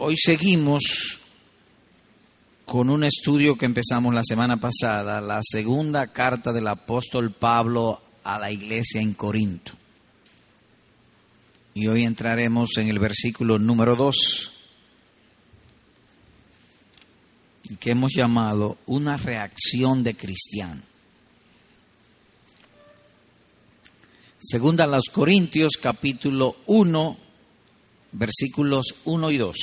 Hoy 0.00 0.14
seguimos 0.16 1.18
con 2.64 2.88
un 2.88 3.02
estudio 3.02 3.58
que 3.58 3.66
empezamos 3.66 4.14
la 4.14 4.22
semana 4.22 4.56
pasada, 4.56 5.20
la 5.20 5.40
segunda 5.42 6.06
carta 6.06 6.52
del 6.52 6.68
apóstol 6.68 7.32
Pablo 7.32 8.00
a 8.22 8.38
la 8.38 8.48
iglesia 8.48 9.00
en 9.00 9.14
Corinto. 9.14 9.72
Y 11.74 11.88
hoy 11.88 12.04
entraremos 12.04 12.76
en 12.76 12.90
el 12.90 13.00
versículo 13.00 13.58
número 13.58 13.96
2, 13.96 14.52
que 17.80 17.90
hemos 17.90 18.12
llamado 18.14 18.78
una 18.86 19.16
reacción 19.16 20.04
de 20.04 20.14
cristiano. 20.14 20.80
Segunda 24.38 24.84
a 24.84 24.86
los 24.86 25.06
Corintios 25.06 25.72
capítulo 25.72 26.58
1, 26.66 27.27
versículos 28.12 28.94
1 29.04 29.30
y 29.30 29.36
2. 29.36 29.56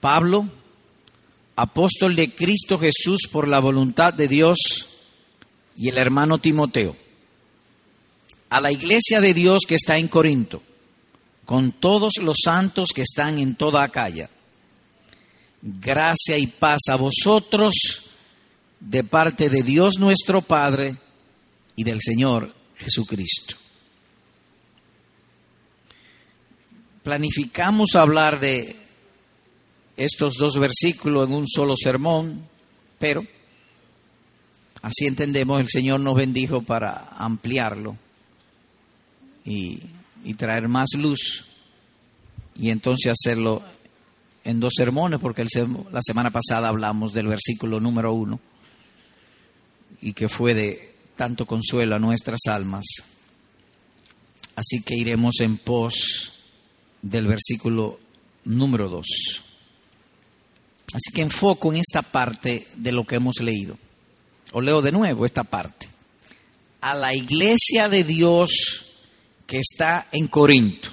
Pablo, 0.00 0.48
apóstol 1.56 2.14
de 2.16 2.34
Cristo 2.34 2.78
Jesús 2.78 3.28
por 3.30 3.48
la 3.48 3.58
voluntad 3.58 4.14
de 4.14 4.28
Dios, 4.28 4.58
y 5.76 5.88
el 5.88 5.98
hermano 5.98 6.38
Timoteo, 6.38 6.96
a 8.50 8.60
la 8.60 8.72
iglesia 8.72 9.20
de 9.20 9.32
Dios 9.34 9.62
que 9.66 9.76
está 9.76 9.98
en 9.98 10.08
Corinto, 10.08 10.62
con 11.44 11.72
todos 11.72 12.14
los 12.20 12.38
santos 12.44 12.90
que 12.94 13.02
están 13.02 13.38
en 13.38 13.54
toda 13.54 13.84
Acaya. 13.84 14.28
Gracia 15.62 16.36
y 16.36 16.46
paz 16.46 16.82
a 16.88 16.96
vosotros 16.96 17.74
de 18.80 19.02
parte 19.04 19.48
de 19.48 19.62
Dios 19.62 19.98
nuestro 19.98 20.42
Padre 20.42 20.96
y 21.74 21.84
del 21.84 22.00
Señor 22.00 22.54
Jesucristo. 22.76 23.56
Planificamos 27.08 27.94
hablar 27.94 28.38
de 28.38 28.76
estos 29.96 30.34
dos 30.34 30.58
versículos 30.58 31.26
en 31.26 31.34
un 31.34 31.48
solo 31.48 31.72
sermón, 31.74 32.46
pero 32.98 33.24
así 34.82 35.06
entendemos, 35.06 35.58
el 35.58 35.70
Señor 35.70 36.00
nos 36.00 36.16
bendijo 36.16 36.60
para 36.60 37.08
ampliarlo 37.16 37.96
y, 39.42 39.80
traer 40.36 40.68
más 40.68 40.90
luz 40.98 41.46
y 42.54 42.68
entonces 42.68 43.10
hacerlo 43.10 43.62
en 44.44 44.60
dos 44.60 44.74
sermones, 44.76 45.18
porque 45.18 45.46
la 45.90 46.02
semana 46.02 46.30
pasada 46.30 46.68
hablamos 46.68 47.14
del 47.14 47.28
versículo 47.28 47.80
número 47.80 48.12
uno 48.12 48.38
y 50.02 50.12
que 50.12 50.28
fue 50.28 50.52
de 50.52 50.94
tanto 51.16 51.46
consuelo 51.46 51.96
a 51.96 51.98
nuestras 51.98 52.40
almas. 52.50 52.84
Así 54.56 54.82
que 54.84 54.94
iremos 54.94 55.40
en 55.40 55.56
pos 55.56 56.34
del 57.02 57.26
versículo 57.26 57.98
número 58.44 58.88
2. 58.88 59.06
Así 60.94 61.12
que 61.12 61.22
enfoco 61.22 61.72
en 61.72 61.78
esta 61.80 62.02
parte 62.02 62.66
de 62.76 62.92
lo 62.92 63.04
que 63.04 63.16
hemos 63.16 63.40
leído. 63.40 63.76
O 64.52 64.60
leo 64.60 64.80
de 64.80 64.92
nuevo 64.92 65.26
esta 65.26 65.44
parte. 65.44 65.88
A 66.80 66.94
la 66.94 67.14
iglesia 67.14 67.88
de 67.88 68.04
Dios 68.04 68.50
que 69.46 69.58
está 69.58 70.06
en 70.12 70.28
Corinto, 70.28 70.90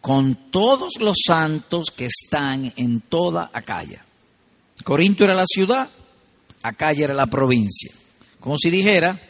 con 0.00 0.50
todos 0.50 0.94
los 1.00 1.16
santos 1.26 1.90
que 1.94 2.06
están 2.06 2.72
en 2.76 3.00
toda 3.00 3.50
Acaya. 3.52 4.04
Corinto 4.84 5.24
era 5.24 5.34
la 5.34 5.46
ciudad, 5.46 5.88
Acaya 6.62 7.04
era 7.04 7.14
la 7.14 7.26
provincia 7.26 7.92
como 8.40 8.56
si 8.56 8.70
dijera 8.70 9.20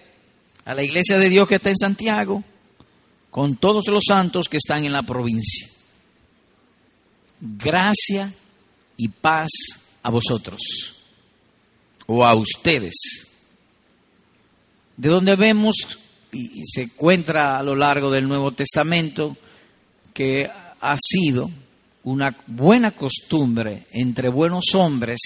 a 0.64 0.74
la 0.74 0.82
iglesia 0.82 1.18
de 1.18 1.28
Dios 1.28 1.48
que 1.48 1.56
está 1.56 1.70
en 1.70 1.76
Santiago, 1.76 2.44
con 3.38 3.54
todos 3.54 3.86
los 3.86 4.02
santos 4.08 4.48
que 4.48 4.56
están 4.56 4.84
en 4.84 4.90
la 4.90 5.04
provincia. 5.04 5.68
Gracia 7.40 8.32
y 8.96 9.06
paz 9.10 9.48
a 10.02 10.10
vosotros 10.10 10.58
o 12.06 12.24
a 12.26 12.34
ustedes. 12.34 12.96
De 14.96 15.08
donde 15.08 15.36
vemos 15.36 15.76
y 16.32 16.64
se 16.66 16.82
encuentra 16.82 17.60
a 17.60 17.62
lo 17.62 17.76
largo 17.76 18.10
del 18.10 18.26
Nuevo 18.26 18.50
Testamento 18.50 19.36
que 20.12 20.50
ha 20.80 20.96
sido 20.98 21.48
una 22.02 22.36
buena 22.48 22.90
costumbre 22.90 23.86
entre 23.92 24.30
buenos 24.30 24.74
hombres 24.74 25.20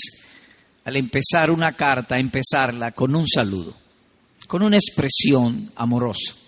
al 0.84 0.96
empezar 0.96 1.50
una 1.50 1.72
carta, 1.72 2.18
empezarla 2.18 2.92
con 2.92 3.14
un 3.14 3.26
saludo, 3.26 3.74
con 4.46 4.62
una 4.62 4.76
expresión 4.76 5.72
amorosa. 5.76 6.41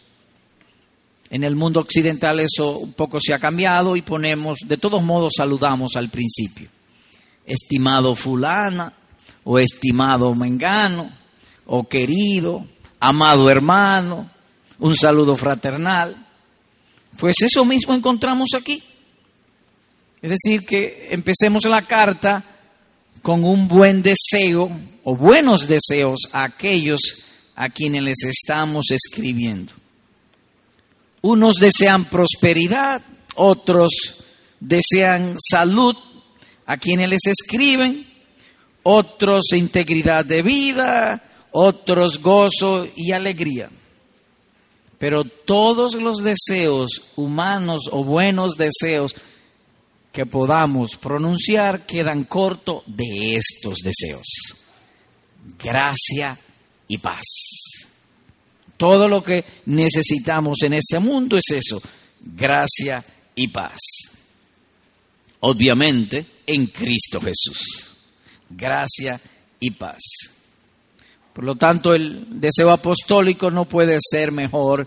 En 1.34 1.42
el 1.42 1.56
mundo 1.56 1.80
occidental 1.80 2.38
eso 2.38 2.78
un 2.78 2.92
poco 2.92 3.18
se 3.20 3.34
ha 3.34 3.40
cambiado 3.40 3.96
y 3.96 4.02
ponemos, 4.02 4.60
de 4.68 4.76
todos 4.76 5.02
modos 5.02 5.32
saludamos 5.36 5.96
al 5.96 6.08
principio. 6.08 6.68
Estimado 7.44 8.14
fulana, 8.14 8.92
o 9.42 9.58
estimado 9.58 10.32
mengano, 10.36 11.10
o 11.66 11.88
querido, 11.88 12.64
amado 13.00 13.50
hermano, 13.50 14.30
un 14.78 14.94
saludo 14.94 15.34
fraternal. 15.34 16.14
Pues 17.18 17.42
eso 17.42 17.64
mismo 17.64 17.94
encontramos 17.94 18.50
aquí. 18.56 18.80
Es 20.22 20.30
decir, 20.30 20.64
que 20.64 21.08
empecemos 21.10 21.64
la 21.64 21.82
carta 21.82 22.44
con 23.22 23.42
un 23.42 23.66
buen 23.66 24.04
deseo 24.04 24.70
o 25.02 25.16
buenos 25.16 25.66
deseos 25.66 26.28
a 26.30 26.44
aquellos 26.44 27.00
a 27.56 27.70
quienes 27.70 28.04
les 28.04 28.22
estamos 28.22 28.92
escribiendo. 28.92 29.72
Unos 31.24 31.56
desean 31.56 32.04
prosperidad, 32.04 33.00
otros 33.36 34.22
desean 34.60 35.36
salud 35.40 35.96
a 36.66 36.76
quienes 36.76 37.08
les 37.08 37.24
escriben, 37.24 38.06
otros 38.82 39.54
integridad 39.54 40.26
de 40.26 40.42
vida, 40.42 41.22
otros 41.50 42.20
gozo 42.20 42.86
y 42.94 43.12
alegría. 43.12 43.70
Pero 44.98 45.24
todos 45.24 45.94
los 45.94 46.18
deseos 46.18 46.90
humanos 47.16 47.84
o 47.90 48.04
buenos 48.04 48.58
deseos 48.58 49.14
que 50.12 50.26
podamos 50.26 50.96
pronunciar 50.96 51.86
quedan 51.86 52.24
cortos 52.24 52.82
de 52.86 53.36
estos 53.36 53.78
deseos. 53.78 54.26
Gracia 55.58 56.38
y 56.86 56.98
paz. 56.98 57.73
Todo 58.84 59.08
lo 59.08 59.22
que 59.22 59.42
necesitamos 59.64 60.58
en 60.62 60.74
este 60.74 60.98
mundo 60.98 61.38
es 61.38 61.50
eso, 61.52 61.80
gracia 62.20 63.02
y 63.34 63.48
paz. 63.48 63.78
Obviamente 65.40 66.26
en 66.46 66.66
Cristo 66.66 67.18
Jesús. 67.18 67.94
Gracia 68.50 69.18
y 69.58 69.70
paz. 69.70 70.02
Por 71.32 71.44
lo 71.44 71.56
tanto, 71.56 71.94
el 71.94 72.38
deseo 72.38 72.70
apostólico 72.70 73.50
no 73.50 73.66
puede 73.66 73.96
ser 74.02 74.32
mejor 74.32 74.86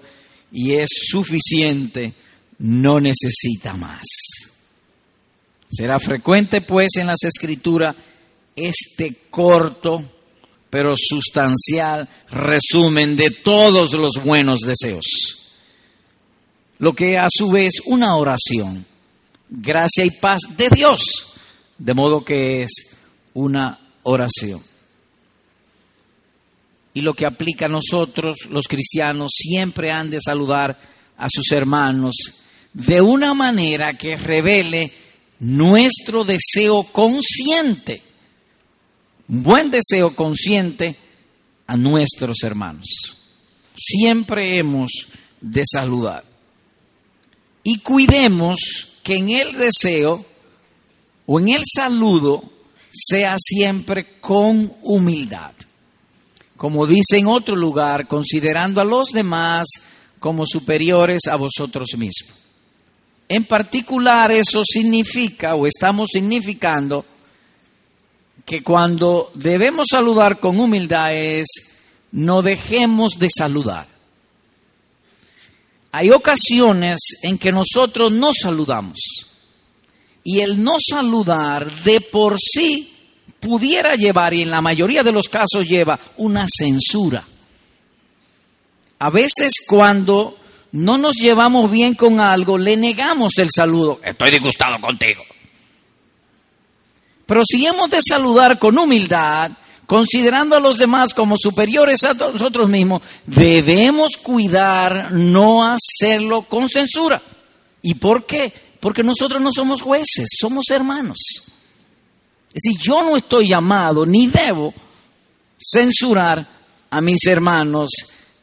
y 0.52 0.74
es 0.74 0.90
suficiente, 0.92 2.14
no 2.60 3.00
necesita 3.00 3.74
más. 3.74 4.06
Será 5.72 5.98
frecuente, 5.98 6.62
pues, 6.62 6.98
en 6.98 7.08
las 7.08 7.24
escrituras 7.24 7.96
este 8.56 9.24
corto 9.32 10.17
pero 10.70 10.96
sustancial 10.98 12.08
resumen 12.30 13.16
de 13.16 13.32
todos 13.32 13.94
los 13.94 14.24
buenos 14.24 14.60
deseos. 14.62 15.06
Lo 16.80 16.94
que 16.94 17.18
a 17.18 17.28
su 17.30 17.50
vez 17.50 17.76
una 17.86 18.16
oración, 18.16 18.86
gracia 19.50 20.06
y 20.06 20.12
paz 20.12 20.42
de 20.58 20.70
Dios, 20.70 21.02
de 21.78 21.94
modo 21.94 22.24
que 22.24 22.64
es 22.64 22.72
una 23.34 23.80
oración. 24.04 24.62
Y 26.94 27.02
lo 27.02 27.14
que 27.14 27.26
aplica 27.26 27.66
a 27.66 27.70
nosotros, 27.70 28.38
los 28.50 28.68
cristianos, 28.68 29.32
siempre 29.36 29.92
han 29.92 30.10
de 30.10 30.20
saludar 30.20 30.80
a 31.18 31.28
sus 31.30 31.52
hermanos 31.52 32.16
de 32.74 33.02
una 33.02 33.34
manera 33.34 33.98
que 33.98 34.16
revele 34.16 34.92
nuestro 35.40 36.24
deseo 36.24 36.84
consciente, 36.84 38.02
buen 39.28 39.72
deseo 39.72 40.16
consciente 40.16 40.96
a 41.68 41.76
nuestros 41.76 42.38
hermanos. 42.44 43.18
Siempre 43.76 44.58
hemos 44.58 44.90
de 45.42 45.64
saludar. 45.72 46.24
Y 47.64 47.80
cuidemos 47.80 48.60
que 49.04 49.18
en 49.18 49.30
el 49.30 49.58
deseo 49.58 50.26
o 51.26 51.40
en 51.40 51.50
el 51.50 51.64
saludo 51.66 52.44
sea 52.92 53.36
siempre 53.40 54.20
con 54.20 54.74
humildad. 54.82 55.52
Como 56.56 56.88
dice 56.88 57.18
en 57.18 57.28
otro 57.28 57.56
lugar, 57.56 58.08
considerando 58.08 58.82
a 58.82 58.86
los 58.86 59.10
demás 59.10 59.68
como 60.20 60.46
superiores 60.48 61.28
a 61.28 61.36
vosotros 61.36 61.90
mismos. 61.98 62.34
En 63.30 63.44
particular 63.44 64.32
eso 64.32 64.64
significa 64.66 65.56
o 65.56 65.68
estamos 65.68 66.10
significando 66.12 67.06
que 68.48 68.64
cuando 68.64 69.30
debemos 69.34 69.88
saludar 69.92 70.40
con 70.40 70.58
humildad 70.58 71.14
es 71.14 71.48
no 72.14 72.42
dejemos 72.42 73.20
de 73.20 73.28
saludar. 73.30 73.86
Hay 75.92 76.12
ocasiones 76.12 76.98
en 77.24 77.38
que 77.38 77.52
nosotros 77.52 78.12
no 78.12 78.32
saludamos 78.34 79.00
Y 80.24 80.40
el 80.40 80.64
no 80.64 80.78
saludar 80.80 81.70
de 81.84 82.00
por 82.00 82.38
sí 82.40 82.94
pudiera 83.42 83.96
llevar, 83.96 84.34
y 84.34 84.44
en 84.44 84.50
la 84.50 84.62
mayoría 84.62 85.04
de 85.04 85.12
los 85.12 85.28
casos 85.28 85.68
lleva, 85.68 86.00
una 86.16 86.48
censura. 86.50 87.26
A 89.00 89.10
veces 89.10 89.56
cuando 89.68 90.38
no 90.72 90.98
nos 90.98 91.18
llevamos 91.18 91.70
bien 91.70 91.96
con 91.96 92.22
algo, 92.22 92.58
le 92.58 92.78
negamos 92.78 93.38
el 93.40 93.50
saludo. 93.52 94.00
Estoy 94.04 94.32
disgustado 94.32 94.80
contigo. 94.80 95.27
Pero 97.28 97.44
si 97.46 97.64
hemos 97.66 97.90
de 97.90 98.00
saludar 98.02 98.58
con 98.58 98.80
humildad, 98.80 99.52
considerando 99.86 100.56
a 100.56 100.60
los 100.60 100.78
demás 100.78 101.14
como 101.14 101.36
superiores 101.38 102.04
a 102.06 102.14
nosotros 102.14 102.70
mismos, 102.70 103.02
debemos 103.26 104.18
cuidar 104.18 105.12
no 105.12 105.64
hacerlo 105.64 106.44
con 106.44 106.70
censura. 106.70 107.22
¿Y 107.82 107.96
por 107.96 108.26
qué? 108.26 108.52
Porque 108.80 109.04
nosotros 109.04 109.42
no 109.42 109.52
somos 109.52 109.82
jueces, 109.82 110.30
somos 110.40 110.66
hermanos. 110.72 111.18
Es 112.54 112.64
decir, 112.64 112.80
yo 112.82 113.04
no 113.04 113.18
estoy 113.18 113.50
llamado 113.50 114.06
ni 114.06 114.28
debo 114.28 114.74
censurar 115.60 116.48
a 116.90 117.02
mis 117.02 117.26
hermanos 117.28 117.90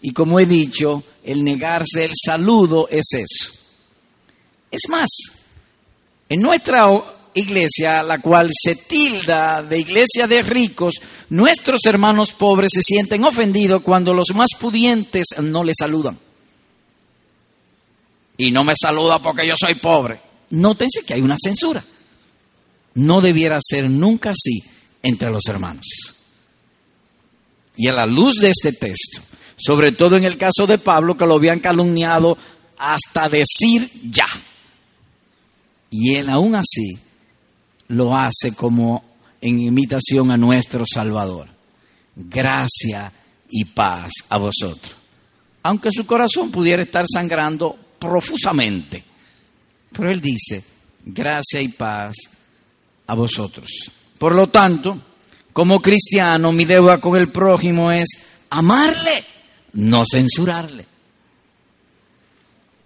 y 0.03 0.13
como 0.13 0.39
he 0.39 0.45
dicho, 0.45 1.03
el 1.25 1.43
negarse 1.43 2.05
el 2.05 2.13
saludo 2.15 2.87
es 2.91 3.07
eso. 3.13 3.51
Es 4.71 4.83
más, 4.91 5.09
en 6.29 6.43
nuestra 6.43 6.87
iglesia, 7.35 8.03
la 8.03 8.19
cual 8.21 8.51
se 8.53 8.77
tilda 8.77 9.63
de 9.63 9.79
iglesia 9.79 10.27
de 10.27 10.43
ricos, 10.43 10.95
nuestros 11.31 11.81
hermanos 11.85 12.33
pobres 12.33 12.71
se 12.75 12.83
sienten 12.83 13.25
ofendidos 13.25 13.83
cuando 13.83 14.15
los 14.15 14.29
más 14.35 14.51
pudientes 14.59 15.27
no 15.43 15.65
les 15.65 15.77
saludan. 15.79 16.19
Y 18.37 18.51
no 18.51 18.65
me 18.65 18.75
saluda 18.81 19.21
porque 19.21 19.47
yo 19.47 19.55
soy 19.57 19.75
pobre. 19.75 20.21
Nótense 20.51 21.05
que 21.05 21.15
hay 21.15 21.21
una 21.21 21.37
censura. 21.43 21.85
No 22.95 23.21
debiera 23.21 23.59
ser 23.63 23.91
nunca 23.91 24.31
así 24.31 24.63
entre 25.03 25.31
los 25.31 25.47
hermanos. 25.47 25.87
Y 27.77 27.89
a 27.89 27.93
la 27.93 28.07
luz 28.07 28.37
de 28.41 28.51
este 28.51 28.73
texto, 28.73 29.21
sobre 29.57 29.93
todo 29.93 30.17
en 30.17 30.25
el 30.25 30.37
caso 30.37 30.67
de 30.67 30.79
Pablo, 30.79 31.17
que 31.17 31.27
lo 31.27 31.35
habían 31.35 31.61
calumniado 31.61 32.39
hasta 32.79 33.29
decir 33.29 33.91
ya. 34.11 34.29
Y 35.91 36.15
él 36.15 36.29
aún 36.29 36.55
así 36.55 37.04
lo 37.89 38.17
hace 38.17 38.55
como 38.55 39.05
en 39.41 39.61
imitación 39.61 40.31
a 40.31 40.37
nuestro 40.37 40.85
Salvador. 40.87 41.49
Gracia 42.17 43.13
y 43.51 43.65
paz 43.67 44.11
a 44.29 44.39
vosotros. 44.39 44.95
Aunque 45.63 45.91
su 45.93 46.07
corazón 46.07 46.51
pudiera 46.51 46.83
estar 46.83 47.05
sangrando 47.11 47.77
profusamente. 47.99 49.05
Pero 49.93 50.11
él 50.11 50.21
dice, 50.21 50.63
gracia 51.05 51.61
y 51.61 51.69
paz 51.69 52.15
a 53.07 53.15
vosotros. 53.15 53.69
Por 54.19 54.35
lo 54.35 54.49
tanto, 54.49 54.99
como 55.53 55.81
cristiano, 55.81 56.53
mi 56.53 56.65
deuda 56.65 57.01
con 57.01 57.17
el 57.17 57.29
prójimo 57.29 57.93
es 57.93 58.07
amarle, 58.51 59.25
no 59.75 60.05
censurarle. 60.11 60.87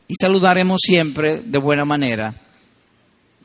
Y 0.08 0.14
saludaremos 0.20 0.80
siempre 0.82 1.42
de 1.44 1.58
buena 1.58 1.84
manera 1.84 2.47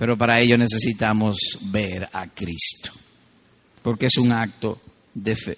pero 0.03 0.17
para 0.17 0.41
ello 0.41 0.57
necesitamos 0.57 1.38
ver 1.61 2.09
a 2.11 2.27
Cristo, 2.27 2.91
porque 3.81 4.07
es 4.07 4.17
un 4.17 4.33
acto 4.33 4.81
de 5.13 5.33
fe. 5.33 5.57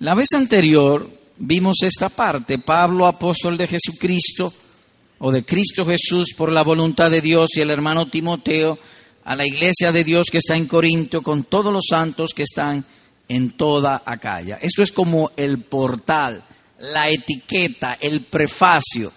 La 0.00 0.14
vez 0.14 0.34
anterior 0.34 1.08
vimos 1.38 1.78
esta 1.82 2.10
parte, 2.10 2.58
Pablo, 2.58 3.06
apóstol 3.06 3.56
de 3.56 3.66
Jesucristo, 3.66 4.52
o 5.20 5.32
de 5.32 5.42
Cristo 5.42 5.86
Jesús 5.86 6.34
por 6.36 6.52
la 6.52 6.60
voluntad 6.60 7.10
de 7.10 7.22
Dios, 7.22 7.56
y 7.56 7.62
el 7.62 7.70
hermano 7.70 8.06
Timoteo, 8.10 8.78
a 9.24 9.34
la 9.34 9.46
iglesia 9.46 9.90
de 9.90 10.04
Dios 10.04 10.26
que 10.30 10.36
está 10.36 10.54
en 10.54 10.66
Corinto, 10.66 11.22
con 11.22 11.44
todos 11.44 11.72
los 11.72 11.86
santos 11.88 12.34
que 12.34 12.42
están 12.42 12.84
en 13.26 13.52
toda 13.52 14.02
Acaya. 14.04 14.58
Esto 14.60 14.82
es 14.82 14.92
como 14.92 15.30
el 15.34 15.60
portal, 15.60 16.44
la 16.78 17.08
etiqueta, 17.08 17.96
el 18.02 18.20
prefacio 18.20 19.10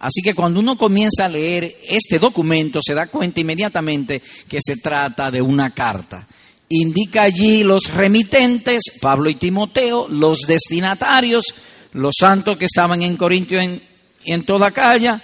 Así 0.00 0.22
que 0.22 0.34
cuando 0.34 0.60
uno 0.60 0.76
comienza 0.76 1.24
a 1.24 1.28
leer 1.28 1.76
este 1.88 2.18
documento 2.18 2.80
se 2.82 2.94
da 2.94 3.08
cuenta 3.08 3.40
inmediatamente 3.40 4.22
que 4.48 4.60
se 4.64 4.76
trata 4.76 5.30
de 5.30 5.42
una 5.42 5.74
carta. 5.74 6.26
Indica 6.68 7.22
allí 7.22 7.64
los 7.64 7.92
remitentes, 7.92 8.82
Pablo 9.00 9.30
y 9.30 9.34
Timoteo, 9.34 10.06
los 10.08 10.40
destinatarios, 10.46 11.54
los 11.92 12.14
santos 12.18 12.58
que 12.58 12.66
estaban 12.66 13.02
en 13.02 13.16
Corintio 13.16 13.60
en, 13.60 13.82
en 14.24 14.44
toda 14.44 14.70
calle 14.70 15.18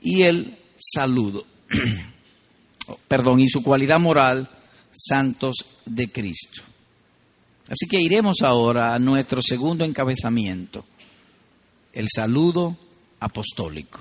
y 0.00 0.22
el 0.22 0.56
saludo. 0.76 1.46
Perdón, 3.08 3.40
y 3.40 3.48
su 3.48 3.62
cualidad 3.62 4.00
moral, 4.00 4.48
santos 4.92 5.56
de 5.84 6.10
Cristo. 6.10 6.62
Así 7.68 7.86
que 7.88 8.00
iremos 8.00 8.42
ahora 8.42 8.94
a 8.94 8.98
nuestro 8.98 9.40
segundo 9.42 9.84
encabezamiento, 9.84 10.84
el 11.92 12.08
saludo 12.14 12.76
apostólico. 13.24 14.00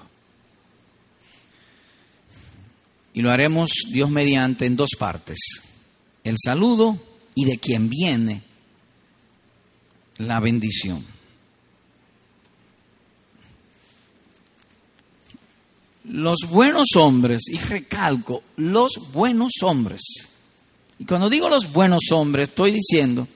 Y 3.13 3.21
lo 3.21 3.31
haremos 3.31 3.71
Dios 3.91 4.09
mediante 4.09 4.65
en 4.65 4.75
dos 4.75 4.91
partes. 4.97 5.37
El 6.23 6.35
saludo 6.43 6.99
y 7.35 7.45
de 7.45 7.57
quien 7.57 7.89
viene 7.89 8.43
la 10.17 10.39
bendición. 10.39 11.05
Los 16.05 16.39
buenos 16.49 16.89
hombres, 16.95 17.43
y 17.47 17.57
recalco, 17.57 18.43
los 18.57 18.91
buenos 19.13 19.53
hombres. 19.61 20.01
Y 20.99 21.05
cuando 21.05 21.29
digo 21.29 21.49
los 21.49 21.71
buenos 21.71 22.11
hombres, 22.11 22.49
estoy 22.49 22.71
diciendo, 22.71 23.27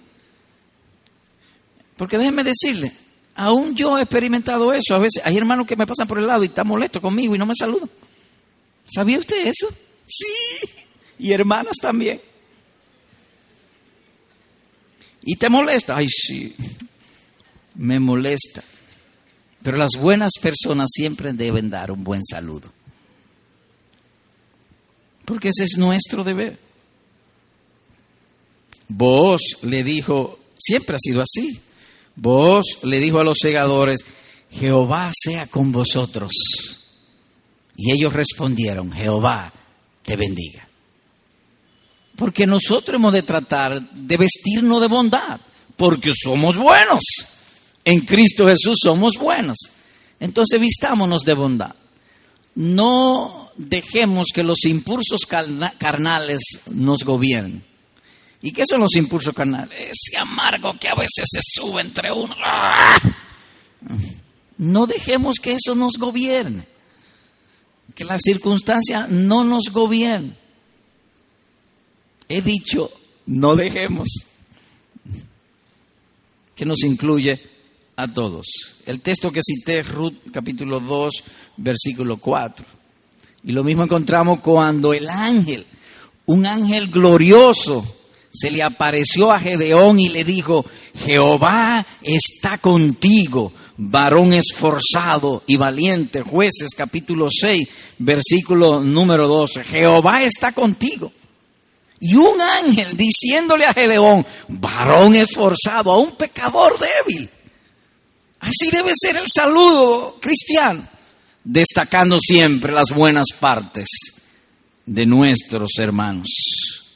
porque 1.95 2.18
déjenme 2.18 2.44
decirle, 2.44 2.92
Aún 3.39 3.75
yo 3.75 4.00
he 4.00 4.01
experimentado 4.01 4.74
eso. 4.74 4.95
A 4.95 4.98
veces 4.98 5.22
hay 5.24 5.38
hermanos 5.38 5.68
que 5.68 5.75
me 5.75 5.86
pasan 5.86 6.07
por 6.07 6.18
el 6.18 6.25
lado 6.25 6.44
y 6.44 6.48
están 6.48 6.66
molestos 6.66 7.00
conmigo 7.00 7.36
y 7.36 7.38
no 7.38 7.45
me 7.45 7.54
saludan. 7.57 7.88
¿Sabía 8.92 9.19
usted 9.19 9.45
eso? 9.45 9.68
Sí. 10.07 10.25
Y 11.19 11.31
hermanas 11.34 11.75
también. 11.80 12.19
¿Y 15.22 15.36
te 15.36 15.50
molesta? 15.50 15.98
Ay, 15.98 16.10
sí. 16.10 16.56
Me 17.75 18.00
molesta. 18.00 18.63
Pero 19.62 19.78
las 19.78 19.92
buenas 20.00 20.31
personas 20.42 20.90
siempre 20.92 21.31
deben 21.31 21.69
dar 21.69 21.92
un 21.92 22.04
buen 22.04 22.25
saludo. 22.25 22.74
Porque 25.26 25.50
ese 25.50 25.66
es 25.66 25.78
nuestro 25.78 26.23
deber. 26.23 26.57
Vos 28.88 29.59
le 29.62 29.83
dijo, 29.83 30.40
siempre 30.57 30.95
ha 30.95 31.00
sido 31.00 31.21
así. 31.21 31.62
Vos 32.18 32.80
le 32.83 33.00
dijo 33.00 33.19
a 33.19 33.24
los 33.24 33.38
segadores, 33.40 34.04
Jehová 34.52 35.12
sea 35.14 35.45
con 35.47 35.71
vosotros. 35.71 36.31
Y 37.76 37.92
ellos 37.92 38.12
respondieron, 38.12 38.92
Jehová 38.92 39.54
te 40.04 40.16
bendiga. 40.16 40.68
Porque 42.16 42.47
nosotros 42.47 42.95
hemos 42.95 43.14
de 43.14 43.21
tratar 43.21 43.80
de 43.92 44.18
vestirnos 44.18 44.81
de 44.81 44.88
bondad, 44.88 45.40
porque 45.76 46.14
somos 46.16 46.57
buenos. 46.57 47.04
En 47.86 48.02
Cristo 48.02 48.47
Jesús 48.47 48.80
somos 48.81 49.14
buenos. 49.19 49.57
Entonces 50.19 50.59
vistámonos 50.59 51.21
de 51.21 51.36
bondad. 51.36 51.76
No 52.56 53.52
dejemos 53.56 54.30
que 54.33 54.44
los 54.44 54.66
impulsos 54.66 55.21
carnales 55.78 56.40
nos 56.71 57.04
gobiernen. 57.04 57.64
¿Y 58.42 58.52
qué 58.52 58.64
son 58.70 58.82
los 58.82 58.96
impulsos 58.96 59.34
carnales? 59.34 59.92
Ese 59.92 60.18
amargo 60.18 60.78
que 60.80 60.88
a 60.88 60.96
veces 60.96 61.26
se 61.30 61.40
sube 61.42 61.82
entre 61.82 62.12
uno. 62.12 62.36
¡Ah! 62.44 63.00
No 64.58 64.86
dejemos 64.86 65.38
que 65.42 65.54
eso 65.54 65.76
nos 65.76 65.94
gobierne. 65.98 66.68
Que 67.96 68.06
la 68.06 68.20
circunstancia 68.20 69.08
no 69.10 69.44
nos 69.44 69.70
gobierne. 69.72 70.36
He 72.30 72.42
dicho, 72.42 72.92
no 73.26 73.56
dejemos. 73.56 74.08
Que 76.56 76.66
nos 76.66 76.84
incluye 76.84 77.42
a 77.96 78.08
todos. 78.08 78.46
El 78.86 79.02
texto 79.02 79.32
que 79.32 79.42
cité, 79.44 79.82
Ruth 79.82 80.16
capítulo 80.32 80.80
2, 80.80 81.24
versículo 81.58 82.18
4. 82.18 82.66
Y 83.44 83.52
lo 83.52 83.64
mismo 83.64 83.84
encontramos 83.84 84.42
cuando 84.42 84.94
el 84.94 85.10
ángel, 85.10 85.66
un 86.26 86.46
ángel 86.46 86.90
glorioso, 86.90 87.96
se 88.31 88.52
le 88.52 88.64
apareció 88.64 89.31
a 89.31 89.40
Gedeón 89.40 90.00
y 90.00 90.10
le 90.10 90.24
dijo, 90.24 90.66
Jehová 91.06 91.86
está 92.02 92.57
contigo, 92.57 93.54
varón 93.78 94.34
esforzado 94.34 95.44
y 95.48 95.56
valiente. 95.56 96.22
Jueces 96.22 96.69
capítulo 96.76 97.30
6, 97.31 97.68
versículo 98.00 98.81
número 98.81 99.28
12. 99.28 99.64
Jehová 99.64 100.24
está 100.24 100.52
contigo. 100.52 101.12
Y 102.00 102.16
un 102.16 102.40
ángel 102.40 102.96
diciéndole 102.96 103.66
a 103.66 103.74
Gedeón, 103.74 104.26
varón 104.48 105.16
esforzado, 105.16 105.92
a 105.92 105.98
un 105.98 106.16
pecador 106.16 106.78
débil. 106.80 107.30
Así 108.40 108.69
debe 108.72 108.92
ser 108.96 109.16
el 109.16 109.28
saludo 109.28 110.18
cristiano. 110.22 110.84
destacando 111.44 112.19
siempre 112.19 112.74
las 112.74 112.90
buenas 112.94 113.28
partes 113.40 113.88
de 114.86 115.06
nuestros 115.06 115.72
hermanos. 115.80 116.87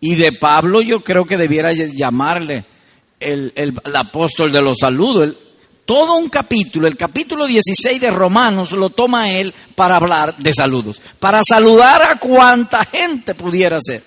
Y 0.00 0.14
de 0.14 0.32
Pablo 0.32 0.80
yo 0.80 1.00
creo 1.04 1.26
que 1.26 1.36
debiera 1.36 1.72
llamarle 1.72 2.64
el, 3.20 3.74
apóstol 3.94 4.50
de 4.50 4.62
los 4.62 4.78
saludos. 4.80 5.36
todo 5.84 6.16
un 6.16 6.28
capítulo, 6.28 6.86
el 6.86 6.96
capítulo 6.96 7.46
16 7.46 8.00
de 8.00 8.10
Romanos 8.10 8.72
lo 8.72 8.90
toma 8.90 9.30
él 9.30 9.52
para 9.74 9.96
hablar 9.96 10.36
de 10.38 10.54
saludos, 10.54 11.02
para 11.18 11.42
saludar 11.44 12.02
a 12.02 12.16
cuanta 12.16 12.84
gente 12.84 13.34
pudiera 13.34 13.78
ser. 13.80 14.02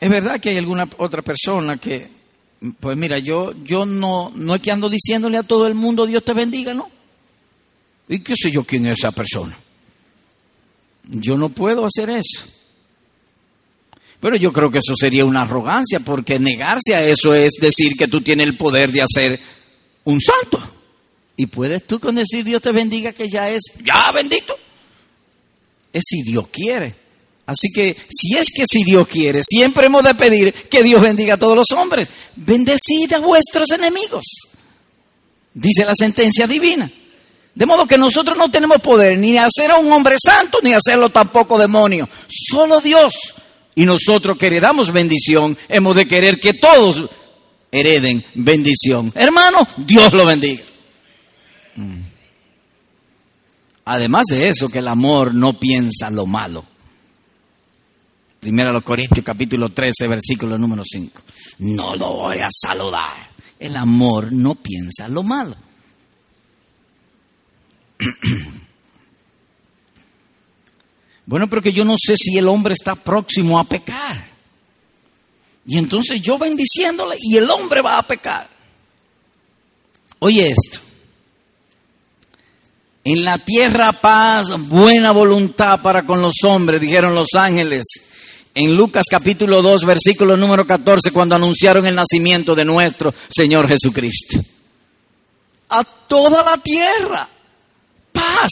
Es 0.00 0.10
verdad 0.10 0.38
que 0.38 0.50
hay 0.50 0.58
alguna 0.58 0.86
otra 0.98 1.22
persona 1.22 1.78
que, 1.78 2.10
pues 2.78 2.94
mira, 2.94 3.18
yo, 3.20 3.52
yo 3.62 3.86
no, 3.86 4.30
no 4.34 4.54
es 4.56 4.60
que 4.60 4.70
ando 4.70 4.90
diciéndole 4.90 5.38
a 5.38 5.44
todo 5.44 5.66
el 5.66 5.74
mundo 5.74 6.04
Dios 6.04 6.22
te 6.22 6.34
bendiga, 6.34 6.74
¿no? 6.74 6.90
¿Y 8.08 8.20
qué 8.20 8.34
sé 8.36 8.50
yo 8.50 8.64
quién 8.64 8.86
es 8.86 8.98
esa 8.98 9.12
persona? 9.12 9.56
Yo 11.04 11.36
no 11.36 11.48
puedo 11.48 11.86
hacer 11.86 12.10
eso. 12.10 12.44
Pero 14.20 14.36
yo 14.36 14.52
creo 14.52 14.70
que 14.70 14.78
eso 14.78 14.94
sería 14.96 15.24
una 15.24 15.42
arrogancia, 15.42 16.00
porque 16.00 16.38
negarse 16.38 16.94
a 16.94 17.02
eso 17.02 17.34
es 17.34 17.52
decir 17.60 17.96
que 17.96 18.08
tú 18.08 18.22
tienes 18.22 18.46
el 18.46 18.56
poder 18.56 18.90
de 18.90 19.02
hacer 19.02 19.38
un 20.04 20.20
santo. 20.20 20.62
Y 21.36 21.46
puedes 21.46 21.86
tú 21.86 21.98
con 22.00 22.14
decir 22.14 22.44
Dios 22.44 22.62
te 22.62 22.72
bendiga 22.72 23.12
que 23.12 23.28
ya 23.28 23.50
es, 23.50 23.62
ya 23.82 24.12
bendito. 24.12 24.56
Es 25.92 26.04
si 26.08 26.22
Dios 26.22 26.48
quiere. 26.48 26.94
Así 27.46 27.68
que 27.74 27.94
si 28.08 28.36
es 28.38 28.48
que 28.54 28.64
si 28.66 28.84
Dios 28.84 29.06
quiere, 29.06 29.42
siempre 29.42 29.86
hemos 29.86 30.02
de 30.02 30.14
pedir 30.14 30.54
que 30.54 30.82
Dios 30.82 31.02
bendiga 31.02 31.34
a 31.34 31.38
todos 31.38 31.56
los 31.56 31.70
hombres. 31.72 32.08
Bendecid 32.36 33.12
a 33.12 33.18
vuestros 33.18 33.70
enemigos. 33.72 34.24
Dice 35.52 35.84
la 35.84 35.94
sentencia 35.94 36.46
divina. 36.46 36.90
De 37.54 37.66
modo 37.66 37.86
que 37.86 37.96
nosotros 37.96 38.36
no 38.36 38.50
tenemos 38.50 38.78
poder 38.78 39.16
ni 39.18 39.38
hacer 39.38 39.70
a 39.70 39.78
un 39.78 39.90
hombre 39.92 40.16
santo, 40.22 40.58
ni 40.62 40.72
hacerlo 40.72 41.10
tampoco 41.10 41.58
demonio. 41.58 42.08
Solo 42.28 42.80
Dios. 42.80 43.34
Y 43.76 43.84
nosotros 43.84 44.36
que 44.36 44.48
heredamos 44.48 44.92
bendición, 44.92 45.56
hemos 45.68 45.96
de 45.96 46.06
querer 46.06 46.40
que 46.40 46.54
todos 46.54 47.08
hereden 47.70 48.24
bendición. 48.34 49.12
Hermano, 49.14 49.66
Dios 49.76 50.12
lo 50.12 50.26
bendiga. 50.26 50.62
Mm. 51.76 52.00
Además 53.86 54.24
de 54.30 54.48
eso, 54.48 54.68
que 54.68 54.78
el 54.78 54.88
amor 54.88 55.34
no 55.34 55.58
piensa 55.58 56.10
lo 56.10 56.26
malo. 56.26 56.64
Primero 58.40 58.72
los 58.72 58.82
Corintios 58.82 59.24
capítulo 59.24 59.70
13, 59.70 60.08
versículo 60.08 60.58
número 60.58 60.82
5. 60.84 61.22
No 61.58 61.96
lo 61.96 62.14
voy 62.14 62.38
a 62.38 62.48
saludar. 62.50 63.30
El 63.58 63.76
amor 63.76 64.32
no 64.32 64.54
piensa 64.54 65.08
lo 65.08 65.22
malo. 65.22 65.56
Bueno, 71.26 71.48
pero 71.48 71.62
que 71.62 71.72
yo 71.72 71.84
no 71.84 71.94
sé 71.98 72.16
si 72.16 72.36
el 72.36 72.48
hombre 72.48 72.74
está 72.74 72.94
próximo 72.94 73.58
a 73.58 73.64
pecar. 73.64 74.26
Y 75.66 75.78
entonces 75.78 76.20
yo 76.20 76.38
bendiciéndole 76.38 77.16
y 77.18 77.36
el 77.36 77.50
hombre 77.50 77.80
va 77.80 77.98
a 77.98 78.02
pecar. 78.02 78.46
Oye 80.18 80.48
esto. 80.50 80.80
En 83.04 83.24
la 83.24 83.38
tierra 83.38 83.92
paz, 83.92 84.46
buena 84.68 85.12
voluntad 85.12 85.80
para 85.82 86.04
con 86.04 86.22
los 86.22 86.34
hombres, 86.44 86.80
dijeron 86.80 87.14
los 87.14 87.28
ángeles. 87.34 87.84
En 88.54 88.76
Lucas 88.76 89.06
capítulo 89.10 89.60
2, 89.62 89.84
versículo 89.84 90.36
número 90.36 90.66
14, 90.66 91.10
cuando 91.10 91.34
anunciaron 91.34 91.84
el 91.86 91.94
nacimiento 91.94 92.54
de 92.54 92.64
nuestro 92.64 93.12
Señor 93.28 93.68
Jesucristo. 93.68 94.38
A 95.70 95.84
toda 95.84 96.44
la 96.44 96.56
tierra 96.58 97.28
paz. 98.14 98.50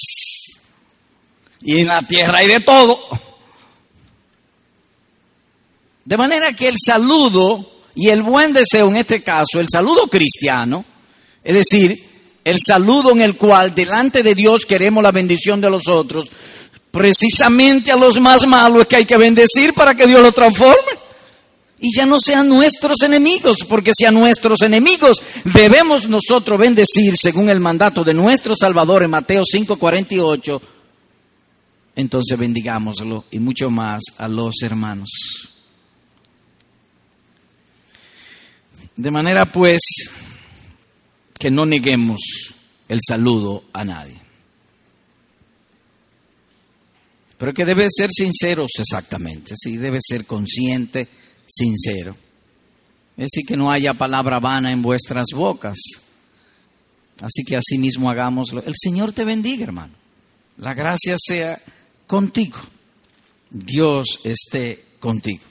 Y 1.63 1.81
en 1.81 1.87
la 1.87 2.03
tierra 2.03 2.39
hay 2.39 2.49
de 2.49 2.61
todo. 2.61 3.01
De 6.05 6.17
manera 6.19 6.53
que 6.53 6.69
el 6.69 6.77
saludo 6.85 7.71
y 7.95 8.09
el 8.09 8.23
buen 8.23 8.53
deseo, 8.53 8.89
en 8.89 8.97
este 8.97 9.23
caso, 9.23 9.61
el 9.61 9.69
saludo 9.71 10.09
cristiano, 10.09 10.85
es 11.45 11.55
decir, 11.55 11.97
el 12.45 12.59
saludo 12.59 13.13
en 13.13 13.23
el 13.23 13.37
cual 13.37 13.75
delante 13.75 14.23
de 14.23 14.35
Dios 14.35 14.67
queremos 14.67 15.03
la 15.03 15.13
bendición 15.13 15.61
de 15.61 15.71
los 15.71 15.87
otros, 15.87 16.29
precisamente 16.91 17.93
a 17.93 17.97
los 17.97 18.21
más 18.21 18.47
malos 18.47 18.87
que 18.87 18.97
hay 18.97 19.05
que 19.05 19.17
bendecir 19.17 19.73
para 19.75 19.95
que 19.95 20.07
Dios 20.07 20.21
los 20.21 20.35
transforme 20.35 21.02
y 21.83 21.93
ya 21.93 22.07
no 22.07 22.19
sean 22.21 22.49
nuestros 22.49 23.03
enemigos, 23.03 23.59
porque 23.69 23.91
si 23.93 24.05
a 24.05 24.13
nuestros 24.13 24.63
enemigos 24.63 25.21
debemos 25.43 26.09
nosotros 26.09 26.59
bendecir 26.59 27.15
según 27.21 27.51
el 27.51 27.59
mandato 27.59 28.05
de 28.05 28.15
nuestro 28.15 28.55
Salvador 28.55 29.03
en 29.03 29.11
Mateo 29.11 29.43
5:48, 29.45 30.63
entonces 31.97 32.39
bendigámoslo 32.39 33.25
y 33.33 33.41
mucho 33.41 33.69
más 33.69 34.01
a 34.19 34.29
los 34.29 34.63
hermanos. 34.63 35.11
De 38.95 39.11
manera 39.11 39.47
pues 39.47 39.81
que 41.37 41.51
no 41.51 41.67
neguemos 41.67 42.21
el 42.89 43.01
saludo 43.05 43.65
a 43.73 43.85
nadie. 43.85 44.21
Pero 47.39 47.53
que 47.53 47.65
debe 47.65 47.89
ser 47.91 48.11
sinceros 48.13 48.71
exactamente, 48.79 49.55
sí, 49.57 49.79
debe 49.79 49.99
ser 50.01 50.27
consciente 50.27 51.09
sincero. 51.53 52.17
Es 53.17 53.29
decir, 53.31 53.47
que 53.47 53.57
no 53.57 53.71
haya 53.71 53.95
palabra 53.95 54.41
vana 54.41 54.73
en 54.73 54.81
vuestras 54.81 55.27
bocas. 55.35 55.77
Así 57.21 57.45
que 57.47 57.57
así 57.57 57.79
mismo 57.79 58.11
hagámoslo. 58.11 58.63
El 58.65 58.75
Señor 58.75 59.13
te 59.13 59.25
bendiga, 59.25 59.65
hermano. 59.65 59.93
La 60.57 60.75
gracia 60.75 61.17
sea 61.19 61.61
contigo. 62.07 62.59
Dios 63.51 64.21
esté 64.25 64.83
contigo. 64.99 65.45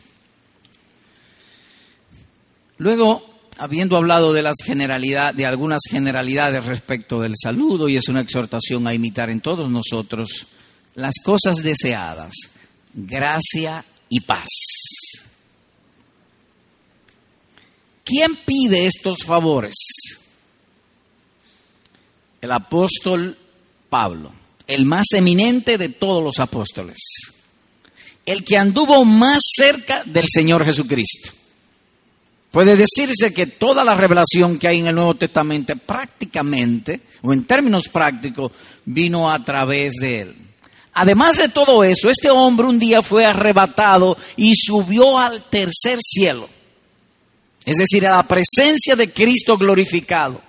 Luego, 2.78 3.24
habiendo 3.58 3.96
hablado 3.96 4.34
de 4.34 4.42
las 4.42 4.56
generalidades, 4.64 5.38
de 5.38 5.46
algunas 5.46 5.82
generalidades 5.88 6.66
respecto 6.66 7.22
del 7.22 7.36
saludo, 7.42 7.88
y 7.88 7.96
es 7.96 8.08
una 8.08 8.22
exhortación 8.22 8.88
a 8.88 8.94
imitar 8.96 9.30
en 9.30 9.40
todos 9.40 9.70
nosotros, 9.70 10.48
las 10.96 11.14
cosas 11.24 11.58
deseadas, 11.58 12.34
gracia 12.94 13.86
y 14.10 14.22
paz. 14.22 14.48
¿Quién 18.12 18.36
pide 18.46 18.88
estos 18.88 19.20
favores? 19.26 19.74
El 22.42 22.52
apóstol 22.52 23.38
Pablo, 23.90 24.34
el 24.68 24.86
más 24.86 25.14
eminente 25.14 25.78
de 25.78 25.88
todos 25.88 26.22
los 26.22 26.40
apóstoles, 26.40 26.98
el 28.26 28.44
que 28.44 28.58
anduvo 28.58 29.06
más 29.06 29.42
cerca 29.56 30.04
del 30.04 30.26
Señor 30.28 30.66
Jesucristo. 30.66 31.32
Puede 32.52 32.76
decirse 32.76 33.34
que 33.34 33.48
toda 33.48 33.86
la 33.86 33.96
revelación 33.96 34.60
que 34.60 34.68
hay 34.68 34.80
en 34.80 34.88
el 34.88 34.96
Nuevo 34.96 35.16
Testamento 35.16 35.74
prácticamente, 35.78 37.00
o 37.22 37.32
en 37.32 37.46
términos 37.46 37.88
prácticos, 37.88 38.52
vino 38.84 39.32
a 39.32 39.42
través 39.42 39.94
de 40.02 40.20
él. 40.20 40.36
Además 40.96 41.38
de 41.38 41.48
todo 41.48 41.86
eso, 41.86 42.10
este 42.10 42.30
hombre 42.30 42.68
un 42.68 42.78
día 42.78 43.02
fue 43.02 43.26
arrebatado 43.26 44.18
y 44.36 44.54
subió 44.58 45.18
al 45.18 45.44
tercer 45.44 46.00
cielo 46.02 46.50
es 47.66 47.76
decir, 47.76 48.08
a 48.08 48.18
la 48.18 48.24
presencia 48.24 48.96
de 48.96 49.12
Cristo 49.12 49.58
glorificado. 49.58 50.42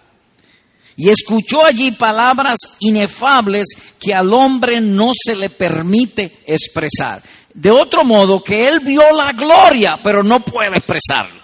Y 0.97 1.09
escuchó 1.09 1.65
allí 1.65 1.93
palabras 1.93 2.59
inefables 2.81 3.67
que 3.99 4.15
al 4.15 4.33
hombre 4.33 4.81
no 4.81 5.13
se 5.15 5.35
le 5.35 5.51
permite 5.51 6.41
expresar. 6.47 7.23
De 7.53 7.71
otro 7.71 8.05
modo, 8.05 8.43
que 8.43 8.69
él 8.69 8.81
vio 8.81 9.11
la 9.13 9.33
gloria, 9.33 9.99
pero 10.03 10.23
no 10.23 10.41
puede 10.41 10.79
expresarla. 10.79 11.41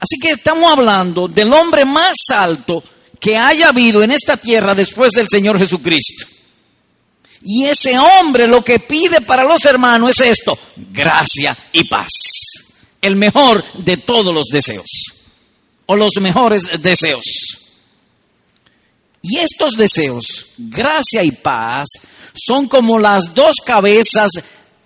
Así 0.00 0.16
que 0.20 0.30
estamos 0.30 0.70
hablando 0.70 1.28
del 1.28 1.52
hombre 1.52 1.84
más 1.84 2.16
alto 2.32 2.82
que 3.18 3.36
haya 3.36 3.68
habido 3.68 4.02
en 4.02 4.12
esta 4.12 4.36
tierra 4.36 4.74
después 4.74 5.10
del 5.12 5.26
Señor 5.28 5.58
Jesucristo. 5.58 6.26
Y 7.42 7.64
ese 7.64 7.98
hombre 7.98 8.46
lo 8.46 8.62
que 8.62 8.78
pide 8.78 9.20
para 9.22 9.44
los 9.44 9.64
hermanos 9.64 10.20
es 10.20 10.38
esto, 10.38 10.58
gracia 10.92 11.56
y 11.72 11.84
paz 11.84 12.08
el 13.02 13.16
mejor 13.16 13.64
de 13.74 13.96
todos 13.96 14.34
los 14.34 14.46
deseos, 14.46 14.86
o 15.86 15.96
los 15.96 16.12
mejores 16.20 16.82
deseos. 16.82 17.24
Y 19.22 19.38
estos 19.38 19.72
deseos, 19.72 20.26
gracia 20.56 21.22
y 21.24 21.32
paz, 21.32 21.88
son 22.34 22.68
como 22.68 22.98
las 22.98 23.34
dos 23.34 23.56
cabezas 23.64 24.30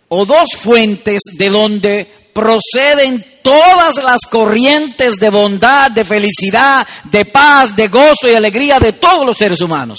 o 0.08 0.24
dos 0.24 0.50
fuentes 0.58 1.20
de 1.34 1.48
donde 1.48 2.22
proceden 2.32 3.24
todas 3.42 4.02
las 4.02 4.22
corrientes 4.22 5.16
de 5.16 5.30
bondad, 5.30 5.90
de 5.90 6.04
felicidad, 6.04 6.86
de 7.04 7.24
paz, 7.24 7.76
de 7.76 7.88
gozo 7.88 8.30
y 8.30 8.34
alegría 8.34 8.78
de 8.78 8.94
todos 8.94 9.26
los 9.26 9.36
seres 9.36 9.60
humanos. 9.60 9.98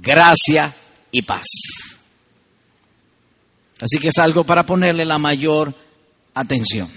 Gracia 0.00 0.72
y 1.12 1.22
paz. 1.22 1.46
Así 3.80 3.98
que 3.98 4.08
es 4.08 4.18
algo 4.18 4.44
para 4.44 4.66
ponerle 4.66 5.04
la 5.04 5.18
mayor 5.18 5.72
atención. 6.34 6.90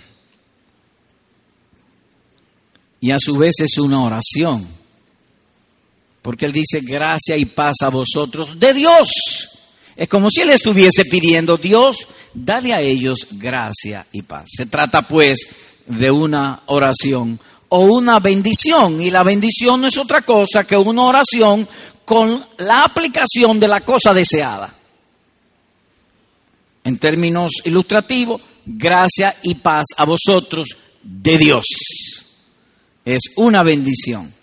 Y 3.03 3.11
a 3.11 3.19
su 3.19 3.35
vez 3.35 3.59
es 3.59 3.77
una 3.79 4.01
oración. 4.01 4.65
Porque 6.21 6.45
Él 6.45 6.53
dice, 6.53 6.79
gracia 6.79 7.35
y 7.35 7.43
paz 7.43 7.75
a 7.81 7.89
vosotros 7.89 8.57
de 8.57 8.73
Dios. 8.73 9.09
Es 9.97 10.07
como 10.07 10.29
si 10.29 10.39
Él 10.39 10.51
estuviese 10.51 11.03
pidiendo, 11.03 11.57
Dios, 11.57 11.97
dale 12.33 12.71
a 12.71 12.79
ellos 12.79 13.27
gracia 13.31 14.07
y 14.13 14.21
paz. 14.21 14.45
Se 14.55 14.67
trata 14.67 15.05
pues 15.05 15.37
de 15.85 16.11
una 16.11 16.63
oración 16.67 17.37
o 17.67 17.79
una 17.79 18.21
bendición. 18.21 19.01
Y 19.01 19.11
la 19.11 19.23
bendición 19.23 19.81
no 19.81 19.87
es 19.89 19.97
otra 19.97 20.21
cosa 20.21 20.63
que 20.63 20.77
una 20.77 21.03
oración 21.03 21.67
con 22.05 22.41
la 22.59 22.85
aplicación 22.85 23.59
de 23.59 23.67
la 23.67 23.81
cosa 23.81 24.13
deseada. 24.13 24.73
En 26.85 26.97
términos 26.97 27.51
ilustrativos, 27.65 28.41
gracia 28.65 29.35
y 29.43 29.55
paz 29.55 29.87
a 29.97 30.05
vosotros 30.05 30.69
de 31.03 31.37
Dios. 31.37 31.65
Es 33.05 33.21
una 33.35 33.63
bendición. 33.63 34.33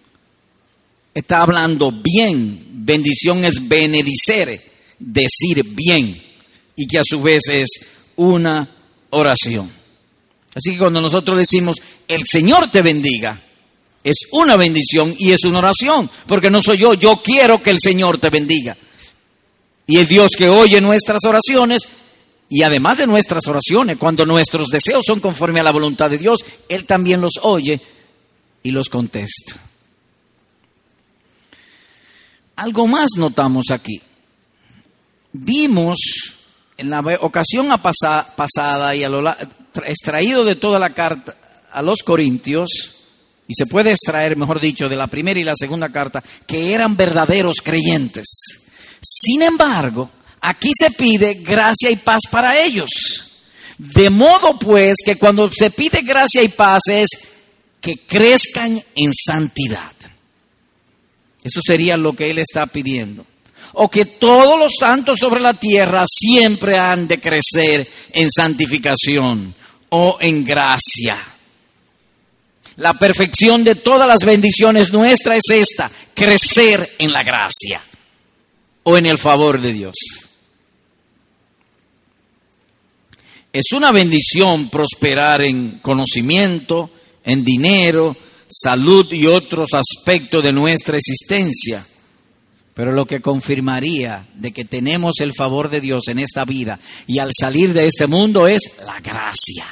Está 1.15 1.43
hablando 1.43 1.93
bien. 1.93 2.67
Bendición 2.73 3.45
es 3.45 3.69
benedicere, 3.69 4.63
decir 4.99 5.65
bien. 5.65 6.21
Y 6.77 6.87
que 6.87 6.99
a 6.99 7.03
su 7.05 7.21
vez 7.21 7.43
es 7.49 7.69
una 8.17 8.69
oración. 9.11 9.71
Así 10.55 10.73
que 10.73 10.79
cuando 10.79 11.01
nosotros 11.01 11.39
decimos, 11.39 11.77
el 12.09 12.23
Señor 12.27 12.71
te 12.71 12.83
bendiga, 12.83 13.41
es 14.03 14.17
una 14.33 14.57
bendición 14.57 15.15
y 15.19 15.31
es 15.31 15.45
una 15.45 15.59
oración, 15.59 16.11
porque 16.27 16.51
no 16.51 16.61
soy 16.63 16.79
yo, 16.79 16.95
yo 16.95 17.21
quiero 17.23 17.63
que 17.63 17.71
el 17.71 17.79
Señor 17.79 18.19
te 18.19 18.31
bendiga. 18.31 18.77
Y 19.87 19.99
el 19.99 20.09
Dios 20.09 20.33
que 20.37 20.49
oye 20.49 20.81
nuestras 20.81 21.21
oraciones, 21.25 21.89
y 22.49 22.63
además 22.63 22.99
de 22.99 23.07
nuestras 23.07 23.47
oraciones, 23.47 23.97
cuando 23.99 24.27
nuestros 24.27 24.69
deseos 24.69 25.05
son 25.07 25.21
conforme 25.21 25.61
a 25.61 25.65
la 25.65 25.71
voluntad 25.71 26.11
de 26.11 26.19
Dios, 26.19 26.41
Él 26.69 26.85
también 26.85 27.21
los 27.21 27.35
oye 27.43 27.81
y 28.63 28.71
los 28.71 28.89
contesta. 28.89 29.57
Algo 32.57 32.87
más 32.87 33.11
notamos 33.17 33.71
aquí. 33.71 34.01
Vimos 35.33 35.99
en 36.77 36.91
la 36.91 37.01
ocasión 37.21 37.69
pasada 37.81 38.95
y 38.95 39.05
a 39.05 39.09
lo, 39.09 39.29
extraído 39.85 40.45
de 40.45 40.57
toda 40.57 40.79
la 40.79 40.91
carta 40.91 41.37
a 41.73 41.83
los 41.83 42.03
Corintios, 42.03 42.69
y 43.47 43.55
se 43.55 43.67
puede 43.67 43.91
extraer, 43.91 44.37
mejor 44.37 44.61
dicho, 44.61 44.89
de 44.89 44.97
la 44.97 45.07
primera 45.07 45.39
y 45.41 45.45
la 45.45 45.55
segunda 45.57 45.89
carta, 45.89 46.23
que 46.47 46.73
eran 46.73 46.97
verdaderos 46.97 47.57
creyentes. 47.63 48.27
Sin 49.01 49.43
embargo, 49.43 50.11
aquí 50.41 50.71
se 50.79 50.91
pide 50.91 51.35
gracia 51.35 51.91
y 51.91 51.97
paz 51.97 52.23
para 52.31 52.61
ellos. 52.63 52.91
De 53.79 54.11
modo 54.11 54.59
pues 54.59 54.99
que 55.05 55.17
cuando 55.17 55.51
se 55.51 55.71
pide 55.71 56.03
gracia 56.03 56.43
y 56.43 56.49
paz 56.49 56.83
es 56.89 57.09
que 57.81 57.99
crezcan 58.01 58.83
en 58.95 59.13
santidad. 59.15 59.93
Eso 61.43 61.61
sería 61.65 61.97
lo 61.97 62.15
que 62.15 62.31
él 62.31 62.39
está 62.39 62.67
pidiendo. 62.67 63.27
O 63.75 63.89
que 63.89 64.05
todos 64.05 64.59
los 64.59 64.73
santos 64.79 65.19
sobre 65.19 65.41
la 65.41 65.55
tierra 65.55 66.05
siempre 66.09 66.79
han 66.79 67.07
de 67.07 67.21
crecer 67.21 67.89
en 68.13 68.31
santificación 68.31 69.55
o 69.91 70.19
en 70.21 70.45
gracia. 70.45 71.19
La 72.77 72.95
perfección 72.95 73.63
de 73.63 73.75
todas 73.75 74.09
las 74.09 74.25
bendiciones 74.25 74.93
nuestra 74.93 75.37
es 75.37 75.49
esta, 75.51 75.91
crecer 76.15 76.89
en 76.99 77.13
la 77.13 77.23
gracia 77.23 77.81
o 78.83 78.97
en 78.97 79.07
el 79.07 79.19
favor 79.19 79.61
de 79.61 79.73
Dios. 79.73 79.95
Es 83.53 83.73
una 83.73 83.91
bendición 83.91 84.71
prosperar 84.71 85.43
en 85.43 85.81
conocimiento, 85.81 86.91
en 87.31 87.45
dinero, 87.45 88.17
salud 88.49 89.13
y 89.13 89.27
otros 89.27 89.71
aspectos 89.75 90.43
de 90.43 90.53
nuestra 90.53 90.97
existencia. 90.97 91.87
Pero 92.75 92.93
lo 92.93 93.07
que 93.07 93.21
confirmaría 93.21 94.27
de 94.35 94.53
que 94.53 94.65
tenemos 94.65 95.21
el 95.21 95.33
favor 95.35 95.71
de 95.71 95.81
Dios 95.81 96.09
en 96.09 96.19
esta 96.19 96.45
vida 96.45 96.79
y 97.07 97.19
al 97.19 97.31
salir 97.39 97.73
de 97.73 97.87
este 97.87 98.07
mundo 98.07 98.47
es 98.47 98.61
la 98.87 99.01
gracia 99.01 99.67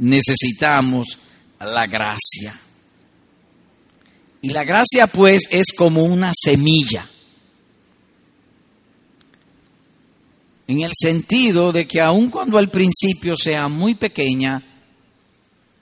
necesitamos 0.00 1.18
la 1.60 1.86
gracia. 1.86 2.58
Y 4.42 4.48
la 4.48 4.64
gracia 4.64 5.06
pues 5.06 5.42
es 5.50 5.72
como 5.72 6.02
una 6.02 6.32
semilla. 6.34 7.06
En 10.66 10.80
el 10.80 10.92
sentido 10.94 11.72
de 11.72 11.86
que 11.86 12.00
aun 12.00 12.30
cuando 12.30 12.56
al 12.56 12.70
principio 12.70 13.36
sea 13.36 13.68
muy 13.68 13.94
pequeña 13.94 14.62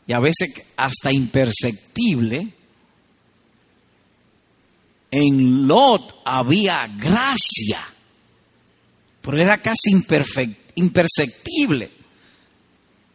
y 0.09 0.15
a 0.15 0.21
veces 0.21 0.63
hasta 0.79 1.13
imperceptible, 1.13 2.49
en 5.11 5.69
Lot 5.69 6.23
había 6.25 6.87
gracia, 6.97 7.79
pero 9.21 9.39
era 9.39 9.59
casi 9.59 9.91
imperceptible. 10.77 11.91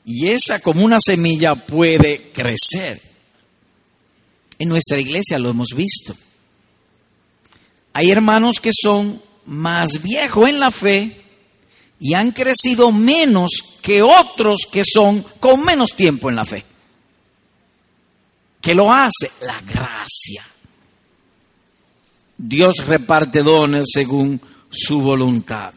Y 0.05 0.27
esa 0.27 0.59
como 0.59 0.85
una 0.85 0.99
semilla 0.99 1.55
puede 1.55 2.31
crecer. 2.31 3.01
En 4.59 4.69
nuestra 4.69 4.99
iglesia 4.99 5.39
lo 5.39 5.49
hemos 5.49 5.69
visto. 5.75 6.15
Hay 7.93 8.11
hermanos 8.11 8.59
que 8.61 8.71
son 8.71 9.19
más 9.47 10.03
viejos 10.03 10.47
en 10.47 10.59
la 10.59 10.69
fe 10.69 11.21
y 11.99 12.13
han 12.13 12.31
crecido 12.33 12.91
menos 12.91 13.49
que 13.81 14.03
otros 14.03 14.67
que 14.71 14.83
son 14.85 15.23
con 15.39 15.63
menos 15.63 15.95
tiempo 15.95 16.29
en 16.29 16.35
la 16.35 16.45
fe. 16.45 16.72
¿Qué 18.63 18.73
lo 18.73 18.93
hace? 18.93 19.29
La 19.41 19.59
gracia. 19.61 20.41
Dios 22.37 22.75
reparte 22.87 23.43
dones 23.43 23.87
según 23.93 24.39
su 24.69 25.01
voluntad. 25.01 25.73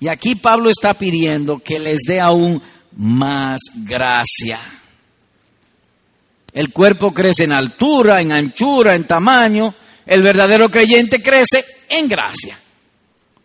Y 0.00 0.08
aquí 0.08 0.34
Pablo 0.34 0.68
está 0.68 0.94
pidiendo 0.94 1.60
que 1.60 1.78
les 1.78 2.00
dé 2.04 2.20
aún 2.20 2.60
más 2.96 3.60
gracia. 3.76 4.58
El 6.52 6.72
cuerpo 6.72 7.14
crece 7.14 7.44
en 7.44 7.52
altura, 7.52 8.20
en 8.20 8.32
anchura, 8.32 8.96
en 8.96 9.06
tamaño. 9.06 9.72
El 10.04 10.22
verdadero 10.22 10.68
creyente 10.68 11.22
crece 11.22 11.64
en 11.88 12.08
gracia. 12.08 12.58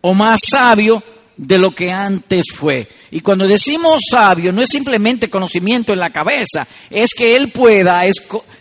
O 0.00 0.14
más 0.14 0.40
sabio 0.50 1.00
de 1.40 1.56
lo 1.56 1.74
que 1.74 1.90
antes 1.90 2.44
fue. 2.54 2.86
Y 3.10 3.22
cuando 3.22 3.48
decimos 3.48 4.02
sabio, 4.10 4.52
no 4.52 4.60
es 4.60 4.68
simplemente 4.68 5.30
conocimiento 5.30 5.90
en 5.90 5.98
la 5.98 6.10
cabeza, 6.10 6.68
es 6.90 7.14
que 7.14 7.34
él 7.34 7.50
pueda 7.50 8.02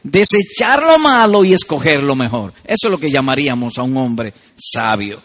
desechar 0.01 0.81
lo 0.81 0.97
malo 0.97 1.43
y 1.43 1.51
escoger 1.51 2.01
lo 2.01 2.15
mejor. 2.15 2.53
Eso 2.63 2.87
es 2.87 2.91
lo 2.91 2.97
que 2.97 3.09
llamaríamos 3.09 3.77
a 3.77 3.83
un 3.83 3.97
hombre 3.97 4.33
sabio. 4.55 5.21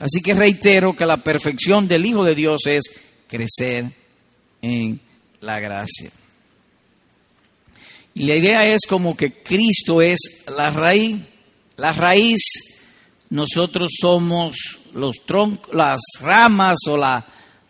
Así 0.00 0.20
que 0.20 0.34
reitero 0.34 0.96
que 0.96 1.06
la 1.06 1.18
perfección 1.18 1.86
del 1.86 2.06
Hijo 2.06 2.24
de 2.24 2.34
Dios 2.34 2.66
es 2.66 2.82
crecer 3.28 3.84
en 4.60 5.00
la 5.40 5.60
gracia. 5.60 6.10
Y 8.14 8.24
la 8.24 8.34
idea 8.34 8.66
es 8.66 8.80
como 8.88 9.16
que 9.16 9.32
Cristo 9.44 10.02
es 10.02 10.18
la 10.56 10.70
raíz, 10.70 11.20
la 11.76 11.92
raíz, 11.92 12.42
nosotros 13.30 13.92
somos 14.00 14.77
los 14.94 15.16
troncos, 15.26 15.74
las 15.74 16.00
ramas 16.20 16.78
o 16.88 16.96
la, 16.96 17.24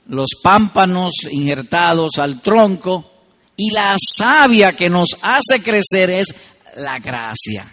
los 0.09 0.31
pámpanos 0.42 1.14
injertados 1.31 2.18
al 2.18 2.40
tronco, 2.40 3.12
y 3.57 3.70
la 3.70 3.96
savia 3.98 4.74
que 4.74 4.88
nos 4.88 5.09
hace 5.22 5.62
crecer 5.62 6.11
es 6.11 6.35
la 6.76 6.98
gracia. 6.98 7.66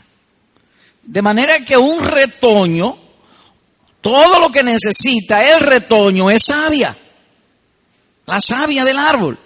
De 1.03 1.21
manera 1.21 1.63
que 1.63 1.77
un 1.77 2.03
retoño, 2.03 2.97
todo 4.01 4.39
lo 4.39 4.51
que 4.51 4.63
necesita 4.63 5.47
el 5.47 5.62
retoño 5.62 6.31
es 6.31 6.41
savia 6.47 6.95
la 8.25 8.39
savia 8.41 8.84
del 8.84 8.97
árbol. 8.97 9.38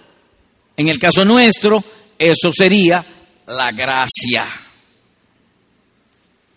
En 0.76 0.88
el 0.88 0.98
caso 0.98 1.24
nuestro, 1.24 1.82
eso 2.18 2.50
sería 2.52 3.04
la 3.46 3.72
gracia. 3.72 4.46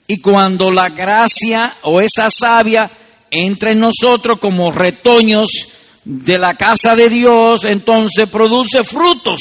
Y 0.07 0.19
cuando 0.19 0.71
la 0.71 0.89
gracia 0.89 1.75
o 1.83 2.01
esa 2.01 2.29
savia 2.29 2.89
entra 3.33 3.71
en 3.71 3.79
nosotros 3.79 4.39
como 4.39 4.71
retoños 4.71 5.49
de 6.05 6.37
la 6.37 6.53
casa 6.53 6.95
de 6.95 7.09
Dios, 7.09 7.65
entonces 7.65 8.29
produce 8.29 8.83
frutos, 8.83 9.39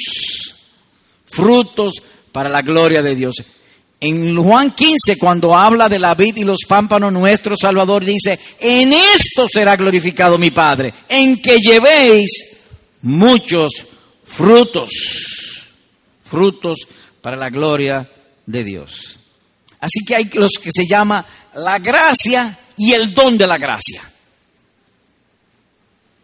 frutos 1.26 1.94
para 2.32 2.48
la 2.48 2.62
gloria 2.62 3.02
de 3.02 3.14
Dios. 3.14 3.36
En 4.00 4.36
Juan 4.36 4.72
15, 4.72 5.16
cuando 5.18 5.54
habla 5.54 5.88
de 5.88 5.98
la 5.98 6.14
vid 6.14 6.36
y 6.36 6.44
los 6.44 6.60
pámpanos, 6.66 7.12
nuestro 7.12 7.54
Salvador 7.56 8.04
dice, 8.04 8.38
en 8.58 8.92
esto 8.92 9.46
será 9.48 9.76
glorificado 9.76 10.38
mi 10.38 10.50
Padre, 10.50 10.92
en 11.08 11.40
que 11.40 11.58
llevéis 11.58 12.30
muchos 13.02 13.72
frutos, 14.24 14.90
frutos 16.24 16.88
para 17.20 17.36
la 17.36 17.50
gloria 17.50 18.10
de 18.46 18.64
Dios. 18.64 19.18
Así 19.82 20.04
que 20.06 20.14
hay 20.14 20.30
los 20.34 20.52
que 20.62 20.70
se 20.72 20.86
llama 20.86 21.26
la 21.54 21.80
gracia 21.80 22.56
y 22.76 22.92
el 22.92 23.12
don 23.12 23.36
de 23.36 23.48
la 23.48 23.58
gracia. 23.58 24.00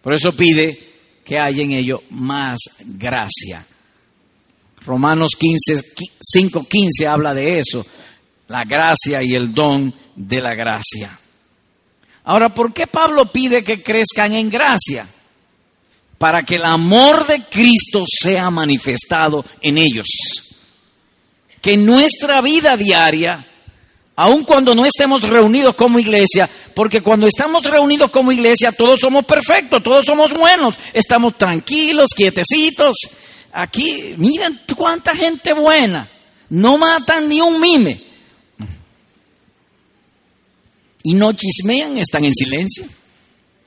Por 0.00 0.14
eso 0.14 0.34
pide 0.34 0.78
que 1.24 1.40
haya 1.40 1.64
en 1.64 1.72
ello 1.72 2.04
más 2.10 2.58
gracia. 2.78 3.66
Romanos 4.86 5.32
15, 5.36 5.82
5, 6.20 6.68
15 6.68 7.06
habla 7.08 7.34
de 7.34 7.58
eso, 7.58 7.84
la 8.46 8.64
gracia 8.64 9.24
y 9.24 9.34
el 9.34 9.52
don 9.52 9.92
de 10.14 10.40
la 10.40 10.54
gracia. 10.54 11.18
Ahora, 12.24 12.54
¿por 12.54 12.72
qué 12.72 12.86
Pablo 12.86 13.32
pide 13.32 13.64
que 13.64 13.82
crezcan 13.82 14.34
en 14.34 14.50
gracia? 14.50 15.04
Para 16.16 16.44
que 16.44 16.54
el 16.56 16.64
amor 16.64 17.26
de 17.26 17.42
Cristo 17.42 18.04
sea 18.06 18.50
manifestado 18.50 19.44
en 19.60 19.78
ellos. 19.78 20.06
Que 21.60 21.76
nuestra 21.76 22.40
vida 22.40 22.76
diaria, 22.76 23.44
aun 24.16 24.44
cuando 24.44 24.74
no 24.74 24.84
estemos 24.84 25.22
reunidos 25.22 25.74
como 25.74 25.98
iglesia, 25.98 26.48
porque 26.74 27.00
cuando 27.00 27.26
estamos 27.26 27.64
reunidos 27.64 28.10
como 28.10 28.32
iglesia 28.32 28.72
todos 28.72 29.00
somos 29.00 29.24
perfectos, 29.24 29.82
todos 29.82 30.04
somos 30.04 30.32
buenos, 30.32 30.76
estamos 30.92 31.36
tranquilos, 31.36 32.10
quietecitos. 32.14 32.96
Aquí, 33.52 34.14
miren 34.16 34.60
cuánta 34.76 35.14
gente 35.16 35.52
buena, 35.52 36.08
no 36.48 36.78
matan 36.78 37.28
ni 37.28 37.40
un 37.40 37.60
mime 37.60 38.00
y 41.02 41.14
no 41.14 41.32
chismean, 41.32 41.98
están 41.98 42.24
en 42.24 42.34
silencio, 42.34 42.84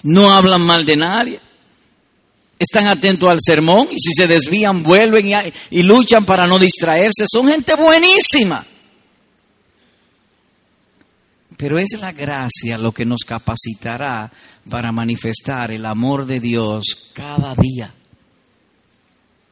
no 0.04 0.32
hablan 0.32 0.62
mal 0.62 0.86
de 0.86 0.96
nadie, 0.96 1.40
están 2.62 2.88
atentos 2.88 3.30
al 3.30 3.40
sermón 3.42 3.88
y 3.92 4.00
si 4.00 4.14
se 4.14 4.28
desvían 4.28 4.84
vuelven 4.84 5.28
y, 5.28 5.34
y 5.72 5.84
luchan 5.84 6.26
para 6.26 6.46
no 6.46 6.60
distraerse, 6.60 7.26
son 7.28 7.48
gente 7.48 7.76
buenísima. 7.76 8.64
Pero 11.58 11.80
es 11.80 11.92
la 12.00 12.12
gracia 12.12 12.78
lo 12.78 12.92
que 12.92 13.06
nos 13.06 13.22
capacitará 13.22 14.32
para 14.70 14.92
manifestar 14.92 15.72
el 15.72 15.86
amor 15.86 16.26
de 16.26 16.40
Dios 16.40 17.10
cada 17.14 17.56
día 17.56 17.92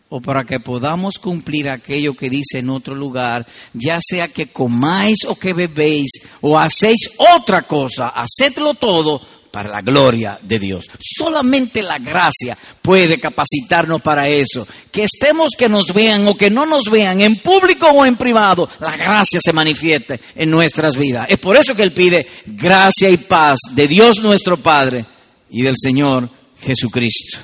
o 0.09 0.19
para 0.21 0.43
que 0.43 0.59
podamos 0.59 1.15
cumplir 1.19 1.69
aquello 1.69 2.15
que 2.15 2.29
dice 2.29 2.59
en 2.59 2.69
otro 2.69 2.95
lugar, 2.95 3.45
ya 3.73 3.99
sea 4.01 4.27
que 4.27 4.47
comáis 4.47 5.23
o 5.27 5.35
que 5.35 5.53
bebéis 5.53 6.09
o 6.41 6.57
hacéis 6.57 7.11
otra 7.35 7.63
cosa, 7.63 8.09
hacedlo 8.09 8.73
todo 8.73 9.21
para 9.51 9.69
la 9.69 9.81
gloria 9.81 10.39
de 10.41 10.59
Dios. 10.59 10.85
Solamente 10.99 11.81
la 11.81 11.99
gracia 11.99 12.57
puede 12.81 13.19
capacitarnos 13.19 14.01
para 14.01 14.27
eso. 14.27 14.67
Que 14.91 15.03
estemos 15.03 15.51
que 15.57 15.69
nos 15.69 15.87
vean 15.93 16.27
o 16.27 16.35
que 16.35 16.49
no 16.49 16.65
nos 16.65 16.89
vean, 16.89 17.21
en 17.21 17.37
público 17.37 17.87
o 17.87 18.05
en 18.05 18.15
privado, 18.15 18.69
la 18.79 18.95
gracia 18.95 19.39
se 19.41 19.53
manifieste 19.53 20.19
en 20.35 20.51
nuestras 20.51 20.95
vidas. 20.95 21.27
Es 21.29 21.39
por 21.39 21.57
eso 21.57 21.75
que 21.75 21.83
Él 21.83 21.91
pide 21.91 22.27
gracia 22.45 23.09
y 23.09 23.17
paz 23.17 23.59
de 23.71 23.87
Dios 23.87 24.19
nuestro 24.19 24.57
Padre 24.57 25.05
y 25.49 25.63
del 25.63 25.75
Señor 25.77 26.29
Jesucristo, 26.61 27.39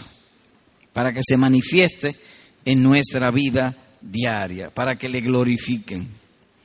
para 0.93 1.11
que 1.13 1.21
se 1.23 1.37
manifieste 1.37 2.15
en 2.65 2.83
nuestra 2.83 3.31
vida 3.31 3.75
diaria, 4.01 4.69
para 4.69 4.97
que 4.97 5.09
le 5.09 5.21
glorifiquen. 5.21 6.07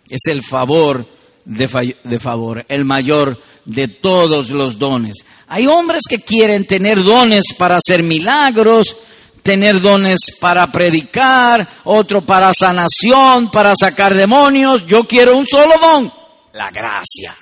Es 0.08 0.26
el 0.26 0.42
favor 0.42 1.06
de, 1.44 1.96
de, 2.04 2.18
favor, 2.18 2.64
el 2.68 2.84
mayor 2.84 3.40
de 3.64 3.88
todos 3.88 4.50
los 4.50 4.78
dones. 4.78 5.18
Hay 5.48 5.66
hombres 5.66 6.02
que 6.08 6.20
quieren 6.20 6.66
tener 6.66 7.02
dones 7.02 7.44
para 7.58 7.76
hacer 7.76 8.02
milagros, 8.02 8.96
tener 9.42 9.80
dones 9.80 10.36
para 10.40 10.70
predicar, 10.70 11.66
otro 11.84 12.20
para 12.24 12.52
sanación, 12.54 13.50
para 13.50 13.74
sacar 13.74 14.14
demonios. 14.14 14.86
Yo 14.86 15.04
quiero 15.04 15.36
un 15.36 15.46
solo 15.46 15.74
don, 15.80 16.12
la 16.52 16.70
gracia. 16.70 17.34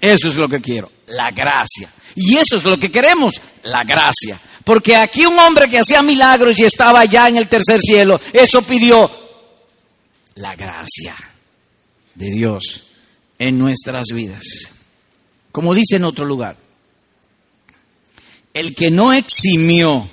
Eso 0.00 0.28
es 0.28 0.36
lo 0.36 0.48
que 0.48 0.60
quiero, 0.60 0.90
la 1.08 1.30
gracia. 1.30 1.90
Y 2.14 2.36
eso 2.36 2.56
es 2.56 2.64
lo 2.64 2.78
que 2.78 2.90
queremos, 2.90 3.40
la 3.64 3.84
gracia. 3.84 4.38
Porque 4.64 4.96
aquí 4.96 5.26
un 5.26 5.38
hombre 5.38 5.68
que 5.68 5.78
hacía 5.78 6.02
milagros 6.02 6.58
y 6.58 6.64
estaba 6.64 7.04
ya 7.04 7.28
en 7.28 7.36
el 7.36 7.48
tercer 7.48 7.80
cielo, 7.80 8.20
eso 8.32 8.62
pidió 8.62 9.10
la 10.36 10.56
gracia 10.56 11.14
de 12.14 12.30
Dios 12.30 12.93
en 13.44 13.58
nuestras 13.58 14.06
vidas. 14.14 14.42
Como 15.52 15.74
dice 15.74 15.96
en 15.96 16.04
otro 16.04 16.24
lugar, 16.24 16.56
el 18.54 18.74
que 18.74 18.90
no 18.90 19.12
eximió 19.12 20.08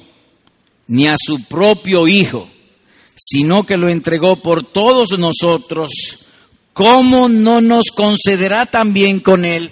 ni 0.87 1.07
a 1.07 1.15
su 1.17 1.43
propio 1.45 2.09
Hijo, 2.09 2.49
sino 3.15 3.65
que 3.65 3.77
lo 3.77 3.87
entregó 3.87 4.35
por 4.35 4.65
todos 4.65 5.17
nosotros, 5.17 5.91
¿cómo 6.73 7.29
no 7.29 7.61
nos 7.61 7.85
concederá 7.95 8.65
también 8.65 9.21
con 9.21 9.45
él 9.45 9.71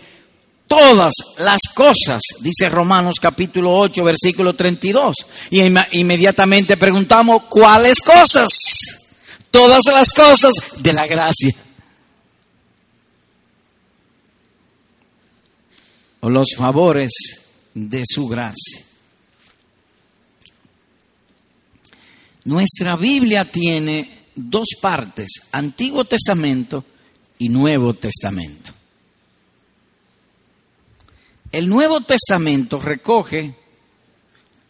todas 0.65 1.13
las 1.39 1.61
cosas, 1.75 2.21
dice 2.41 2.69
Romanos 2.69 3.15
capítulo 3.19 3.75
8, 3.77 4.03
versículo 4.05 4.53
32. 4.53 5.15
Y 5.49 5.61
inmediatamente 5.99 6.77
preguntamos, 6.77 7.43
¿cuáles 7.49 7.99
cosas? 7.99 8.51
Todas 9.51 9.81
las 9.87 10.13
cosas 10.13 10.53
de 10.77 10.93
la 10.93 11.07
gracia. 11.07 11.55
O 16.21 16.29
los 16.29 16.49
favores 16.57 17.11
de 17.73 18.03
su 18.05 18.27
gracia. 18.27 18.85
Nuestra 22.45 22.95
Biblia 22.95 23.45
tiene 23.45 24.25
dos 24.35 24.69
partes, 24.81 25.29
Antiguo 25.51 26.05
Testamento 26.05 26.83
y 27.37 27.49
Nuevo 27.49 27.93
Testamento. 27.93 28.71
El 31.51 31.67
Nuevo 31.67 32.01
Testamento 32.01 32.79
recoge 32.79 33.55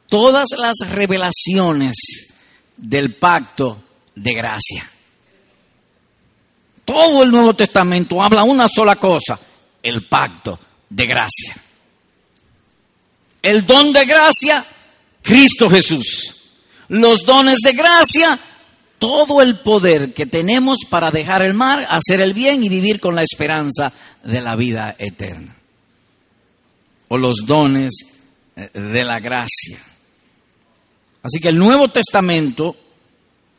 todas 0.08 0.50
las 0.58 0.76
revelaciones 0.90 1.96
del 2.76 3.16
pacto 3.16 3.84
de 4.16 4.34
gracia. 4.34 4.90
Todo 6.86 7.24
el 7.24 7.32
Nuevo 7.32 7.54
Testamento 7.54 8.22
habla 8.22 8.44
una 8.44 8.68
sola 8.68 8.96
cosa, 8.96 9.40
el 9.84 10.04
pacto 10.06 10.60
de 10.90 11.06
gracia. 11.06 11.56
El 13.42 13.66
don 13.66 13.94
de 13.94 14.06
gracia, 14.06 14.66
Cristo 15.22 15.70
Jesús. 15.70 16.36
Los 16.90 17.24
dones 17.24 17.60
de 17.64 17.74
gracia, 17.74 18.40
todo 18.98 19.42
el 19.42 19.60
poder 19.60 20.14
que 20.14 20.26
tenemos 20.26 20.80
para 20.90 21.12
dejar 21.12 21.44
el 21.44 21.54
mar, 21.54 21.86
hacer 21.90 22.20
el 22.22 22.34
bien 22.34 22.64
y 22.64 22.70
vivir 22.70 23.00
con 23.00 23.16
la 23.16 23.24
esperanza 23.24 23.94
de 24.24 24.42
la 24.42 24.56
vida 24.56 24.96
eterna 24.98 25.60
o 27.10 27.18
los 27.18 27.46
dones 27.46 27.92
eh, 28.56 28.70
de 28.74 29.04
la 29.04 29.20
gracia. 29.20 29.80
Así 31.22 31.40
que 31.40 31.50
el 31.50 31.58
Nuevo 31.58 31.90
Testamento 31.90 32.76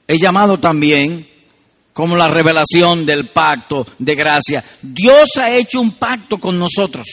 es 0.07 0.21
llamado 0.21 0.59
también 0.59 1.29
como 1.93 2.17
la 2.17 2.29
revelación 2.29 3.05
del 3.05 3.27
pacto 3.27 3.87
de 3.99 4.15
gracia. 4.15 4.65
Dios 4.81 5.31
ha 5.37 5.51
hecho 5.51 5.81
un 5.81 5.93
pacto 5.93 6.39
con 6.39 6.59
nosotros. 6.59 7.07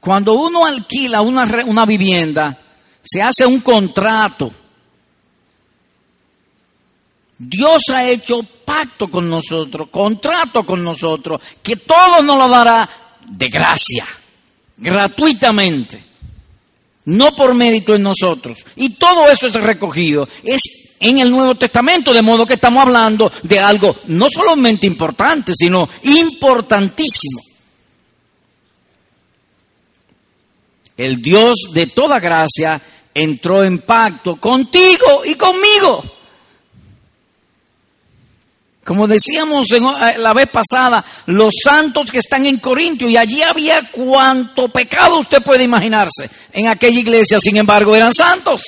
Cuando 0.00 0.34
uno 0.34 0.66
alquila 0.66 1.22
una, 1.22 1.44
una 1.64 1.86
vivienda, 1.86 2.58
se 3.02 3.22
hace 3.22 3.46
un 3.46 3.60
contrato. 3.60 4.52
Dios 7.38 7.82
ha 7.92 8.08
hecho 8.08 8.42
pacto 8.42 9.08
con 9.08 9.28
nosotros, 9.28 9.88
contrato 9.90 10.64
con 10.64 10.82
nosotros, 10.82 11.40
que 11.62 11.76
todo 11.76 12.22
nos 12.22 12.38
lo 12.38 12.48
dará 12.48 12.88
de 13.26 13.48
gracia, 13.48 14.06
gratuitamente, 14.76 16.02
no 17.06 17.34
por 17.34 17.54
mérito 17.54 17.94
en 17.94 18.02
nosotros. 18.02 18.64
Y 18.76 18.90
todo 18.90 19.28
eso 19.28 19.46
es 19.46 19.54
recogido, 19.54 20.28
es 20.42 20.83
en 21.00 21.18
el 21.18 21.30
Nuevo 21.30 21.54
Testamento, 21.54 22.12
de 22.12 22.22
modo 22.22 22.46
que 22.46 22.54
estamos 22.54 22.82
hablando 22.82 23.30
de 23.42 23.58
algo 23.58 23.94
no 24.06 24.28
solamente 24.30 24.86
importante, 24.86 25.52
sino 25.54 25.88
importantísimo. 26.02 27.40
El 30.96 31.20
Dios 31.20 31.70
de 31.72 31.88
toda 31.88 32.20
gracia 32.20 32.80
entró 33.12 33.64
en 33.64 33.78
pacto 33.80 34.36
contigo 34.36 35.24
y 35.24 35.34
conmigo. 35.34 36.04
Como 38.84 39.08
decíamos 39.08 39.72
eh, 39.72 39.80
la 40.18 40.34
vez 40.34 40.48
pasada, 40.48 41.04
los 41.26 41.54
santos 41.62 42.10
que 42.10 42.18
están 42.18 42.44
en 42.44 42.58
Corintio, 42.58 43.08
y 43.08 43.16
allí 43.16 43.42
había 43.42 43.90
cuanto 43.90 44.68
pecado 44.68 45.20
usted 45.20 45.42
puede 45.42 45.64
imaginarse. 45.64 46.28
En 46.52 46.68
aquella 46.68 47.00
iglesia, 47.00 47.40
sin 47.40 47.56
embargo, 47.56 47.96
eran 47.96 48.12
santos. 48.12 48.62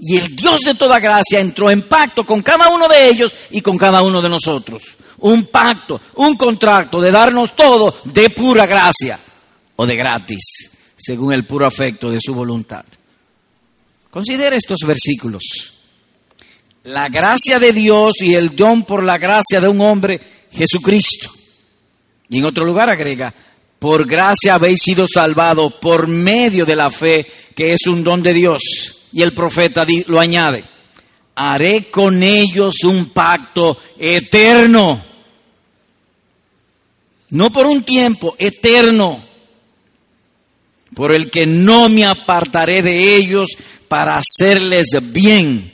Y 0.00 0.16
el 0.16 0.34
Dios 0.34 0.60
de 0.62 0.74
toda 0.74 0.98
gracia 0.98 1.40
entró 1.40 1.70
en 1.70 1.86
pacto 1.86 2.24
con 2.24 2.42
cada 2.42 2.68
uno 2.68 2.88
de 2.88 3.08
ellos 3.08 3.34
y 3.50 3.60
con 3.60 3.76
cada 3.76 4.02
uno 4.02 4.22
de 4.22 4.30
nosotros. 4.30 4.82
Un 5.18 5.44
pacto, 5.46 6.00
un 6.16 6.36
contrato 6.36 7.00
de 7.00 7.10
darnos 7.10 7.54
todo 7.54 7.94
de 8.04 8.30
pura 8.30 8.66
gracia 8.66 9.18
o 9.76 9.86
de 9.86 9.96
gratis, 9.96 10.70
según 10.96 11.34
el 11.34 11.44
puro 11.44 11.66
afecto 11.66 12.10
de 12.10 12.18
su 12.20 12.34
voluntad. 12.34 12.84
Considere 14.10 14.56
estos 14.56 14.78
versículos 14.86 15.42
la 16.84 17.08
gracia 17.08 17.58
de 17.58 17.72
Dios 17.72 18.14
y 18.20 18.34
el 18.34 18.56
don 18.56 18.84
por 18.84 19.02
la 19.02 19.18
gracia 19.18 19.60
de 19.60 19.68
un 19.68 19.80
hombre, 19.80 20.20
Jesucristo. 20.52 21.30
Y 22.28 22.38
en 22.38 22.44
otro 22.44 22.64
lugar 22.64 22.88
agrega, 22.88 23.32
por 23.78 24.06
gracia 24.06 24.54
habéis 24.54 24.80
sido 24.82 25.06
salvados 25.06 25.74
por 25.74 26.06
medio 26.06 26.64
de 26.64 26.76
la 26.76 26.90
fe, 26.90 27.26
que 27.54 27.72
es 27.72 27.86
un 27.86 28.02
don 28.02 28.22
de 28.22 28.32
Dios. 28.32 28.62
Y 29.12 29.22
el 29.22 29.32
profeta 29.32 29.86
lo 30.06 30.20
añade, 30.20 30.64
haré 31.34 31.90
con 31.90 32.22
ellos 32.22 32.84
un 32.84 33.06
pacto 33.10 33.78
eterno. 33.98 35.02
No 37.30 37.50
por 37.50 37.66
un 37.66 37.82
tiempo, 37.82 38.34
eterno, 38.38 39.22
por 40.94 41.12
el 41.12 41.30
que 41.30 41.46
no 41.46 41.88
me 41.88 42.04
apartaré 42.04 42.82
de 42.82 43.16
ellos 43.16 43.48
para 43.88 44.18
hacerles 44.18 44.86
bien 45.12 45.72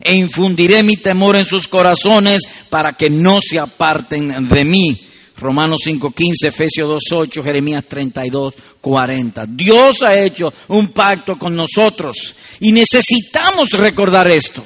e 0.00 0.14
infundiré 0.14 0.82
mi 0.82 0.96
temor 0.96 1.36
en 1.36 1.44
sus 1.44 1.68
corazones 1.68 2.42
para 2.68 2.92
que 2.92 3.10
no 3.10 3.40
se 3.42 3.58
aparten 3.58 4.48
de 4.48 4.64
mí. 4.64 5.07
Romanos 5.38 5.80
5.15, 5.86 6.48
Efesios 6.48 7.02
2.8, 7.10 7.44
Jeremías 7.44 7.84
32.40. 7.88 9.46
Dios 9.46 10.02
ha 10.02 10.16
hecho 10.16 10.52
un 10.68 10.88
pacto 10.88 11.38
con 11.38 11.54
nosotros 11.54 12.34
y 12.60 12.72
necesitamos 12.72 13.70
recordar 13.70 14.28
esto. 14.28 14.62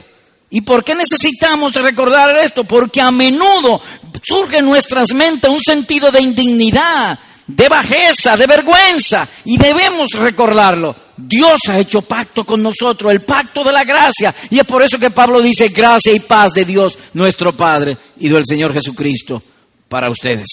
¿Y 0.50 0.62
por 0.62 0.82
qué 0.85 0.94
necesitamos 0.94 1.74
recordar 1.74 2.37
esto? 2.37 2.64
Porque 2.64 3.00
a 3.00 3.11
menudo 3.11 3.80
surge 4.22 4.58
en 4.58 4.66
nuestras 4.66 5.12
mentes 5.12 5.50
un 5.50 5.61
sentido 5.61 6.11
de 6.11 6.22
indignidad, 6.22 7.18
de 7.46 7.68
bajeza, 7.68 8.37
de 8.37 8.46
vergüenza, 8.46 9.26
y 9.44 9.56
debemos 9.56 10.11
recordarlo. 10.12 10.94
Dios 11.16 11.61
ha 11.68 11.78
hecho 11.78 12.02
pacto 12.02 12.44
con 12.44 12.62
nosotros, 12.62 13.12
el 13.12 13.22
pacto 13.22 13.62
de 13.64 13.72
la 13.72 13.85
gracia, 13.85 14.35
y 14.50 14.58
es 14.58 14.64
por 14.64 14.82
eso 14.82 14.98
que 14.98 15.11
Pablo 15.11 15.40
dice 15.40 15.68
gracia 15.68 16.12
y 16.12 16.20
paz 16.20 16.52
de 16.52 16.64
Dios 16.64 16.98
nuestro 17.14 17.56
Padre 17.56 17.96
y 18.18 18.28
del 18.28 18.44
Señor 18.46 18.72
Jesucristo 18.72 19.42
para 19.92 20.09
ustedes. 20.09 20.48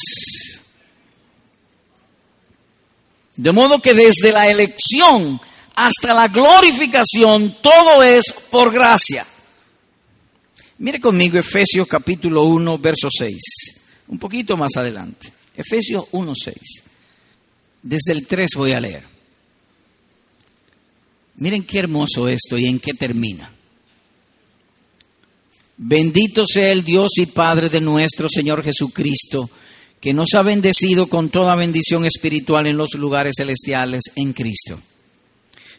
De 3.38 3.54
modo 3.54 3.82
que 3.82 3.94
desde 3.94 4.34
la 4.34 4.52
elección 4.52 5.40
hasta 5.76 6.14
la 6.14 6.28
glorificación, 6.28 7.56
todo 7.62 8.04
es 8.04 8.26
por 8.52 8.70
gracia. 8.74 9.26
Mire 10.80 11.00
conmigo 11.00 11.38
Efesios 11.38 11.88
capítulo 11.88 12.44
1, 12.44 12.80
verso 12.80 13.08
6, 13.10 13.38
un 14.10 14.20
poquito 14.20 14.58
más 14.58 14.76
adelante. 14.76 15.32
Efesios 15.56 16.04
1, 16.12 16.34
6. 16.36 16.56
Desde 17.82 18.12
el 18.12 18.28
3 18.28 18.50
voy 18.58 18.74
a 18.74 18.82
leer. 18.82 19.06
Miren 21.38 21.64
qué 21.64 21.80
hermoso 21.80 22.28
esto 22.28 22.58
y 22.58 22.66
en 22.66 22.78
qué 22.82 22.92
termina. 22.94 23.50
Bendito 25.82 26.44
sea 26.46 26.74
el 26.74 26.84
Dios 26.84 27.12
y 27.16 27.26
Padre 27.28 27.70
de 27.70 27.80
nuestro 27.80 28.28
Señor 28.30 28.64
Jesucristo, 28.64 29.50
que 30.02 30.14
nos 30.14 30.34
ha 30.34 30.42
bendecido 30.42 31.08
con 31.08 31.30
toda 31.30 31.56
bendición 31.56 32.04
espiritual 32.04 32.68
en 32.68 32.76
los 32.76 32.96
lugares 32.96 33.36
celestiales 33.38 34.04
en 34.18 34.34
Cristo. 34.34 34.78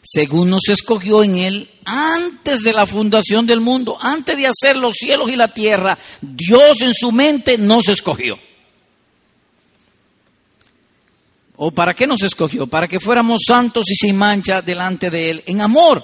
Según 0.01 0.49
nos 0.49 0.69
escogió 0.69 1.23
en 1.23 1.35
Él 1.35 1.69
antes 1.85 2.63
de 2.63 2.73
la 2.73 2.87
fundación 2.87 3.45
del 3.45 3.61
mundo, 3.61 3.95
antes 4.01 4.35
de 4.37 4.47
hacer 4.47 4.75
los 4.75 4.95
cielos 4.95 5.29
y 5.29 5.35
la 5.35 5.49
tierra, 5.49 5.95
Dios 6.19 6.81
en 6.81 6.95
su 6.95 7.11
mente 7.11 7.59
nos 7.59 7.87
escogió. 7.87 8.39
¿O 11.57 11.69
para 11.69 11.93
qué 11.93 12.07
nos 12.07 12.23
escogió? 12.23 12.65
Para 12.65 12.87
que 12.87 12.99
fuéramos 12.99 13.41
santos 13.45 13.85
y 13.91 13.95
sin 13.95 14.15
mancha 14.15 14.63
delante 14.63 15.11
de 15.11 15.29
Él 15.29 15.43
en 15.45 15.61
amor. 15.61 16.03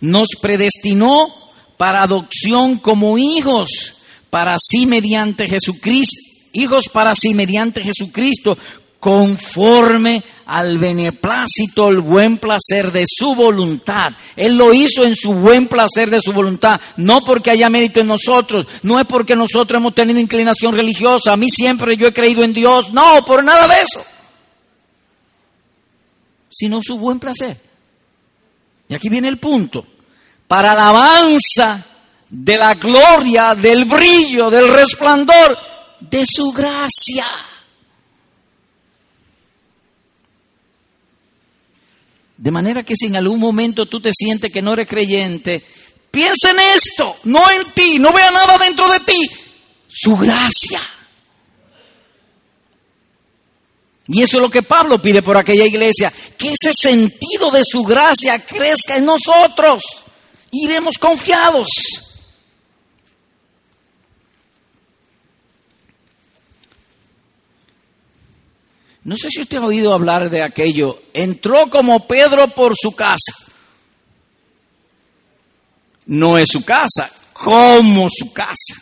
Nos 0.00 0.28
predestinó 0.40 1.45
para 1.76 2.02
adopción 2.02 2.78
como 2.78 3.18
hijos, 3.18 3.94
para 4.30 4.56
sí 4.58 4.86
mediante 4.86 5.48
Jesucristo, 5.48 6.20
hijos 6.52 6.88
para 6.88 7.14
sí 7.14 7.34
mediante 7.34 7.82
Jesucristo, 7.82 8.56
conforme 8.98 10.22
al 10.46 10.78
beneplácito, 10.78 11.88
el 11.88 12.00
buen 12.00 12.38
placer 12.38 12.90
de 12.92 13.04
su 13.06 13.34
voluntad. 13.34 14.12
Él 14.36 14.56
lo 14.56 14.72
hizo 14.72 15.04
en 15.04 15.14
su 15.14 15.32
buen 15.34 15.68
placer 15.68 16.08
de 16.08 16.20
su 16.20 16.32
voluntad, 16.32 16.80
no 16.96 17.22
porque 17.22 17.50
haya 17.50 17.68
mérito 17.68 18.00
en 18.00 18.06
nosotros, 18.06 18.66
no 18.82 18.98
es 18.98 19.06
porque 19.06 19.36
nosotros 19.36 19.78
hemos 19.78 19.94
tenido 19.94 20.18
inclinación 20.18 20.74
religiosa, 20.74 21.32
a 21.32 21.36
mí 21.36 21.48
siempre 21.50 21.96
yo 21.96 22.08
he 22.08 22.12
creído 22.12 22.42
en 22.42 22.52
Dios, 22.52 22.92
no, 22.92 23.24
por 23.24 23.44
nada 23.44 23.68
de 23.68 23.74
eso, 23.74 24.04
sino 26.48 26.80
su 26.82 26.98
buen 26.98 27.20
placer. 27.20 27.56
Y 28.88 28.94
aquí 28.94 29.08
viene 29.08 29.28
el 29.28 29.38
punto 29.38 29.84
para 30.48 30.72
alabanza 30.72 31.84
de 32.28 32.56
la 32.56 32.74
gloria, 32.74 33.54
del 33.54 33.84
brillo, 33.84 34.50
del 34.50 34.72
resplandor 34.72 35.58
de 36.00 36.24
su 36.26 36.52
gracia. 36.52 37.26
De 42.36 42.50
manera 42.50 42.82
que 42.82 42.94
si 42.96 43.06
en 43.06 43.16
algún 43.16 43.40
momento 43.40 43.86
tú 43.86 44.00
te 44.00 44.12
sientes 44.12 44.52
que 44.52 44.62
no 44.62 44.74
eres 44.74 44.88
creyente, 44.88 45.64
piensa 46.10 46.50
en 46.50 46.58
esto, 46.60 47.16
no 47.24 47.50
en 47.50 47.72
ti, 47.72 47.98
no 47.98 48.12
vea 48.12 48.30
nada 48.30 48.58
dentro 48.58 48.88
de 48.90 49.00
ti, 49.00 49.30
su 49.88 50.16
gracia. 50.16 50.80
Y 54.08 54.22
eso 54.22 54.36
es 54.36 54.42
lo 54.42 54.50
que 54.50 54.62
Pablo 54.62 55.02
pide 55.02 55.22
por 55.22 55.36
aquella 55.36 55.64
iglesia, 55.64 56.12
que 56.36 56.52
ese 56.52 56.72
sentido 56.72 57.50
de 57.50 57.62
su 57.64 57.82
gracia 57.82 58.38
crezca 58.38 58.98
en 58.98 59.06
nosotros 59.06 59.82
iremos 60.50 60.96
confiados. 60.98 61.68
No 69.04 69.16
sé 69.16 69.30
si 69.30 69.40
usted 69.40 69.58
ha 69.58 69.64
oído 69.64 69.92
hablar 69.92 70.30
de 70.30 70.42
aquello. 70.42 71.00
Entró 71.12 71.70
como 71.70 72.08
Pedro 72.08 72.48
por 72.48 72.74
su 72.76 72.92
casa. 72.92 73.32
No 76.06 76.38
es 76.38 76.48
su 76.50 76.64
casa, 76.64 77.08
como 77.32 78.08
su 78.10 78.32
casa. 78.32 78.74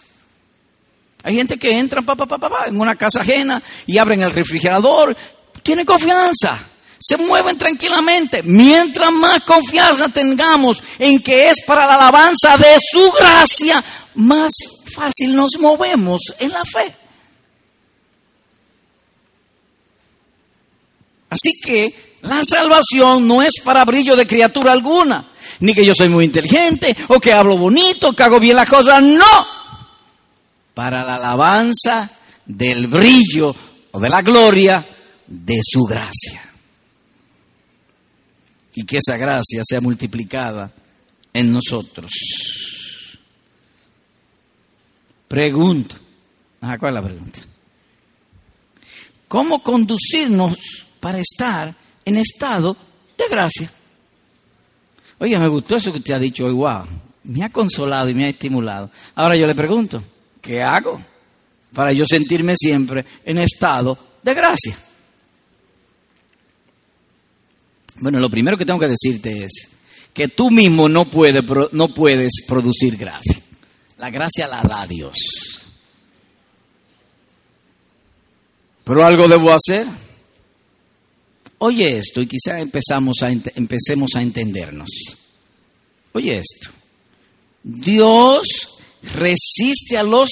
Hay 1.23 1.37
gente 1.37 1.59
que 1.59 1.79
entra 1.79 2.01
pa, 2.03 2.17
pa, 2.17 2.27
pa, 2.27 2.65
en 2.67 2.81
una 2.81 2.97
casa 2.97 3.21
ajena 3.21 3.63
y 3.87 3.99
abren 3.99 4.23
el 4.23 4.31
refrigerador. 4.33 5.15
Tiene 5.63 5.85
confianza 5.85 6.59
se 7.05 7.19
mueven 7.19 7.59
tranquilamente. 7.59 8.43
Mientras 8.43 9.13
más 9.13 9.43
confianza 9.43 10.09
tengamos 10.09 10.83
en 10.99 11.23
que 11.23 11.51
es 11.51 11.63
para 11.67 11.87
la 11.87 11.97
alabanza 11.97 12.57
de 12.57 12.79
su 12.81 13.13
gracia, 13.13 13.85
más 14.15 14.55
fácil 14.95 15.37
nos 15.37 15.59
movemos 15.59 16.23
en 16.39 16.51
la 16.51 16.65
fe. 16.65 16.95
Así 21.29 21.53
que 21.63 22.15
la 22.23 22.43
salvación 22.43 23.29
no 23.29 23.43
es 23.43 23.61
para 23.63 23.85
brillo 23.85 24.17
de 24.17 24.27
criatura 24.27 24.73
alguna, 24.73 25.29
ni 25.61 25.75
que 25.75 25.85
yo 25.85 25.95
soy 25.95 26.09
muy 26.09 26.25
inteligente 26.25 26.97
o 27.09 27.21
que 27.21 27.35
hablo 27.35 27.59
bonito, 27.59 28.15
que 28.15 28.23
hago 28.23 28.41
bien 28.41 28.57
las 28.57 28.69
cosas, 28.71 29.03
no. 29.03 29.47
Para 30.73 31.05
la 31.05 31.17
alabanza 31.17 32.11
del 32.47 32.87
brillo 32.87 33.55
o 33.91 34.01
de 34.01 34.09
la 34.09 34.23
gloria 34.23 34.87
de 35.27 35.59
su 35.63 35.83
gracia 35.83 36.54
y 38.75 38.85
que 38.85 38.99
esa 38.99 39.17
gracia 39.17 39.63
sea 39.65 39.81
multiplicada 39.81 40.73
en 41.33 41.53
nosotros. 41.53 42.13
Pregunta. 45.29 45.97
¿cuál 46.79 46.91
es 46.91 46.95
la 46.95 47.03
pregunta? 47.03 47.41
¿Cómo 49.29 49.63
conducirnos 49.63 50.87
para 51.01 51.19
estar 51.19 51.75
en 52.05 52.17
estado 52.17 52.77
de 53.19 53.25
gracia? 53.29 53.71
Oye, 55.19 55.39
me 55.39 55.49
gustó 55.49 55.77
eso 55.77 55.93
que 55.93 55.99
usted 55.99 56.15
ha 56.15 56.19
dicho 56.19 56.47
hoy, 56.47 56.53
wow, 56.53 56.85
me 57.25 57.45
ha 57.45 57.51
consolado 57.51 58.09
y 58.09 58.15
me 58.15 58.25
ha 58.25 58.29
estimulado. 58.29 58.91
Ahora 59.15 59.37
yo 59.37 59.47
le 59.47 59.55
pregunto, 59.55 60.03
¿qué 60.41 60.63
hago 60.63 61.01
para 61.73 61.93
yo 61.93 62.05
sentirme 62.07 62.55
siempre 62.57 63.05
en 63.25 63.39
estado 63.39 63.99
de 64.23 64.35
gracia? 64.35 64.77
Bueno, 68.05 68.21
lo 68.21 68.29
primero 68.29 68.59
que 68.59 68.67
tengo 68.67 68.79
que 68.79 68.89
decirte 68.89 69.45
es 69.45 69.71
que 70.13 70.29
tú 70.29 70.51
mismo 70.51 70.91
no, 70.91 71.09
no 71.73 71.95
puedes 71.95 72.33
producir 72.47 72.99
gracia. 72.99 73.41
La 73.97 74.11
gracia 74.11 74.47
la 74.47 74.61
da 74.61 74.87
Dios. 74.87 75.17
Pero 78.85 79.07
algo 79.07 79.27
debo 79.27 79.55
hacer. 79.55 79.87
Oye 81.57 81.97
esto 81.97 82.21
y 82.21 82.27
quizá 82.27 82.61
empezamos 82.61 83.23
a, 83.23 83.31
empecemos 83.31 84.11
a 84.17 84.21
entendernos. 84.21 84.91
Oye 86.13 86.41
esto. 86.41 86.73
Dios 87.63 88.47
resiste 89.15 89.97
a 89.97 90.03
los 90.03 90.29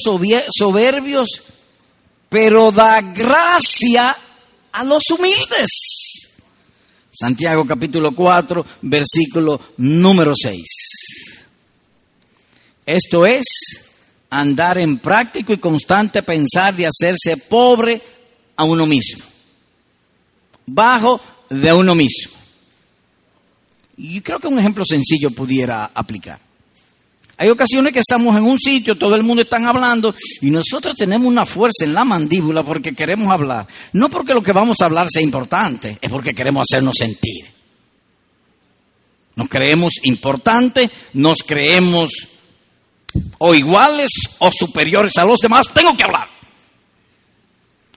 soberbios, 0.50 1.40
pero 2.28 2.70
da 2.70 3.00
gracia 3.00 4.14
a 4.72 4.84
los 4.84 5.04
humildes. 5.08 6.11
Santiago 7.22 7.64
capítulo 7.64 8.12
4, 8.16 8.66
versículo 8.82 9.60
número 9.76 10.32
6. 10.34 10.60
Esto 12.84 13.24
es 13.24 13.46
andar 14.28 14.78
en 14.78 14.98
práctico 14.98 15.52
y 15.52 15.58
constante 15.58 16.24
pensar 16.24 16.74
de 16.74 16.88
hacerse 16.88 17.36
pobre 17.36 18.02
a 18.56 18.64
uno 18.64 18.86
mismo, 18.86 19.22
bajo 20.66 21.20
de 21.48 21.72
uno 21.72 21.94
mismo. 21.94 22.32
Y 23.98 24.20
creo 24.20 24.40
que 24.40 24.48
un 24.48 24.58
ejemplo 24.58 24.84
sencillo 24.84 25.30
pudiera 25.30 25.92
aplicar. 25.94 26.40
Hay 27.36 27.48
ocasiones 27.48 27.92
que 27.92 27.98
estamos 27.98 28.36
en 28.36 28.44
un 28.44 28.58
sitio, 28.58 28.96
todo 28.96 29.14
el 29.14 29.22
mundo 29.22 29.42
está 29.42 29.56
hablando 29.56 30.14
y 30.40 30.50
nosotros 30.50 30.94
tenemos 30.94 31.26
una 31.26 31.46
fuerza 31.46 31.84
en 31.84 31.94
la 31.94 32.04
mandíbula 32.04 32.62
porque 32.62 32.94
queremos 32.94 33.30
hablar. 33.32 33.66
No 33.92 34.08
porque 34.10 34.34
lo 34.34 34.42
que 34.42 34.52
vamos 34.52 34.80
a 34.80 34.84
hablar 34.84 35.08
sea 35.10 35.22
importante, 35.22 35.98
es 36.00 36.10
porque 36.10 36.34
queremos 36.34 36.66
hacernos 36.70 36.94
sentir. 36.98 37.46
Nos 39.34 39.48
creemos 39.48 39.94
importantes, 40.02 40.90
nos 41.14 41.38
creemos 41.42 42.10
o 43.38 43.54
iguales 43.54 44.10
o 44.38 44.50
superiores 44.52 45.16
a 45.16 45.24
los 45.24 45.40
demás. 45.40 45.66
Tengo 45.72 45.96
que 45.96 46.04
hablar. 46.04 46.28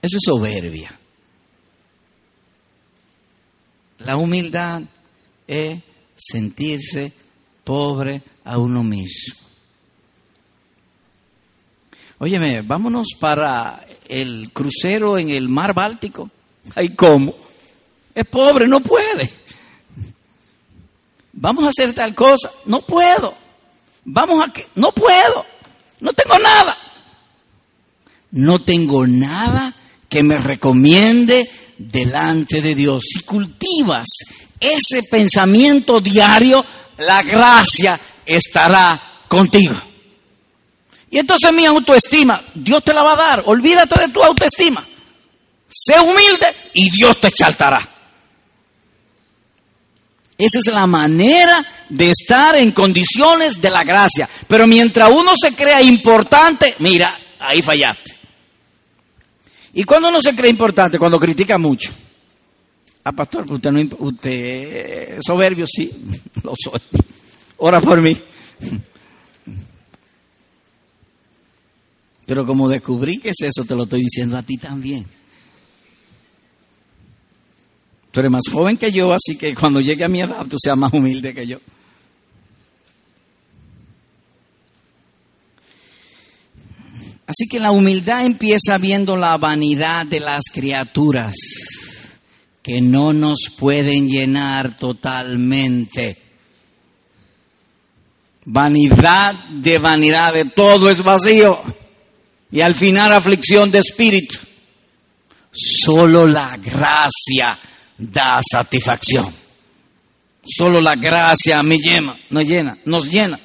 Eso 0.02 0.18
es 0.18 0.24
soberbia. 0.24 0.98
La 4.00 4.18
humildad 4.18 4.82
es 5.48 5.80
sentirse 6.16 7.12
pobre 7.64 8.22
a 8.46 8.58
uno 8.58 8.84
mismo. 8.84 9.36
Óyeme, 12.20 12.62
vámonos 12.62 13.10
para 13.20 13.86
el 14.08 14.52
crucero 14.54 15.18
en 15.18 15.30
el 15.30 15.50
mar 15.50 15.74
Báltico. 15.74 16.30
¿Ay 16.74 16.90
cómo? 16.90 17.36
Es 18.14 18.26
pobre, 18.26 18.68
no 18.68 18.80
puede. 18.80 19.30
Vamos 21.34 21.66
a 21.66 21.70
hacer 21.70 21.94
tal 21.94 22.16
cosa, 22.16 22.50
no 22.66 22.82
puedo. 22.82 23.36
Vamos 24.06 24.48
a 24.48 24.54
que, 24.54 24.66
no 24.76 24.94
puedo. 24.94 25.46
No 26.00 26.14
tengo 26.14 26.40
nada. 26.40 26.78
No 28.32 28.60
tengo 28.60 29.06
nada 29.06 29.74
que 30.08 30.24
me 30.24 30.38
recomiende 30.38 31.50
delante 31.78 32.62
de 32.62 32.76
Dios. 32.76 33.04
Si 33.14 33.22
cultivas 33.22 34.08
ese 34.60 35.04
pensamiento 35.04 36.00
diario, 36.00 36.64
la 36.98 37.22
gracia 37.24 38.00
estará 38.26 39.00
contigo. 39.28 39.76
Y 41.10 41.20
entonces 41.20 41.54
mi 41.54 41.66
autoestima, 41.66 42.42
Dios 42.54 42.84
te 42.84 42.94
la 42.94 43.04
va 43.04 43.14
a 43.14 43.16
dar. 43.16 43.44
Olvídate 43.46 44.02
de 44.02 44.10
tu 44.12 44.22
autoestima. 44.24 44.86
Sé 45.70 46.00
humilde 46.00 46.48
y 46.74 46.90
Dios 46.90 47.20
te 47.20 47.28
exaltará. 47.28 47.88
Esa 50.38 50.60
es 50.60 50.66
la 50.68 50.86
manera 50.86 51.66
de 51.90 52.10
estar 52.10 52.56
en 52.56 52.72
condiciones 52.72 53.62
de 53.62 53.70
la 53.70 53.84
gracia. 53.84 54.28
Pero 54.48 54.68
mientras 54.68 55.10
uno 55.10 55.32
se 55.42 55.54
crea 55.54 55.82
importante, 55.82 56.76
mira, 56.80 57.18
ahí 57.40 57.62
fallaste. 57.62 58.16
¿Y 59.74 59.84
cuando 59.84 60.10
uno 60.10 60.22
se 60.22 60.36
cree 60.36 60.50
importante? 60.50 61.00
Cuando 61.00 61.20
critica 61.20 61.58
mucho. 61.58 61.92
Ah, 63.04 63.12
pastor, 63.12 63.46
usted 63.52 63.72
no 63.72 63.88
usted 64.00 65.20
soberbio, 65.22 65.68
sí, 65.68 65.92
lo 66.44 66.54
soy. 66.62 66.82
Ora 67.58 67.82
por 67.82 68.02
mí. 68.02 68.18
Pero 72.26 72.46
como 72.46 72.68
descubrí 72.68 73.18
que 73.18 73.30
es 73.30 73.42
eso, 73.42 73.66
te 73.66 73.76
lo 73.76 73.84
estoy 73.84 74.02
diciendo 74.02 74.38
a 74.38 74.44
ti 74.44 74.58
también. 74.58 75.06
Tú 78.12 78.20
eres 78.20 78.32
más 78.32 78.44
joven 78.52 78.78
que 78.78 78.92
yo, 78.92 79.14
así 79.14 79.38
que 79.38 79.54
cuando 79.54 79.82
llegue 79.82 80.04
a 80.04 80.08
mi 80.08 80.22
edad 80.22 80.46
tú 80.48 80.58
seas 80.58 80.78
más 80.78 80.94
humilde 80.94 81.34
que 81.34 81.46
yo. 81.46 81.60
Así 87.28 87.48
que 87.50 87.60
la 87.60 87.72
humildad 87.72 88.26
empieza 88.26 88.78
viendo 88.78 89.18
la 89.18 89.38
vanidad 89.38 90.06
de 90.06 90.20
las 90.20 90.44
criaturas 90.54 91.36
que 92.62 92.82
no 92.82 93.14
nos 93.14 93.50
pueden 93.58 94.08
llenar 94.08 94.78
totalmente. 94.78 96.25
Vanidad 98.46 99.34
de 99.50 99.80
vanidad, 99.80 100.34
de 100.34 100.46
todo 100.46 100.90
es 100.90 101.04
vacío. 101.04 101.60
Y 102.52 102.62
al 102.62 102.76
final 102.76 103.12
aflicción 103.12 103.72
de 103.72 103.80
espíritu. 103.80 104.38
Solo 105.52 106.28
la 106.28 106.58
gracia 106.58 107.58
da 107.98 108.42
satisfacción. 108.50 109.34
Solo 110.46 110.80
la 110.80 110.96
gracia 110.96 111.64
me 111.64 111.78
llena, 111.78 112.16
nos 112.30 112.46
llena, 112.46 112.78
nos 112.86 113.08
llena. 113.08 113.40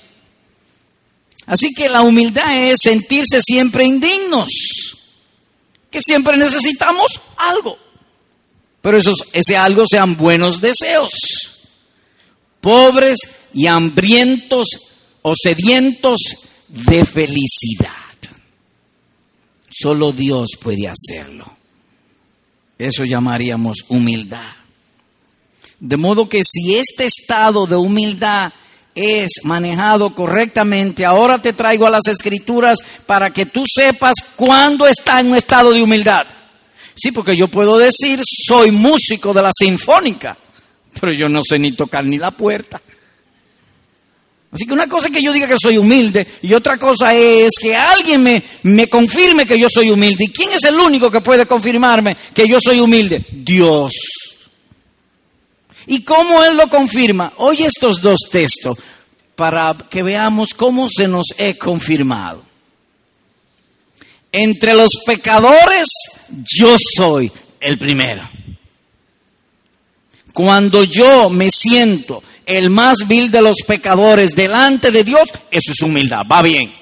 Así 1.46 1.72
que 1.72 1.88
la 1.88 2.02
humildad 2.02 2.70
es 2.70 2.80
sentirse 2.82 3.40
siempre 3.40 3.84
indignos, 3.84 4.48
que 5.90 6.02
siempre 6.02 6.36
necesitamos 6.36 7.20
algo. 7.36 7.78
Pero 8.82 8.98
esos, 8.98 9.24
ese 9.32 9.56
algo 9.56 9.84
sean 9.90 10.16
buenos 10.16 10.60
deseos. 10.60 11.10
Pobres 12.60 13.18
y 13.54 13.66
hambrientos 13.66 14.68
o 15.22 15.34
sedientos 15.40 16.18
de 16.68 17.04
felicidad. 17.04 17.90
Solo 19.70 20.12
Dios 20.12 20.50
puede 20.60 20.88
hacerlo. 20.88 21.50
Eso 22.78 23.04
llamaríamos 23.04 23.84
humildad. 23.88 24.54
De 25.78 25.96
modo 25.96 26.28
que 26.28 26.42
si 26.44 26.76
este 26.76 27.06
estado 27.06 27.66
de 27.66 27.76
humildad 27.76 28.52
es 28.94 29.28
manejado 29.44 30.14
correctamente, 30.14 31.04
ahora 31.04 31.40
te 31.40 31.52
traigo 31.52 31.86
a 31.86 31.90
las 31.90 32.06
escrituras 32.08 32.78
para 33.06 33.30
que 33.30 33.46
tú 33.46 33.64
sepas 33.66 34.16
cuándo 34.36 34.86
está 34.86 35.20
en 35.20 35.28
un 35.28 35.36
estado 35.36 35.72
de 35.72 35.82
humildad. 35.82 36.26
Sí, 36.94 37.12
porque 37.12 37.36
yo 37.36 37.48
puedo 37.48 37.78
decir, 37.78 38.20
soy 38.46 38.70
músico 38.72 39.32
de 39.32 39.42
la 39.42 39.52
sinfónica, 39.56 40.36
pero 41.00 41.12
yo 41.12 41.28
no 41.28 41.40
sé 41.42 41.58
ni 41.58 41.72
tocar 41.72 42.04
ni 42.04 42.18
la 42.18 42.30
puerta. 42.30 42.80
Así 44.52 44.66
que 44.66 44.72
una 44.72 44.88
cosa 44.88 45.06
es 45.06 45.12
que 45.12 45.22
yo 45.22 45.32
diga 45.32 45.46
que 45.46 45.56
soy 45.60 45.78
humilde 45.78 46.26
y 46.42 46.52
otra 46.54 46.76
cosa 46.76 47.14
es 47.14 47.50
que 47.60 47.76
alguien 47.76 48.22
me, 48.22 48.42
me 48.64 48.88
confirme 48.88 49.46
que 49.46 49.58
yo 49.58 49.68
soy 49.72 49.90
humilde. 49.90 50.24
¿Y 50.24 50.32
quién 50.32 50.50
es 50.50 50.64
el 50.64 50.74
único 50.74 51.10
que 51.10 51.20
puede 51.20 51.46
confirmarme 51.46 52.16
que 52.34 52.48
yo 52.48 52.58
soy 52.60 52.80
humilde? 52.80 53.24
Dios. 53.30 53.92
¿Y 55.86 56.02
cómo 56.02 56.42
Él 56.42 56.56
lo 56.56 56.68
confirma? 56.68 57.32
Oye 57.36 57.66
estos 57.66 58.00
dos 58.00 58.20
textos 58.30 58.78
para 59.36 59.74
que 59.88 60.02
veamos 60.02 60.50
cómo 60.54 60.88
se 60.88 61.06
nos 61.06 61.26
he 61.38 61.56
confirmado. 61.56 62.44
Entre 64.32 64.74
los 64.74 64.98
pecadores 65.06 65.88
yo 66.58 66.76
soy 66.96 67.30
el 67.60 67.78
primero. 67.78 68.28
Cuando 70.32 70.84
yo 70.84 71.30
me 71.30 71.48
siento 71.50 72.22
el 72.50 72.70
más 72.70 72.98
vil 73.06 73.30
de 73.30 73.42
los 73.42 73.58
pecadores 73.66 74.34
delante 74.34 74.90
de 74.90 75.04
Dios, 75.04 75.30
eso 75.50 75.72
es 75.72 75.80
humildad, 75.82 76.26
va 76.30 76.42
bien. 76.42 76.72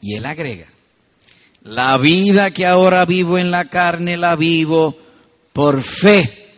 Y 0.00 0.14
él 0.14 0.24
agrega, 0.24 0.66
la 1.64 1.96
vida 1.98 2.50
que 2.50 2.66
ahora 2.66 3.04
vivo 3.04 3.36
en 3.38 3.50
la 3.50 3.66
carne 3.68 4.16
la 4.16 4.36
vivo 4.36 4.96
por 5.52 5.82
fe 5.82 6.50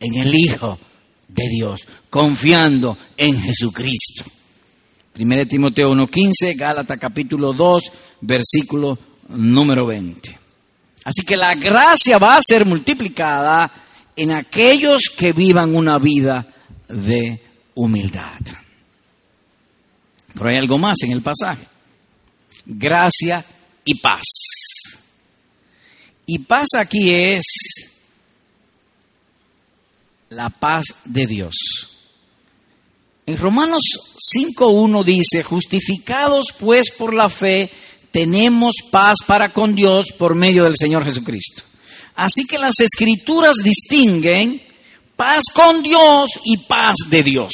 en 0.00 0.14
el 0.14 0.34
Hijo 0.34 0.78
de 1.28 1.48
Dios, 1.48 1.80
confiando 2.10 2.96
en 3.16 3.40
Jesucristo. 3.40 4.24
1 5.18 5.46
Timoteo 5.46 5.94
1.15, 5.94 6.56
Gálatas 6.56 6.98
capítulo 6.98 7.52
2, 7.52 7.82
versículo 8.20 8.98
número 9.28 9.86
20. 9.86 10.38
Así 11.04 11.22
que 11.22 11.36
la 11.36 11.54
gracia 11.54 12.18
va 12.18 12.36
a 12.36 12.42
ser 12.42 12.66
multiplicada 12.66 13.70
en 14.18 14.32
aquellos 14.32 15.02
que 15.16 15.32
vivan 15.32 15.76
una 15.76 15.98
vida 15.98 16.44
de 16.88 17.40
humildad. 17.76 18.40
Pero 20.34 20.50
hay 20.50 20.56
algo 20.56 20.76
más 20.76 20.96
en 21.02 21.12
el 21.12 21.22
pasaje. 21.22 21.64
Gracia 22.66 23.44
y 23.84 23.94
paz. 23.94 24.24
Y 26.26 26.40
paz 26.40 26.66
aquí 26.76 27.12
es 27.14 27.44
la 30.30 30.50
paz 30.50 30.84
de 31.04 31.26
Dios. 31.26 31.54
En 33.24 33.36
Romanos 33.36 33.82
5.1 34.34 35.04
dice, 35.04 35.44
justificados 35.44 36.52
pues 36.58 36.90
por 36.90 37.14
la 37.14 37.28
fe, 37.28 37.70
tenemos 38.10 38.74
paz 38.90 39.18
para 39.24 39.50
con 39.50 39.76
Dios 39.76 40.08
por 40.18 40.34
medio 40.34 40.64
del 40.64 40.76
Señor 40.76 41.04
Jesucristo. 41.04 41.67
Así 42.18 42.46
que 42.46 42.58
las 42.58 42.80
escrituras 42.80 43.54
distinguen 43.62 44.60
paz 45.14 45.44
con 45.54 45.84
Dios 45.84 46.28
y 46.44 46.56
paz 46.56 46.96
de 47.08 47.22
Dios. 47.22 47.52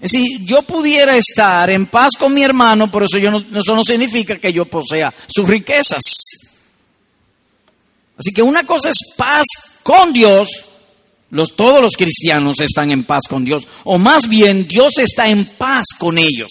Es 0.00 0.10
decir, 0.10 0.44
yo 0.44 0.62
pudiera 0.62 1.16
estar 1.16 1.70
en 1.70 1.86
paz 1.86 2.14
con 2.18 2.34
mi 2.34 2.42
hermano, 2.42 2.90
por 2.90 3.04
eso, 3.04 3.18
yo 3.18 3.30
no, 3.30 3.38
eso 3.38 3.76
no 3.76 3.84
significa 3.84 4.36
que 4.36 4.52
yo 4.52 4.64
posea 4.64 5.14
sus 5.28 5.48
riquezas. 5.48 6.02
Así 8.18 8.32
que 8.34 8.42
una 8.42 8.66
cosa 8.66 8.90
es 8.90 9.14
paz 9.16 9.44
con 9.84 10.12
Dios, 10.12 10.48
todos 11.54 11.80
los 11.80 11.92
cristianos 11.92 12.58
están 12.58 12.90
en 12.90 13.04
paz 13.04 13.28
con 13.28 13.44
Dios, 13.44 13.62
o 13.84 13.96
más 13.96 14.28
bien 14.28 14.66
Dios 14.66 14.98
está 14.98 15.28
en 15.28 15.46
paz 15.46 15.86
con 15.96 16.18
ellos. 16.18 16.50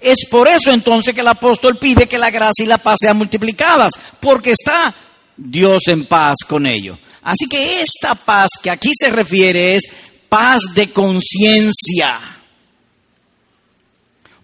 Es 0.00 0.26
por 0.30 0.48
eso 0.48 0.72
entonces 0.72 1.14
que 1.14 1.20
el 1.20 1.28
apóstol 1.28 1.78
pide 1.78 2.06
que 2.06 2.18
la 2.18 2.30
gracia 2.30 2.64
y 2.64 2.68
la 2.68 2.78
paz 2.78 2.98
sean 3.00 3.18
multiplicadas, 3.18 3.92
porque 4.18 4.52
está 4.52 4.94
Dios 5.36 5.82
en 5.88 6.06
paz 6.06 6.36
con 6.46 6.66
ellos. 6.66 6.98
Así 7.22 7.46
que 7.46 7.80
esta 7.80 8.14
paz 8.14 8.50
que 8.62 8.70
aquí 8.70 8.90
se 8.98 9.10
refiere 9.10 9.74
es 9.74 9.82
paz 10.28 10.60
de 10.74 10.90
conciencia. 10.90 12.18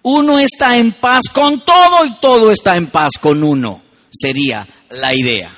Uno 0.03 0.39
está 0.39 0.77
en 0.77 0.93
paz 0.93 1.29
con 1.33 1.65
todo 1.65 2.05
y 2.05 2.15
todo 2.21 2.53
está 2.53 2.77
en 2.77 2.89
paz 2.89 3.15
con 3.21 3.43
uno, 3.43 3.83
sería 4.11 4.67
la 4.91 5.15
idea. 5.15 5.57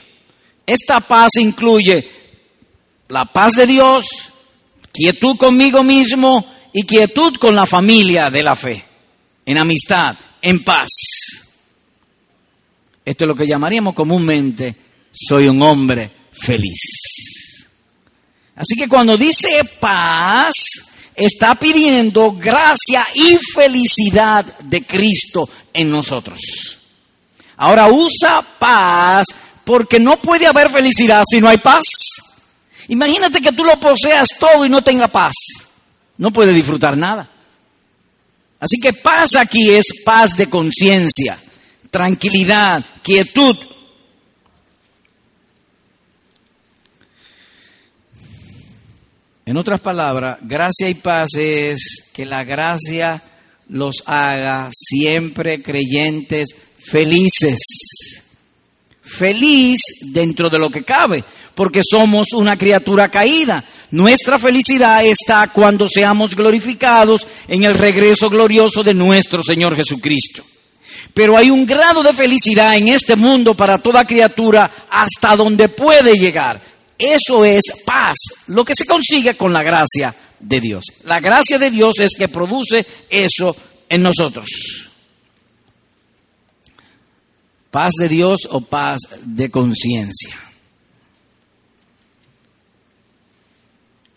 Esta 0.65 1.01
paz 1.01 1.37
incluye 1.37 2.09
la 3.09 3.25
paz 3.25 3.55
de 3.55 3.67
Dios, 3.67 4.07
quietud 4.93 5.37
conmigo 5.37 5.83
mismo 5.83 6.47
y 6.73 6.85
quietud 6.85 7.37
con 7.37 7.55
la 7.55 7.67
familia 7.67 8.31
de 8.31 8.43
la 8.43 8.57
fe, 8.57 8.85
en 9.49 9.57
amistad, 9.57 10.15
en 10.43 10.63
paz. 10.63 10.91
Esto 13.03 13.25
es 13.25 13.29
lo 13.29 13.35
que 13.35 13.47
llamaríamos 13.47 13.95
comúnmente, 13.95 14.75
soy 15.11 15.49
un 15.49 15.63
hombre 15.63 16.11
feliz. 16.33 17.67
Así 18.55 18.77
que 18.77 18.87
cuando 18.87 19.17
dice 19.17 19.65
paz, 19.81 20.53
está 21.17 21.55
pidiendo 21.55 22.33
gracia 22.33 23.07
y 23.15 23.39
felicidad 23.55 24.45
de 24.65 24.85
Cristo 24.85 25.49
en 25.73 25.91
nosotros. 25.91 26.39
Ahora 27.57 27.89
usa 27.89 28.45
paz 28.59 29.29
porque 29.65 29.99
no 29.99 30.21
puede 30.21 30.47
haber 30.47 30.69
felicidad 30.69 31.25
si 31.27 31.41
no 31.41 31.49
hay 31.49 31.57
paz. 31.57 31.85
Imagínate 32.89 33.41
que 33.41 33.53
tú 33.53 33.65
lo 33.65 33.81
poseas 33.81 34.29
todo 34.39 34.67
y 34.67 34.69
no 34.69 34.83
tenga 34.83 35.09
paz. 35.09 35.33
No 36.19 36.31
puede 36.35 36.53
disfrutar 36.53 36.99
nada. 36.99 37.31
Así 38.61 38.77
que 38.83 38.93
paz 38.93 39.37
aquí 39.37 39.71
es 39.71 39.87
paz 40.05 40.37
de 40.37 40.49
conciencia, 40.49 41.39
tranquilidad, 41.91 42.85
quietud. 43.03 43.57
En 49.47 49.57
otras 49.57 49.81
palabras, 49.81 50.39
gracia 50.43 50.91
y 50.91 50.95
paz 50.95 51.29
es 51.37 52.11
que 52.13 52.27
la 52.27 52.45
gracia 52.45 53.23
los 53.69 54.03
haga 54.07 54.69
siempre 54.73 55.63
creyentes 55.63 56.49
felices. 56.79 57.59
Feliz 59.01 59.81
dentro 60.13 60.51
de 60.51 60.59
lo 60.59 60.69
que 60.69 60.83
cabe, 60.85 61.25
porque 61.55 61.81
somos 61.89 62.33
una 62.35 62.59
criatura 62.59 63.09
caída. 63.09 63.65
Nuestra 63.91 64.39
felicidad 64.39 65.05
está 65.05 65.51
cuando 65.53 65.89
seamos 65.89 66.37
glorificados 66.37 67.27
en 67.47 67.65
el 67.65 67.75
regreso 67.75 68.29
glorioso 68.29 68.83
de 68.83 68.93
nuestro 68.93 69.43
Señor 69.43 69.75
Jesucristo. 69.75 70.43
Pero 71.15 71.37
hay 71.37 71.51
un 71.51 71.65
grado 71.65 72.03
de 72.03 72.13
felicidad 72.13 72.77
en 72.77 72.89
este 72.89 73.17
mundo 73.17 73.55
para 73.55 73.79
toda 73.79 74.07
criatura 74.07 74.71
hasta 74.91 75.37
donde 75.37 75.69
puede 75.69 76.15
llegar. 76.15 76.61
Eso 76.99 77.45
es 77.45 77.63
paz, 77.85 78.17
lo 78.49 78.65
que 78.65 78.75
se 78.75 78.85
consigue 78.85 79.37
con 79.37 79.53
la 79.53 79.63
gracia 79.63 80.15
de 80.39 80.61
Dios. 80.61 80.85
La 81.05 81.21
gracia 81.21 81.59
de 81.59 81.71
Dios 81.71 81.95
es 82.01 82.11
que 82.17 82.29
produce 82.29 82.85
eso 83.09 83.57
en 83.89 84.03
nosotros. 84.03 84.49
Paz 87.71 87.93
de 87.99 88.09
Dios 88.09 88.41
o 88.51 88.61
paz 88.61 89.01
de 89.23 89.51
conciencia. 89.51 90.48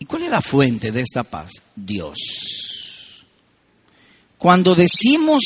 ¿Y 0.02 0.04
cuál 0.04 0.24
es 0.24 0.30
la 0.30 0.42
fuente 0.42 0.90
de 0.90 1.00
esta 1.00 1.22
paz? 1.22 1.52
Dios. 1.76 2.18
Cuando 4.36 4.74
decimos 4.74 5.44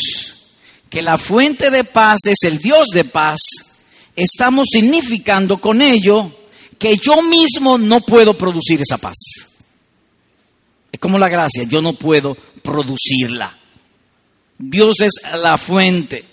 que 0.89 1.03
la 1.03 1.19
fuente 1.19 1.71
de 1.71 1.85
paz 1.85 2.21
es 2.25 2.39
el 2.45 2.57
Dios 2.57 2.87
de 2.95 3.05
paz, 3.05 3.39
estamos 4.17 4.69
significando 4.73 5.61
con 5.61 5.83
ello 5.83 6.35
que 6.79 6.97
yo 6.97 7.21
mismo 7.21 7.77
no 7.77 8.01
puedo 8.01 8.33
producir 8.33 8.81
esa 8.81 8.97
paz. 8.97 9.17
Es 10.91 10.99
como 10.99 11.19
la 11.19 11.29
gracia, 11.29 11.65
yo 11.65 11.83
no 11.83 11.93
puedo 11.93 12.35
producirla. 12.63 13.55
Dios 14.57 15.01
es 15.01 15.13
la 15.39 15.59
fuente. 15.59 16.25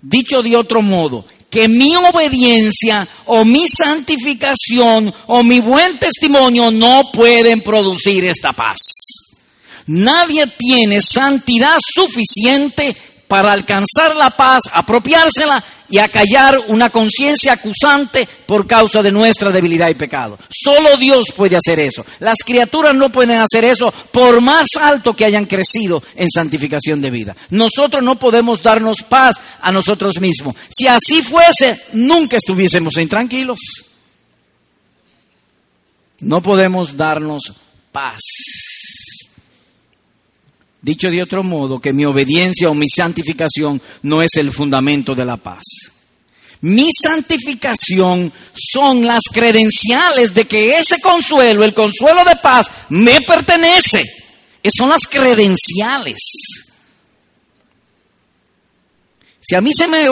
Dicho 0.00 0.44
de 0.44 0.56
otro 0.56 0.80
modo, 0.80 1.24
que 1.50 1.68
mi 1.68 1.96
obediencia 1.96 3.06
o 3.26 3.44
mi 3.44 3.66
santificación 3.68 5.12
o 5.26 5.42
mi 5.42 5.60
buen 5.60 5.98
testimonio 5.98 6.70
no 6.70 7.10
pueden 7.12 7.60
producir 7.60 8.24
esta 8.24 8.52
paz. 8.52 8.78
Nadie 9.86 10.46
tiene 10.46 11.00
santidad 11.02 11.78
suficiente 11.80 12.96
para 13.26 13.52
alcanzar 13.52 14.16
la 14.16 14.30
paz, 14.30 14.62
apropiársela 14.72 15.62
y 15.90 15.98
acallar 15.98 16.58
una 16.68 16.90
conciencia 16.90 17.54
acusante 17.54 18.26
por 18.46 18.66
causa 18.66 19.02
de 19.02 19.12
nuestra 19.12 19.50
debilidad 19.50 19.88
y 19.88 19.94
pecado. 19.94 20.38
Solo 20.48 20.96
Dios 20.96 21.26
puede 21.36 21.56
hacer 21.56 21.80
eso. 21.80 22.04
Las 22.20 22.38
criaturas 22.44 22.94
no 22.94 23.10
pueden 23.10 23.40
hacer 23.40 23.64
eso 23.64 23.92
por 24.12 24.40
más 24.40 24.68
alto 24.80 25.14
que 25.14 25.24
hayan 25.24 25.46
crecido 25.46 26.02
en 26.14 26.28
santificación 26.30 27.00
de 27.00 27.10
vida. 27.10 27.36
Nosotros 27.50 28.02
no 28.02 28.18
podemos 28.18 28.62
darnos 28.62 29.02
paz 29.02 29.36
a 29.60 29.72
nosotros 29.72 30.20
mismos. 30.20 30.54
Si 30.68 30.86
así 30.86 31.22
fuese, 31.22 31.78
nunca 31.92 32.36
estuviésemos 32.36 32.96
intranquilos. 32.96 33.58
No 36.20 36.42
podemos 36.42 36.96
darnos 36.96 37.52
paz. 37.92 38.20
Dicho 40.82 41.10
de 41.10 41.22
otro 41.22 41.42
modo, 41.42 41.78
que 41.78 41.92
mi 41.92 42.04
obediencia 42.04 42.70
o 42.70 42.74
mi 42.74 42.88
santificación 42.88 43.80
no 44.02 44.22
es 44.22 44.36
el 44.36 44.52
fundamento 44.52 45.14
de 45.14 45.24
la 45.26 45.36
paz. 45.36 45.62
Mi 46.62 46.90
santificación 46.92 48.32
son 48.54 49.04
las 49.04 49.20
credenciales 49.32 50.34
de 50.34 50.46
que 50.46 50.78
ese 50.78 50.98
consuelo, 51.00 51.64
el 51.64 51.74
consuelo 51.74 52.24
de 52.24 52.36
paz, 52.36 52.66
me 52.90 53.20
pertenece. 53.22 54.02
Son 54.74 54.90
las 54.90 55.02
credenciales. 55.06 56.18
Si 59.40 59.54
a 59.54 59.60
mí 59.60 59.72
se 59.72 59.88
me 59.88 60.06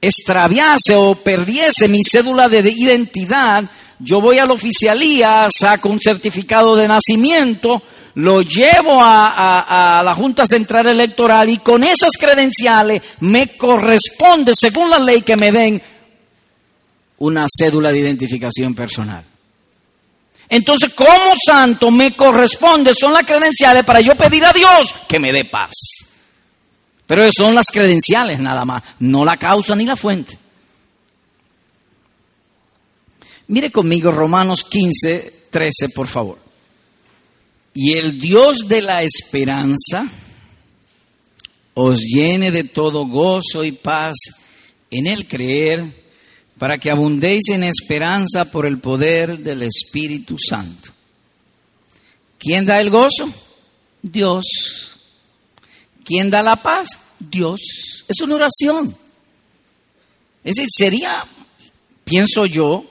extraviase 0.00 0.94
o 0.94 1.14
perdiese 1.14 1.88
mi 1.88 2.02
cédula 2.02 2.48
de 2.48 2.68
identidad, 2.76 3.64
yo 4.00 4.20
voy 4.20 4.38
a 4.38 4.44
la 4.44 4.52
oficialía, 4.52 5.48
saco 5.56 5.88
un 5.88 6.00
certificado 6.00 6.74
de 6.74 6.88
nacimiento, 6.88 7.82
lo 8.16 8.40
llevo 8.40 8.98
a, 8.98 10.00
la 10.02 10.14
Junta 10.14 10.46
Central 10.46 10.86
Electoral 10.86 11.50
y 11.50 11.58
con 11.58 11.84
esas 11.84 12.12
credenciales 12.18 13.02
me 13.20 13.56
corresponde, 13.58 14.54
según 14.54 14.88
la 14.88 14.98
ley, 14.98 15.20
que 15.20 15.36
me 15.36 15.52
den 15.52 15.82
una 17.18 17.46
cédula 17.46 17.92
de 17.92 17.98
identificación 17.98 18.74
personal. 18.74 19.22
Entonces, 20.48 20.94
como 20.94 21.34
santo 21.44 21.90
me 21.90 22.14
corresponde, 22.14 22.94
son 22.98 23.12
las 23.12 23.24
credenciales 23.24 23.84
para 23.84 24.00
yo 24.00 24.14
pedir 24.14 24.44
a 24.46 24.52
Dios 24.52 24.94
que 25.06 25.18
me 25.18 25.32
dé 25.32 25.44
paz. 25.44 25.74
Pero 27.06 27.28
son 27.36 27.54
las 27.54 27.66
credenciales 27.66 28.38
nada 28.38 28.64
más, 28.64 28.82
no 29.00 29.26
la 29.26 29.36
causa 29.36 29.76
ni 29.76 29.84
la 29.84 29.96
fuente. 29.96 30.38
Mire 33.48 33.70
conmigo 33.70 34.10
Romanos 34.10 34.64
15, 34.64 35.48
13, 35.50 35.90
por 35.90 36.06
favor. 36.06 36.45
Y 37.78 37.92
el 37.92 38.18
Dios 38.18 38.68
de 38.68 38.80
la 38.80 39.02
esperanza 39.02 40.08
os 41.74 42.00
llene 42.00 42.50
de 42.50 42.64
todo 42.64 43.06
gozo 43.06 43.62
y 43.64 43.72
paz 43.72 44.16
en 44.90 45.06
el 45.06 45.28
creer, 45.28 46.06
para 46.56 46.78
que 46.78 46.90
abundéis 46.90 47.50
en 47.50 47.64
esperanza 47.64 48.50
por 48.50 48.64
el 48.64 48.78
poder 48.78 49.40
del 49.40 49.62
Espíritu 49.62 50.36
Santo. 50.38 50.90
¿Quién 52.38 52.64
da 52.64 52.80
el 52.80 52.88
gozo? 52.88 53.28
Dios. 54.00 54.46
¿Quién 56.02 56.30
da 56.30 56.42
la 56.42 56.56
paz? 56.56 56.88
Dios. 57.18 57.60
Es 58.08 58.22
una 58.22 58.36
oración. 58.36 58.96
Es 60.42 60.56
decir, 60.56 60.70
sería, 60.74 61.26
pienso 62.04 62.46
yo, 62.46 62.86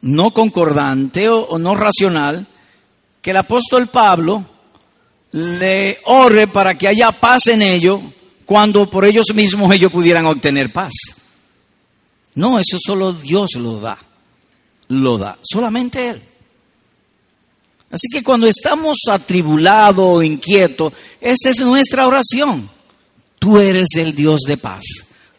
no 0.00 0.32
concordante 0.32 1.28
o, 1.28 1.42
o 1.42 1.60
no 1.60 1.76
racional 1.76 2.44
que 3.22 3.30
el 3.30 3.36
apóstol 3.36 3.88
Pablo 3.88 4.44
le 5.32 5.98
ore 6.04 6.46
para 6.48 6.76
que 6.76 6.88
haya 6.88 7.12
paz 7.12 7.48
en 7.48 7.62
ellos 7.62 8.00
cuando 8.44 8.88
por 8.88 9.04
ellos 9.04 9.26
mismos 9.34 9.72
ellos 9.72 9.92
pudieran 9.92 10.26
obtener 10.26 10.72
paz. 10.72 10.92
No, 12.34 12.58
eso 12.58 12.78
solo 12.80 13.12
Dios 13.12 13.50
lo 13.56 13.80
da. 13.80 13.98
Lo 14.88 15.18
da, 15.18 15.38
solamente 15.42 16.08
Él. 16.08 16.22
Así 17.90 18.06
que 18.12 18.22
cuando 18.22 18.46
estamos 18.46 18.98
atribulados 19.10 20.06
o 20.06 20.22
inquietos, 20.22 20.92
esta 21.20 21.50
es 21.50 21.60
nuestra 21.60 22.06
oración. 22.06 22.68
Tú 23.38 23.58
eres 23.58 23.88
el 23.96 24.14
Dios 24.14 24.40
de 24.46 24.56
paz. 24.56 24.84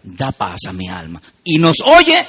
Da 0.02 0.32
paz 0.32 0.60
a 0.68 0.74
mi 0.74 0.88
alma. 0.88 1.22
Y 1.44 1.58
nos 1.58 1.78
oye 1.82 2.26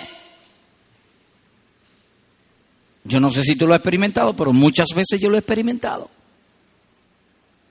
yo 3.05 3.21
no 3.21 3.31
sé 3.31 3.45
si 3.45 3.57
tú 3.57 3.67
lo 3.67 3.75
has 3.75 3.79
experimentado, 3.79 4.35
pero 4.35 4.53
muchas 4.53 4.89
veces 4.95 5.21
yo 5.21 5.31
lo 5.31 5.37
he 5.37 5.41
experimentado. 5.41 6.11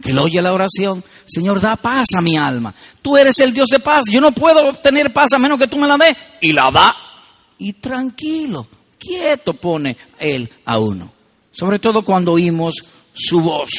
Que 0.01 0.11
él 0.11 0.19
oye 0.19 0.41
la 0.41 0.53
oración, 0.53 1.03
Señor, 1.25 1.59
da 1.59 1.75
paz 1.75 2.07
a 2.15 2.21
mi 2.21 2.37
alma. 2.37 2.73
Tú 3.01 3.17
eres 3.17 3.39
el 3.39 3.53
Dios 3.53 3.67
de 3.69 3.79
paz. 3.79 4.05
Yo 4.09 4.21
no 4.21 4.31
puedo 4.31 4.69
obtener 4.69 5.11
paz 5.11 5.33
a 5.33 5.39
menos 5.39 5.59
que 5.59 5.67
tú 5.67 5.77
me 5.77 5.87
la 5.87 5.97
des. 5.97 6.15
Y 6.41 6.53
la 6.53 6.71
da. 6.71 6.95
Y 7.57 7.73
tranquilo, 7.73 8.67
Quieto 8.97 9.53
pone 9.53 9.97
Él 10.17 10.49
a 10.65 10.79
uno. 10.79 11.11
Sobre 11.51 11.79
todo 11.79 12.03
cuando 12.03 12.33
oímos 12.33 12.75
su 13.13 13.41
voz. 13.41 13.69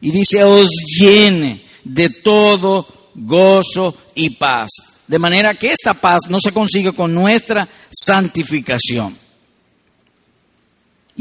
Y 0.00 0.10
dice, 0.10 0.44
os 0.44 0.68
llene 0.98 1.64
de 1.84 2.10
todo 2.10 3.10
gozo 3.14 3.96
y 4.14 4.30
paz. 4.36 4.70
De 5.06 5.18
manera 5.18 5.54
que 5.54 5.72
esta 5.72 5.94
paz 5.94 6.22
no 6.28 6.38
se 6.42 6.52
consigue 6.52 6.92
con 6.92 7.14
nuestra 7.14 7.68
santificación. 7.90 9.16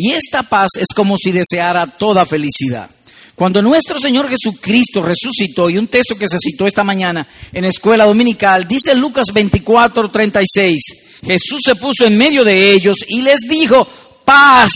Y 0.04 0.14
esta 0.14 0.42
paz 0.42 0.72
es 0.80 0.88
como 0.96 1.16
si 1.16 1.32
deseara 1.32 1.86
toda 1.86 2.26
felicidad. 2.26 2.90
Cuando 3.36 3.62
nuestro 3.62 4.00
Señor 4.00 4.28
Jesucristo 4.28 5.04
resucitó, 5.04 5.70
y 5.70 5.78
un 5.78 5.86
texto 5.86 6.16
que 6.16 6.28
se 6.28 6.40
citó 6.40 6.66
esta 6.66 6.84
mañana 6.84 7.28
en 7.54 7.66
escuela 7.66 8.06
dominical, 8.06 8.68
dice 8.68 8.96
Lucas 8.96 9.28
24, 9.32 10.10
36, 10.10 10.82
Jesús 11.24 11.62
se 11.64 11.76
puso 11.76 12.08
en 12.08 12.18
medio 12.18 12.44
de 12.44 12.72
ellos 12.72 12.98
y 13.08 13.22
les 13.22 13.42
dijo, 13.42 13.88
paz 14.26 14.72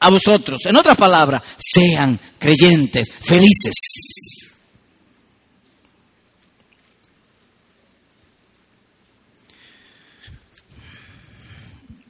a 0.00 0.10
vosotros. 0.10 0.62
En 0.66 0.74
otras 0.74 0.96
palabras, 0.96 1.40
sean 1.56 2.18
creyentes, 2.36 3.06
felices. 3.20 3.74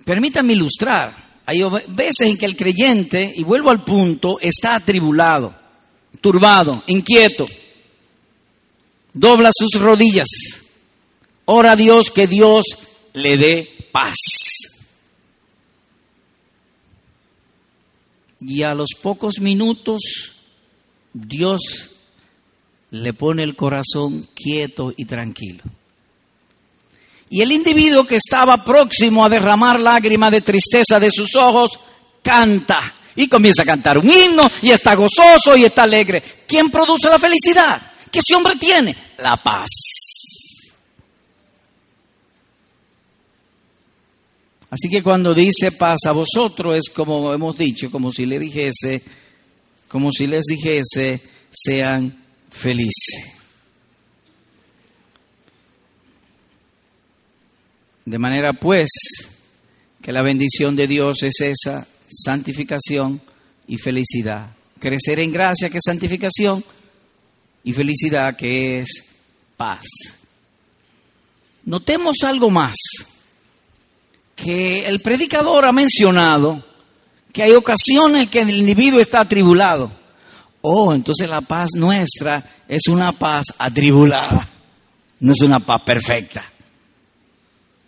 Permítanme 0.06 0.54
ilustrar. 0.54 1.23
Hay 1.46 1.60
veces 1.88 2.28
en 2.28 2.38
que 2.38 2.46
el 2.46 2.56
creyente, 2.56 3.32
y 3.36 3.42
vuelvo 3.42 3.70
al 3.70 3.84
punto, 3.84 4.38
está 4.40 4.76
atribulado, 4.76 5.54
turbado, 6.20 6.82
inquieto. 6.86 7.44
Dobla 9.12 9.50
sus 9.52 9.80
rodillas. 9.80 10.28
Ora 11.44 11.72
a 11.72 11.76
Dios 11.76 12.10
que 12.10 12.26
Dios 12.26 12.64
le 13.12 13.36
dé 13.36 13.88
paz. 13.92 14.16
Y 18.40 18.62
a 18.62 18.74
los 18.74 18.90
pocos 19.00 19.40
minutos 19.40 20.00
Dios 21.12 21.90
le 22.90 23.12
pone 23.12 23.42
el 23.42 23.54
corazón 23.54 24.26
quieto 24.34 24.92
y 24.96 25.04
tranquilo. 25.04 25.62
Y 27.34 27.42
el 27.42 27.50
individuo 27.50 28.06
que 28.06 28.14
estaba 28.14 28.64
próximo 28.64 29.24
a 29.24 29.28
derramar 29.28 29.80
lágrimas 29.80 30.30
de 30.30 30.40
tristeza 30.40 31.00
de 31.00 31.10
sus 31.10 31.34
ojos, 31.34 31.80
canta. 32.22 32.94
Y 33.16 33.26
comienza 33.26 33.62
a 33.62 33.64
cantar 33.64 33.98
un 33.98 34.08
himno 34.08 34.48
y 34.62 34.70
está 34.70 34.94
gozoso 34.94 35.56
y 35.56 35.64
está 35.64 35.82
alegre. 35.82 36.22
¿Quién 36.46 36.70
produce 36.70 37.08
la 37.08 37.18
felicidad? 37.18 37.82
¿Qué 38.08 38.20
ese 38.20 38.36
hombre 38.36 38.54
tiene? 38.54 38.96
La 39.18 39.36
paz. 39.36 39.68
Así 44.70 44.88
que 44.88 45.02
cuando 45.02 45.34
dice 45.34 45.72
paz 45.72 46.06
a 46.06 46.12
vosotros 46.12 46.76
es 46.76 46.94
como 46.94 47.34
hemos 47.34 47.58
dicho, 47.58 47.90
como 47.90 48.12
si 48.12 48.26
le 48.26 48.38
dijese, 48.38 49.02
como 49.88 50.12
si 50.12 50.28
les 50.28 50.44
dijese, 50.44 51.20
sean 51.50 52.16
felices. 52.48 53.33
De 58.04 58.18
manera 58.18 58.52
pues 58.52 58.90
que 60.02 60.12
la 60.12 60.20
bendición 60.20 60.76
de 60.76 60.86
Dios 60.86 61.22
es 61.22 61.40
esa 61.40 61.86
santificación 62.08 63.20
y 63.66 63.78
felicidad. 63.78 64.50
Crecer 64.78 65.20
en 65.20 65.32
gracia 65.32 65.70
que 65.70 65.78
es 65.78 65.84
santificación 65.84 66.62
y 67.64 67.72
felicidad 67.72 68.36
que 68.36 68.80
es 68.80 68.88
paz. 69.56 69.86
Notemos 71.64 72.16
algo 72.24 72.50
más, 72.50 72.76
que 74.36 74.86
el 74.86 75.00
predicador 75.00 75.64
ha 75.64 75.72
mencionado 75.72 76.62
que 77.32 77.42
hay 77.42 77.52
ocasiones 77.52 78.28
que 78.28 78.42
el 78.42 78.50
individuo 78.50 79.00
está 79.00 79.20
atribulado. 79.20 79.90
Oh, 80.60 80.92
entonces 80.92 81.26
la 81.28 81.40
paz 81.40 81.70
nuestra 81.74 82.44
es 82.68 82.86
una 82.88 83.12
paz 83.12 83.46
atribulada, 83.56 84.46
no 85.20 85.32
es 85.32 85.40
una 85.40 85.60
paz 85.60 85.80
perfecta 85.82 86.53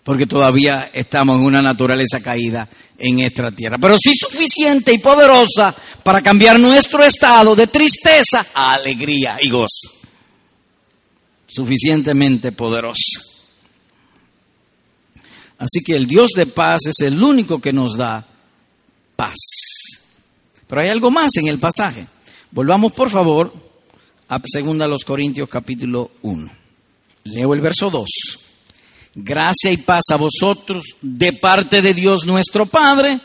porque 0.07 0.27
todavía 0.27 0.89
estamos 0.93 1.37
en 1.37 1.43
una 1.43 1.61
naturaleza 1.61 2.21
caída 2.21 2.69
en 2.97 3.19
esta 3.19 3.51
tierra, 3.51 3.77
pero 3.77 3.99
sí 3.99 4.13
suficiente 4.15 4.93
y 4.93 4.99
poderosa 4.99 5.75
para 6.05 6.23
cambiar 6.23 6.61
nuestro 6.61 7.03
estado 7.03 7.57
de 7.57 7.67
tristeza 7.67 8.47
a 8.55 8.75
alegría 8.75 9.39
y 9.43 9.51
gozo. 9.51 9.91
Suficientemente 11.49 12.53
poderosa. 12.53 13.21
Así 15.59 15.81
que 15.85 15.97
el 15.97 16.07
Dios 16.07 16.31
de 16.37 16.47
paz 16.47 16.83
es 16.87 17.05
el 17.05 17.21
único 17.21 17.61
que 17.61 17.73
nos 17.73 17.97
da 17.97 18.25
paz. 19.17 19.35
Pero 20.69 20.83
hay 20.83 20.89
algo 20.89 21.11
más 21.11 21.35
en 21.35 21.49
el 21.49 21.59
pasaje. 21.59 22.07
Volvamos 22.53 22.93
por 22.93 23.11
favor 23.11 23.53
a 24.29 24.39
2 24.39 25.05
Corintios 25.05 25.49
capítulo 25.49 26.13
1. 26.23 26.49
Leo 27.25 27.55
el 27.55 27.61
verso 27.61 27.91
2. 27.91 28.46
Gracia 29.19 29.73
y 29.73 29.79
paz 29.79 30.05
a 30.13 30.17
vosotros 30.17 30.85
de 31.01 31.33
parte 31.33 31.81
de 31.81 31.95
Dios 31.95 32.27
nuestro 32.27 32.67
Padre 32.67 33.19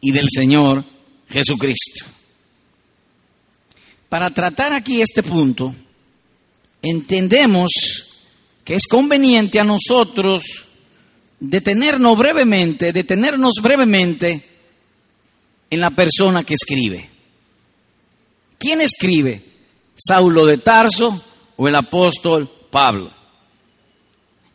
y 0.00 0.10
del 0.10 0.28
Señor 0.30 0.82
Jesucristo. 1.28 2.06
Para 4.08 4.30
tratar 4.30 4.72
aquí 4.72 5.02
este 5.02 5.22
punto, 5.22 5.74
entendemos 6.80 7.70
que 8.64 8.76
es 8.76 8.86
conveniente 8.86 9.60
a 9.60 9.64
nosotros 9.64 10.42
detenernos 11.38 12.16
brevemente, 12.16 12.94
detenernos 12.94 13.56
brevemente 13.60 14.42
en 15.68 15.80
la 15.80 15.90
persona 15.90 16.44
que 16.44 16.54
escribe. 16.54 17.10
¿Quién 18.58 18.80
escribe? 18.80 19.42
¿Saulo 19.94 20.46
de 20.46 20.56
Tarso 20.56 21.22
o 21.56 21.68
el 21.68 21.74
apóstol 21.74 22.50
Pablo? 22.70 23.15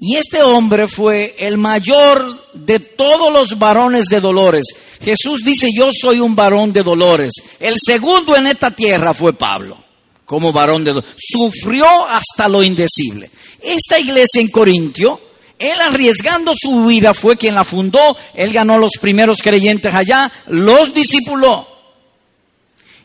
Y 0.03 0.15
este 0.15 0.41
hombre 0.41 0.87
fue 0.87 1.35
el 1.37 1.59
mayor 1.59 2.49
de 2.55 2.79
todos 2.79 3.31
los 3.31 3.59
varones 3.59 4.05
de 4.05 4.19
dolores. 4.19 4.65
Jesús 4.99 5.41
dice, 5.45 5.69
yo 5.71 5.91
soy 5.93 6.19
un 6.19 6.35
varón 6.35 6.73
de 6.73 6.81
dolores. 6.81 7.31
El 7.59 7.75
segundo 7.79 8.35
en 8.35 8.47
esta 8.47 8.71
tierra 8.71 9.13
fue 9.13 9.33
Pablo, 9.33 9.77
como 10.25 10.51
varón 10.51 10.83
de 10.83 10.93
dolores. 10.93 11.15
Sufrió 11.19 11.85
hasta 12.07 12.49
lo 12.49 12.63
indecible. 12.63 13.29
Esta 13.61 13.99
iglesia 13.99 14.41
en 14.41 14.47
Corintio, 14.47 15.21
él 15.59 15.79
arriesgando 15.79 16.53
su 16.59 16.85
vida 16.85 17.13
fue 17.13 17.37
quien 17.37 17.53
la 17.53 17.63
fundó, 17.63 18.17
él 18.33 18.51
ganó 18.51 18.79
los 18.79 18.93
primeros 18.99 19.37
creyentes 19.43 19.93
allá, 19.93 20.31
los 20.47 20.95
discipuló. 20.95 21.67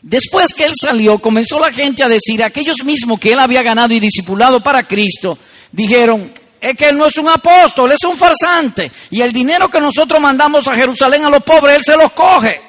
Después 0.01 0.51
que 0.51 0.65
él 0.65 0.73
salió, 0.75 1.19
comenzó 1.19 1.59
la 1.59 1.71
gente 1.71 2.01
a 2.01 2.09
decir, 2.09 2.41
aquellos 2.41 2.83
mismos 2.83 3.19
que 3.19 3.33
él 3.33 3.39
había 3.39 3.61
ganado 3.61 3.93
y 3.93 3.99
discipulado 3.99 4.63
para 4.63 4.87
Cristo, 4.87 5.37
dijeron, 5.71 6.31
es 6.59 6.75
que 6.75 6.89
él 6.89 6.97
no 6.97 7.05
es 7.05 7.17
un 7.17 7.29
apóstol, 7.29 7.91
es 7.91 8.03
un 8.03 8.17
farsante. 8.17 8.91
Y 9.11 9.21
el 9.21 9.31
dinero 9.31 9.69
que 9.69 9.79
nosotros 9.79 10.19
mandamos 10.19 10.67
a 10.67 10.75
Jerusalén 10.75 11.25
a 11.25 11.29
los 11.29 11.43
pobres, 11.43 11.77
él 11.77 11.83
se 11.83 11.97
los 11.97 12.11
coge. 12.11 12.61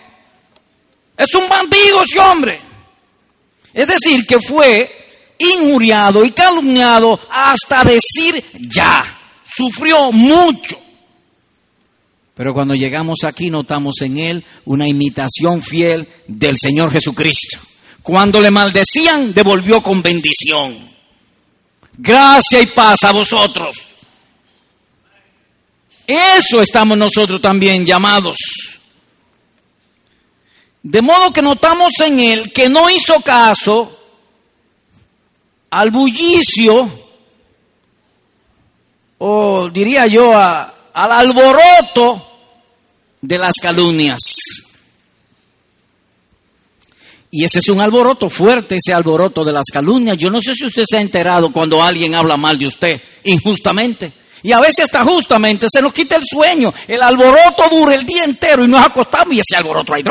Es 1.16 1.34
un 1.34 1.48
bandido 1.48 2.02
ese 2.02 2.18
hombre. 2.18 2.60
Es 3.72 3.86
decir, 3.86 4.26
que 4.26 4.40
fue 4.40 5.34
injuriado 5.38 6.24
y 6.24 6.30
calumniado 6.30 7.18
hasta 7.30 7.84
decir 7.84 8.42
ya. 8.54 9.18
Sufrió 9.44 10.12
mucho. 10.12 10.78
Pero 12.34 12.54
cuando 12.54 12.74
llegamos 12.74 13.24
aquí 13.24 13.50
notamos 13.50 14.00
en 14.02 14.18
él 14.18 14.44
una 14.64 14.86
imitación 14.86 15.62
fiel 15.62 16.06
del 16.28 16.56
Señor 16.56 16.92
Jesucristo. 16.92 17.58
Cuando 18.02 18.40
le 18.40 18.50
maldecían, 18.50 19.34
devolvió 19.34 19.82
con 19.82 20.02
bendición. 20.02 20.88
Gracia 22.00 22.62
y 22.62 22.66
paz 22.66 23.02
a 23.02 23.12
vosotros. 23.12 23.76
Eso 26.06 26.62
estamos 26.62 26.96
nosotros 26.96 27.40
también 27.42 27.84
llamados. 27.84 28.36
De 30.80 31.02
modo 31.02 31.32
que 31.32 31.42
notamos 31.42 31.92
en 31.98 32.20
él 32.20 32.52
que 32.52 32.68
no 32.68 32.88
hizo 32.88 33.20
caso 33.20 33.98
al 35.70 35.90
bullicio, 35.90 36.88
o 39.18 39.68
diría 39.68 40.06
yo, 40.06 40.38
al 40.38 40.72
alboroto 40.94 42.26
de 43.20 43.38
las 43.38 43.56
calumnias. 43.56 44.20
Y 47.30 47.44
ese 47.44 47.58
es 47.58 47.68
un 47.68 47.80
alboroto 47.80 48.30
fuerte, 48.30 48.76
ese 48.76 48.94
alboroto 48.94 49.44
de 49.44 49.52
las 49.52 49.66
calumnias. 49.72 50.16
Yo 50.16 50.30
no 50.30 50.40
sé 50.40 50.54
si 50.54 50.64
usted 50.64 50.84
se 50.88 50.96
ha 50.96 51.00
enterado 51.00 51.52
cuando 51.52 51.82
alguien 51.82 52.14
habla 52.14 52.36
mal 52.36 52.58
de 52.58 52.66
usted 52.66 53.00
injustamente. 53.24 54.12
Y 54.42 54.52
a 54.52 54.60
veces 54.60 54.86
hasta 54.86 55.04
justamente 55.04 55.66
se 55.70 55.82
nos 55.82 55.92
quita 55.92 56.16
el 56.16 56.24
sueño. 56.24 56.72
El 56.86 57.02
alboroto 57.02 57.68
dura 57.70 57.94
el 57.94 58.06
día 58.06 58.24
entero 58.24 58.64
y 58.64 58.68
nos 58.68 58.84
acostamos 58.84 59.34
y 59.34 59.40
ese 59.40 59.56
alboroto 59.56 59.92
ahí. 59.94 60.02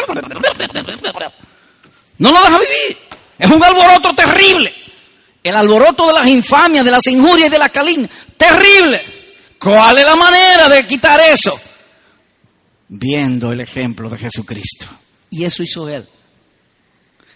No 2.18 2.32
lo 2.32 2.44
deja 2.44 2.60
vivir. 2.60 2.98
Es 3.40 3.50
un 3.50 3.64
alboroto 3.64 4.14
terrible. 4.14 4.74
El 5.42 5.56
alboroto 5.56 6.08
de 6.08 6.14
las 6.14 6.28
infamias, 6.28 6.84
de 6.86 6.92
las 6.92 7.08
injurias 7.08 7.48
y 7.48 7.52
de 7.52 7.60
la 7.60 7.70
calumnias. 7.70 8.12
Terrible. 8.36 9.02
¿Cuál 9.60 9.98
es 9.98 10.06
la 10.06 10.16
manera 10.16 10.70
de 10.70 10.86
quitar 10.86 11.20
eso? 11.22 11.58
viendo 12.88 13.52
el 13.52 13.62
ejemplo 13.62 14.10
de 14.10 14.18
Jesucristo. 14.18 14.88
Y 15.30 15.44
eso 15.44 15.64
hizo 15.64 15.90
él. 15.90 16.08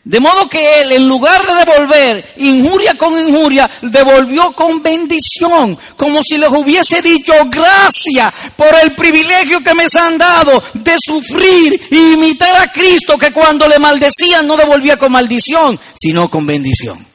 De 0.03 0.19
modo 0.19 0.49
que 0.49 0.81
él, 0.81 0.93
en 0.93 1.07
lugar 1.07 1.45
de 1.45 1.63
devolver 1.63 2.33
injuria 2.37 2.95
con 2.95 3.19
injuria, 3.19 3.69
devolvió 3.83 4.51
con 4.53 4.81
bendición, 4.81 5.77
como 5.95 6.21
si 6.23 6.39
les 6.39 6.49
hubiese 6.49 7.03
dicho 7.03 7.33
gracias 7.51 8.33
por 8.55 8.73
el 8.81 8.93
privilegio 8.93 9.61
que 9.61 9.75
me 9.75 9.85
han 9.99 10.17
dado 10.17 10.63
de 10.73 10.95
sufrir 10.99 11.79
y 11.91 12.13
imitar 12.13 12.63
a 12.63 12.71
Cristo, 12.71 13.15
que 13.15 13.31
cuando 13.31 13.67
le 13.67 13.77
maldecían 13.77 14.47
no 14.47 14.57
devolvía 14.57 14.97
con 14.97 15.11
maldición, 15.11 15.79
sino 15.93 16.29
con 16.31 16.47
bendición. 16.47 17.05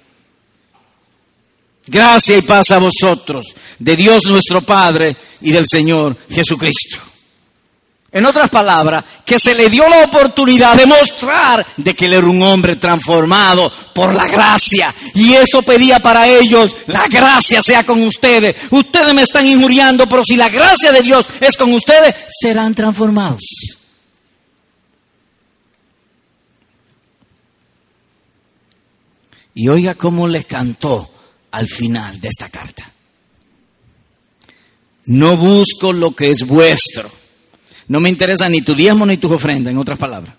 Gracia 1.89 2.37
y 2.37 2.43
paz 2.43 2.71
a 2.71 2.79
vosotros, 2.79 3.47
de 3.81 3.97
Dios 3.97 4.27
nuestro 4.27 4.63
Padre 4.63 5.17
y 5.41 5.51
del 5.51 5.67
Señor 5.67 6.17
Jesucristo. 6.31 6.99
En 8.17 8.25
otras 8.25 8.49
palabras, 8.49 9.05
que 9.27 9.39
se 9.39 9.55
le 9.55 9.69
dio 9.69 9.87
la 9.87 10.03
oportunidad 10.05 10.75
de 10.75 10.87
mostrar 10.87 11.67
de 11.77 11.95
que 11.95 12.07
él 12.07 12.15
era 12.15 12.27
un 12.27 12.41
hombre 12.41 12.77
transformado 12.77 13.71
por 13.95 14.15
la 14.15 14.27
gracia. 14.27 14.95
Y 15.13 15.35
eso 15.35 15.61
pedía 15.61 15.99
para 15.99 16.27
ellos, 16.27 16.75
la 16.87 17.07
gracia 17.09 17.63
sea 17.63 17.85
con 17.85 18.03
ustedes. 18.03 18.57
Ustedes 18.71 19.13
me 19.13 19.21
están 19.21 19.47
injuriando, 19.47 20.09
pero 20.09 20.23
si 20.25 20.35
la 20.35 20.49
gracia 20.49 20.93
de 20.93 21.03
Dios 21.03 21.29
es 21.43 21.59
con 21.59 21.71
ustedes, 21.75 22.15
serán 22.41 22.75
transformados. 22.75 23.43
Y 29.53 29.69
oiga 29.69 29.95
cómo 29.95 30.27
les 30.27 30.47
cantó 30.47 31.11
al 31.51 31.69
final 31.69 32.19
de 32.19 32.29
esta 32.29 32.49
carta. 32.49 32.91
No 35.05 35.37
busco 35.37 35.93
lo 35.93 36.17
que 36.17 36.31
es 36.31 36.47
vuestro 36.47 37.16
no 37.89 38.01
me 38.01 38.09
interesa 38.09 38.49
ni 38.49 38.63
tu 38.63 38.75
diezmo 38.75 39.07
ni 39.07 39.17
tus 39.17 39.33
ofrendas, 39.33 39.71
en 39.71 39.79
otras 39.79 39.99
palabras. 39.99 40.35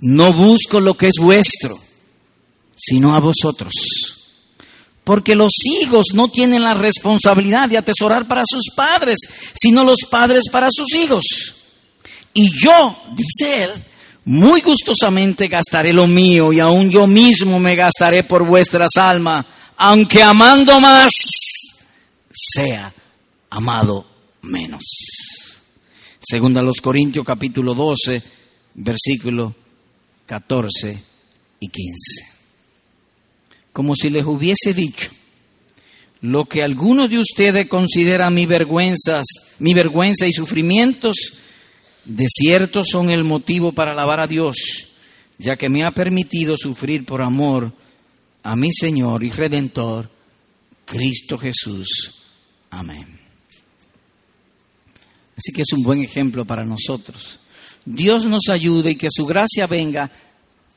No 0.00 0.32
busco 0.32 0.80
lo 0.80 0.94
que 0.94 1.08
es 1.08 1.14
vuestro, 1.18 1.76
sino 2.76 3.14
a 3.14 3.20
vosotros. 3.20 3.72
Porque 5.02 5.34
los 5.34 5.52
hijos 5.64 6.06
no 6.14 6.28
tienen 6.28 6.62
la 6.62 6.74
responsabilidad 6.74 7.68
de 7.68 7.78
atesorar 7.78 8.26
para 8.26 8.42
sus 8.46 8.70
padres, 8.74 9.18
sino 9.54 9.84
los 9.84 10.00
padres 10.10 10.44
para 10.50 10.68
sus 10.70 10.94
hijos. 10.94 11.24
Y 12.32 12.50
yo, 12.50 12.96
dice 13.14 13.64
él, 13.64 13.70
muy 14.24 14.62
gustosamente 14.62 15.48
gastaré 15.48 15.92
lo 15.92 16.06
mío 16.06 16.52
y 16.52 16.60
aún 16.60 16.90
yo 16.90 17.06
mismo 17.06 17.60
me 17.60 17.76
gastaré 17.76 18.24
por 18.24 18.44
vuestras 18.44 18.96
almas, 18.96 19.44
aunque 19.76 20.22
amando 20.22 20.80
más, 20.80 21.12
sea 22.30 22.92
amado 23.50 24.06
menos. 24.42 24.82
Segunda 26.26 26.60
a 26.60 26.62
los 26.62 26.80
Corintios 26.80 27.24
capítulo 27.24 27.74
12, 27.74 28.22
versículos 28.76 29.52
14 30.24 31.02
y 31.60 31.68
15. 31.68 32.34
Como 33.74 33.94
si 33.94 34.08
les 34.08 34.24
hubiese 34.24 34.72
dicho, 34.72 35.10
lo 36.22 36.46
que 36.46 36.62
algunos 36.62 37.10
de 37.10 37.18
ustedes 37.18 37.68
consideran 37.68 38.32
mi 38.32 38.46
vergüenzas, 38.46 39.26
mi 39.58 39.74
vergüenza 39.74 40.26
y 40.26 40.32
sufrimientos, 40.32 41.16
de 42.06 42.26
cierto 42.28 42.84
son 42.86 43.10
el 43.10 43.24
motivo 43.24 43.72
para 43.72 43.92
alabar 43.92 44.20
a 44.20 44.26
Dios, 44.26 44.56
ya 45.38 45.56
que 45.56 45.68
me 45.68 45.84
ha 45.84 45.90
permitido 45.90 46.56
sufrir 46.56 47.04
por 47.04 47.20
amor 47.20 47.70
a 48.42 48.56
mi 48.56 48.72
Señor 48.72 49.24
y 49.24 49.30
Redentor, 49.30 50.08
Cristo 50.86 51.36
Jesús. 51.36 52.22
Amén. 52.70 53.23
Así 55.36 55.52
que 55.52 55.62
es 55.62 55.72
un 55.72 55.82
buen 55.82 56.02
ejemplo 56.02 56.44
para 56.44 56.64
nosotros. 56.64 57.40
Dios 57.84 58.24
nos 58.24 58.48
ayude 58.48 58.92
y 58.92 58.96
que 58.96 59.08
su 59.10 59.26
gracia 59.26 59.66
venga 59.66 60.10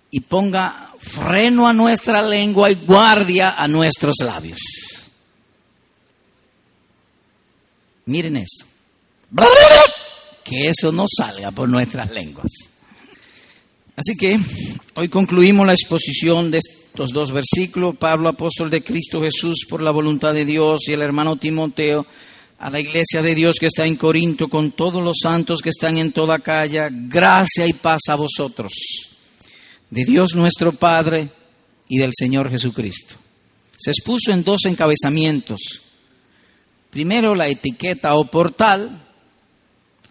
y 0.09 0.21
ponga 0.21 0.93
freno 0.99 1.67
a 1.67 1.73
nuestra 1.73 2.21
lengua 2.21 2.71
y 2.71 2.75
guardia 2.75 3.51
a 3.51 3.67
nuestros 3.67 4.15
labios. 4.23 4.59
Miren 8.05 8.37
esto. 8.37 8.65
Que 10.43 10.69
eso 10.69 10.91
no 10.91 11.05
salga 11.07 11.51
por 11.51 11.67
nuestras 11.67 12.11
lenguas. 12.11 12.49
Así 13.97 14.15
que 14.15 14.39
hoy 14.95 15.09
concluimos 15.09 15.67
la 15.67 15.73
exposición 15.73 16.51
de 16.51 16.59
estos 16.59 17.11
dos 17.11 17.31
versículos. 17.31 17.97
Pablo, 17.97 18.29
apóstol 18.29 18.69
de 18.69 18.83
Cristo 18.83 19.21
Jesús, 19.21 19.65
por 19.69 19.81
la 19.81 19.91
voluntad 19.91 20.33
de 20.33 20.45
Dios, 20.45 20.87
y 20.87 20.93
el 20.93 21.01
hermano 21.01 21.35
Timoteo 21.35 22.05
a 22.59 22.69
la 22.69 22.79
iglesia 22.79 23.21
de 23.21 23.35
Dios 23.35 23.57
que 23.59 23.67
está 23.67 23.85
en 23.85 23.95
Corinto, 23.95 24.47
con 24.47 24.71
todos 24.71 25.03
los 25.03 25.17
santos 25.21 25.61
que 25.61 25.69
están 25.69 25.97
en 25.97 26.11
toda 26.11 26.39
calle, 26.39 26.87
gracia 26.91 27.67
y 27.67 27.73
paz 27.73 28.01
a 28.09 28.15
vosotros, 28.15 28.71
de 29.89 30.05
Dios 30.05 30.33
nuestro 30.35 30.71
Padre 30.71 31.29
y 31.87 31.99
del 31.99 32.11
Señor 32.17 32.49
Jesucristo. 32.49 33.15
Se 33.77 33.91
expuso 33.91 34.31
en 34.31 34.43
dos 34.43 34.65
encabezamientos. 34.65 35.59
Primero 36.89 37.35
la 37.35 37.47
etiqueta 37.47 38.15
o 38.15 38.25
portal, 38.25 39.05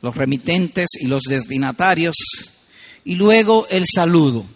los 0.00 0.14
remitentes 0.14 0.90
y 1.00 1.06
los 1.06 1.24
destinatarios, 1.24 2.14
y 3.04 3.16
luego 3.16 3.66
el 3.70 3.86
saludo, 3.92 4.46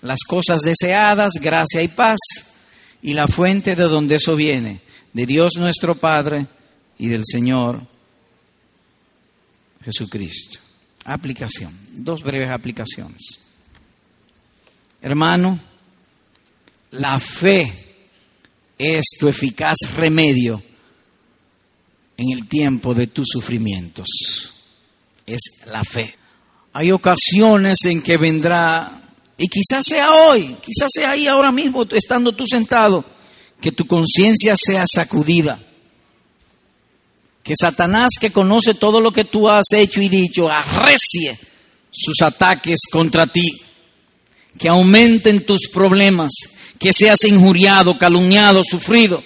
las 0.00 0.20
cosas 0.26 0.62
deseadas, 0.62 1.32
gracia 1.38 1.82
y 1.82 1.88
paz, 1.88 2.18
y 3.02 3.12
la 3.12 3.28
fuente 3.28 3.76
de 3.76 3.84
donde 3.84 4.14
eso 4.14 4.36
viene, 4.36 4.80
de 5.12 5.26
Dios 5.26 5.54
nuestro 5.58 5.94
Padre 5.96 6.46
y 7.00 7.08
del 7.08 7.22
Señor 7.24 7.80
Jesucristo. 9.82 10.58
Aplicación. 11.06 11.74
Dos 11.92 12.22
breves 12.22 12.50
aplicaciones. 12.50 13.38
Hermano, 15.00 15.58
la 16.90 17.18
fe 17.18 17.72
es 18.76 19.04
tu 19.18 19.28
eficaz 19.28 19.76
remedio 19.96 20.62
en 22.18 22.32
el 22.32 22.46
tiempo 22.46 22.92
de 22.92 23.06
tus 23.06 23.28
sufrimientos. 23.28 24.06
Es 25.24 25.40
la 25.66 25.82
fe. 25.82 26.14
Hay 26.74 26.90
ocasiones 26.90 27.78
en 27.86 28.02
que 28.02 28.18
vendrá, 28.18 29.02
y 29.38 29.48
quizás 29.48 29.86
sea 29.86 30.12
hoy, 30.12 30.54
quizás 30.60 30.90
sea 30.92 31.12
ahí 31.12 31.26
ahora 31.26 31.50
mismo, 31.50 31.86
estando 31.92 32.32
tú 32.32 32.46
sentado, 32.46 33.02
que 33.58 33.72
tu 33.72 33.86
conciencia 33.86 34.54
sea 34.54 34.84
sacudida 34.86 35.58
que 37.42 37.54
Satanás, 37.56 38.10
que 38.20 38.30
conoce 38.30 38.74
todo 38.74 39.00
lo 39.00 39.12
que 39.12 39.24
tú 39.24 39.48
has 39.48 39.72
hecho 39.72 40.00
y 40.00 40.08
dicho, 40.08 40.50
arrecie 40.50 41.38
sus 41.90 42.20
ataques 42.22 42.80
contra 42.90 43.26
ti, 43.26 43.60
que 44.58 44.68
aumenten 44.68 45.44
tus 45.44 45.68
problemas, 45.72 46.30
que 46.78 46.92
seas 46.92 47.24
injuriado, 47.24 47.98
calumniado, 47.98 48.62
sufrido. 48.64 49.22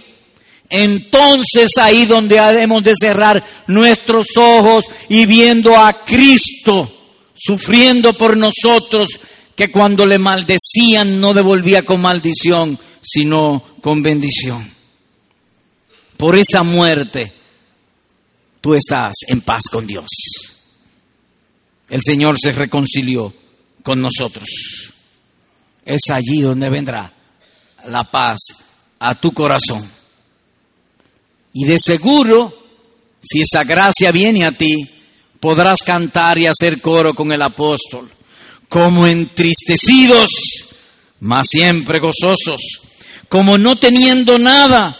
Entonces 0.70 1.70
ahí 1.76 2.06
donde 2.06 2.36
debemos 2.40 2.82
de 2.82 2.94
cerrar 2.98 3.44
nuestros 3.66 4.28
ojos 4.36 4.84
y 5.08 5.26
viendo 5.26 5.76
a 5.76 5.92
Cristo 6.04 6.90
sufriendo 7.34 8.14
por 8.14 8.36
nosotros, 8.36 9.08
que 9.54 9.70
cuando 9.70 10.06
le 10.06 10.18
maldecían 10.18 11.20
no 11.20 11.34
devolvía 11.34 11.84
con 11.84 12.00
maldición, 12.00 12.78
sino 13.02 13.62
con 13.80 14.02
bendición. 14.02 14.72
Por 16.16 16.36
esa 16.36 16.62
muerte 16.62 17.32
tú 18.64 18.74
estás 18.74 19.12
en 19.28 19.42
paz 19.42 19.64
con 19.70 19.86
Dios. 19.86 20.06
El 21.90 22.00
Señor 22.02 22.38
se 22.40 22.50
reconcilió 22.50 23.30
con 23.82 24.00
nosotros. 24.00 24.48
Es 25.84 26.08
allí 26.08 26.40
donde 26.40 26.70
vendrá 26.70 27.12
la 27.88 28.04
paz 28.04 28.38
a 29.00 29.14
tu 29.16 29.32
corazón. 29.32 29.86
Y 31.52 31.66
de 31.66 31.78
seguro, 31.78 32.56
si 33.22 33.42
esa 33.42 33.64
gracia 33.64 34.10
viene 34.12 34.46
a 34.46 34.52
ti, 34.52 34.90
podrás 35.40 35.82
cantar 35.82 36.38
y 36.38 36.46
hacer 36.46 36.80
coro 36.80 37.12
con 37.12 37.32
el 37.32 37.42
apóstol, 37.42 38.10
como 38.70 39.06
entristecidos, 39.06 40.30
mas 41.20 41.48
siempre 41.50 41.98
gozosos, 41.98 42.62
como 43.28 43.58
no 43.58 43.76
teniendo 43.76 44.38
nada, 44.38 44.98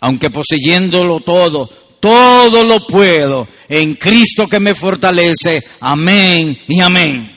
aunque 0.00 0.30
poseyéndolo 0.30 1.20
todo, 1.20 1.83
todo 2.04 2.64
lo 2.64 2.86
puedo 2.86 3.48
en 3.66 3.94
Cristo 3.94 4.46
que 4.46 4.60
me 4.60 4.74
fortalece. 4.74 5.64
Amén 5.80 6.60
y 6.68 6.78
amén. 6.82 7.34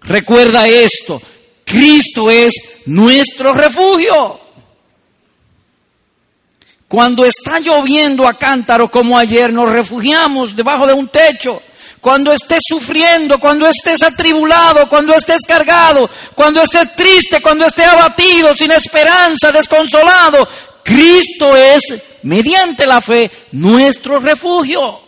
Recuerda 0.00 0.66
esto, 0.66 1.22
Cristo 1.64 2.32
es 2.32 2.52
nuestro 2.86 3.54
refugio. 3.54 4.40
Cuando 6.88 7.24
está 7.24 7.60
lloviendo 7.60 8.26
a 8.26 8.34
cántaro 8.34 8.90
como 8.90 9.16
ayer, 9.16 9.52
nos 9.52 9.70
refugiamos 9.70 10.56
debajo 10.56 10.84
de 10.88 10.92
un 10.92 11.06
techo. 11.06 11.62
Cuando 12.00 12.32
estés 12.32 12.62
sufriendo, 12.66 13.38
cuando 13.38 13.68
estés 13.68 14.02
atribulado, 14.02 14.88
cuando 14.88 15.14
estés 15.14 15.42
cargado, 15.46 16.10
cuando 16.34 16.60
estés 16.60 16.96
triste, 16.96 17.40
cuando 17.40 17.66
estés 17.66 17.86
abatido, 17.86 18.52
sin 18.56 18.72
esperanza, 18.72 19.52
desconsolado, 19.52 20.48
Cristo 20.84 21.56
es, 21.56 21.82
mediante 22.22 22.86
la 22.86 23.00
fe, 23.00 23.30
nuestro 23.52 24.18
refugio. 24.20 25.00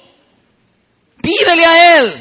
Pídele 1.21 1.65
a 1.65 1.99
Él 1.99 2.15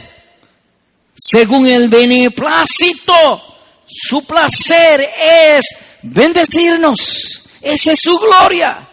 según 1.13 1.67
el 1.67 1.89
beneplácito. 1.89 3.41
Su 3.85 4.25
placer 4.25 5.07
es 5.51 5.65
bendecirnos. 6.03 7.49
Esa 7.61 7.91
es 7.93 7.99
su 7.99 8.17
gloria. 8.17 8.87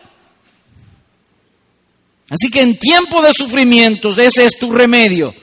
Así 2.28 2.48
que 2.50 2.60
en 2.60 2.78
tiempo 2.78 3.22
de 3.22 3.32
sufrimientos, 3.32 4.18
ese 4.18 4.44
es 4.44 4.58
tu 4.58 4.70
remedio. 4.72 5.34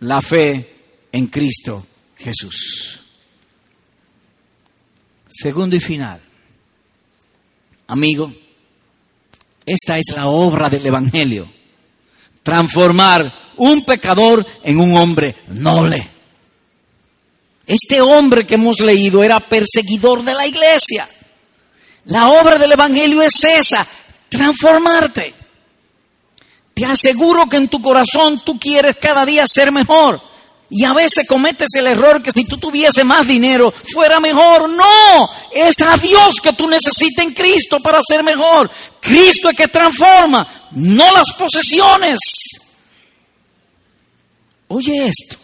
La 0.00 0.20
fe 0.20 0.74
en 1.12 1.26
Cristo 1.28 1.86
Jesús. 2.16 3.00
Segundo 5.28 5.76
y 5.76 5.80
final. 5.80 6.25
Amigo, 7.88 8.32
esta 9.64 9.98
es 9.98 10.06
la 10.14 10.26
obra 10.26 10.68
del 10.68 10.86
Evangelio. 10.86 11.48
Transformar 12.42 13.32
un 13.56 13.84
pecador 13.84 14.46
en 14.62 14.80
un 14.80 14.96
hombre 14.96 15.34
noble. 15.48 16.08
Este 17.66 18.00
hombre 18.00 18.46
que 18.46 18.54
hemos 18.54 18.78
leído 18.78 19.24
era 19.24 19.40
perseguidor 19.40 20.22
de 20.22 20.34
la 20.34 20.46
iglesia. 20.46 21.08
La 22.04 22.28
obra 22.28 22.58
del 22.58 22.72
Evangelio 22.72 23.22
es 23.22 23.42
esa, 23.42 23.84
transformarte. 24.28 25.34
Te 26.74 26.84
aseguro 26.84 27.48
que 27.48 27.56
en 27.56 27.68
tu 27.68 27.82
corazón 27.82 28.42
tú 28.44 28.58
quieres 28.60 28.96
cada 28.96 29.26
día 29.26 29.44
ser 29.48 29.72
mejor. 29.72 30.20
Y 30.68 30.84
a 30.84 30.92
veces 30.92 31.26
cometes 31.28 31.68
el 31.74 31.86
error 31.86 32.22
que 32.22 32.32
si 32.32 32.44
tú 32.44 32.58
tuviese 32.58 33.04
más 33.04 33.26
dinero 33.26 33.72
fuera 33.92 34.18
mejor. 34.18 34.68
No, 34.68 35.30
es 35.52 35.80
a 35.80 35.96
Dios 35.96 36.36
que 36.42 36.52
tú 36.52 36.66
necesitas 36.68 37.24
en 37.24 37.34
Cristo 37.34 37.80
para 37.80 37.98
ser 38.06 38.22
mejor. 38.24 38.70
Cristo 39.00 39.48
es 39.50 39.56
que 39.56 39.68
transforma, 39.68 40.68
no 40.72 41.12
las 41.12 41.32
posesiones. 41.32 42.18
Oye 44.68 45.06
esto, 45.06 45.36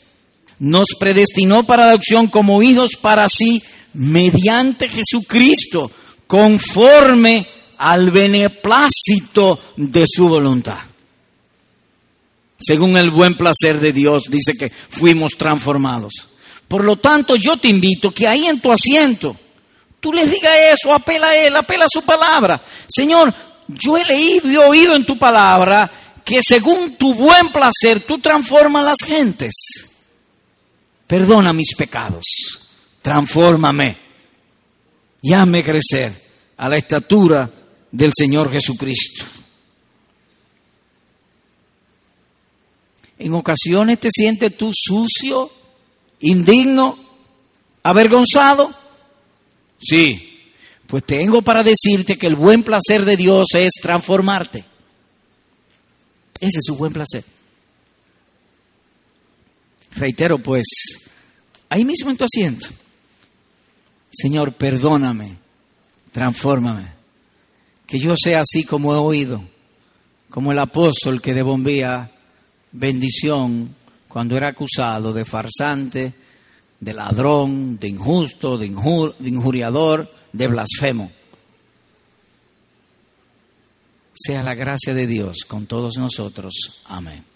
nos 0.58 0.88
predestinó 0.98 1.64
para 1.64 1.90
adopción 1.90 2.26
como 2.26 2.60
hijos 2.62 2.96
para 3.00 3.28
sí 3.28 3.62
mediante 3.94 4.88
Jesucristo, 4.88 5.90
conforme 6.26 7.46
al 7.78 8.10
beneplácito 8.10 9.60
de 9.76 10.04
su 10.08 10.28
voluntad 10.28 10.91
según 12.62 12.96
el 12.96 13.10
buen 13.10 13.36
placer 13.36 13.80
de 13.80 13.92
Dios, 13.92 14.24
dice 14.28 14.54
que 14.54 14.70
fuimos 14.70 15.32
transformados. 15.36 16.28
Por 16.68 16.84
lo 16.84 16.96
tanto, 16.96 17.36
yo 17.36 17.56
te 17.56 17.68
invito 17.68 18.12
que 18.12 18.26
ahí 18.26 18.46
en 18.46 18.60
tu 18.60 18.72
asiento, 18.72 19.36
tú 20.00 20.12
les 20.12 20.30
digas 20.30 20.52
eso, 20.72 20.94
apela 20.94 21.28
a 21.28 21.36
Él, 21.36 21.54
apela 21.56 21.84
a 21.84 21.88
su 21.92 22.02
palabra. 22.02 22.60
Señor, 22.88 23.32
yo 23.68 23.96
he 23.96 24.04
leído 24.04 24.50
y 24.50 24.56
oído 24.56 24.96
en 24.96 25.04
tu 25.04 25.18
palabra 25.18 25.90
que 26.24 26.40
según 26.42 26.96
tu 26.96 27.14
buen 27.14 27.50
placer 27.50 28.00
tú 28.00 28.18
transformas 28.18 28.84
las 28.84 29.06
gentes. 29.06 29.52
Perdona 31.06 31.52
mis 31.52 31.74
pecados, 31.74 32.24
transfórmame 33.02 33.98
y 35.20 35.32
hazme 35.32 35.62
crecer 35.62 36.12
a 36.56 36.68
la 36.68 36.76
estatura 36.78 37.50
del 37.90 38.12
Señor 38.16 38.50
Jesucristo. 38.50 39.24
En 43.22 43.34
ocasiones 43.34 44.00
te 44.00 44.08
sientes 44.10 44.56
tú 44.56 44.72
sucio, 44.74 45.48
indigno, 46.18 46.98
avergonzado. 47.84 48.74
Sí, 49.80 50.40
pues 50.88 51.04
tengo 51.04 51.40
para 51.40 51.62
decirte 51.62 52.18
que 52.18 52.26
el 52.26 52.34
buen 52.34 52.64
placer 52.64 53.04
de 53.04 53.16
Dios 53.16 53.46
es 53.54 53.74
transformarte. 53.80 54.64
Ese 56.40 56.58
es 56.58 56.64
su 56.64 56.74
buen 56.74 56.92
placer. 56.92 57.22
Reitero, 59.94 60.40
pues, 60.40 60.66
ahí 61.68 61.84
mismo 61.84 62.10
en 62.10 62.16
tu 62.16 62.24
asiento. 62.24 62.70
Señor, 64.10 64.52
perdóname, 64.52 65.36
transfórmame. 66.10 66.88
Que 67.86 68.00
yo 68.00 68.16
sea 68.16 68.40
así 68.40 68.64
como 68.64 68.92
he 68.92 68.98
oído, 68.98 69.44
como 70.28 70.50
el 70.50 70.58
apóstol 70.58 71.22
que 71.22 71.34
de 71.34 71.42
bombía 71.42 72.10
bendición 72.72 73.74
cuando 74.08 74.36
era 74.36 74.48
acusado 74.48 75.12
de 75.12 75.24
farsante, 75.24 76.12
de 76.80 76.92
ladrón, 76.92 77.78
de 77.78 77.88
injusto, 77.88 78.58
de, 78.58 78.66
injuriador, 78.66 80.12
de 80.32 80.48
blasfemo. 80.48 81.12
Sea 84.12 84.42
la 84.42 84.54
gracia 84.54 84.92
de 84.92 85.06
Dios 85.06 85.44
con 85.46 85.66
todos 85.66 85.96
nosotros. 85.96 86.82
Amén. 86.86 87.31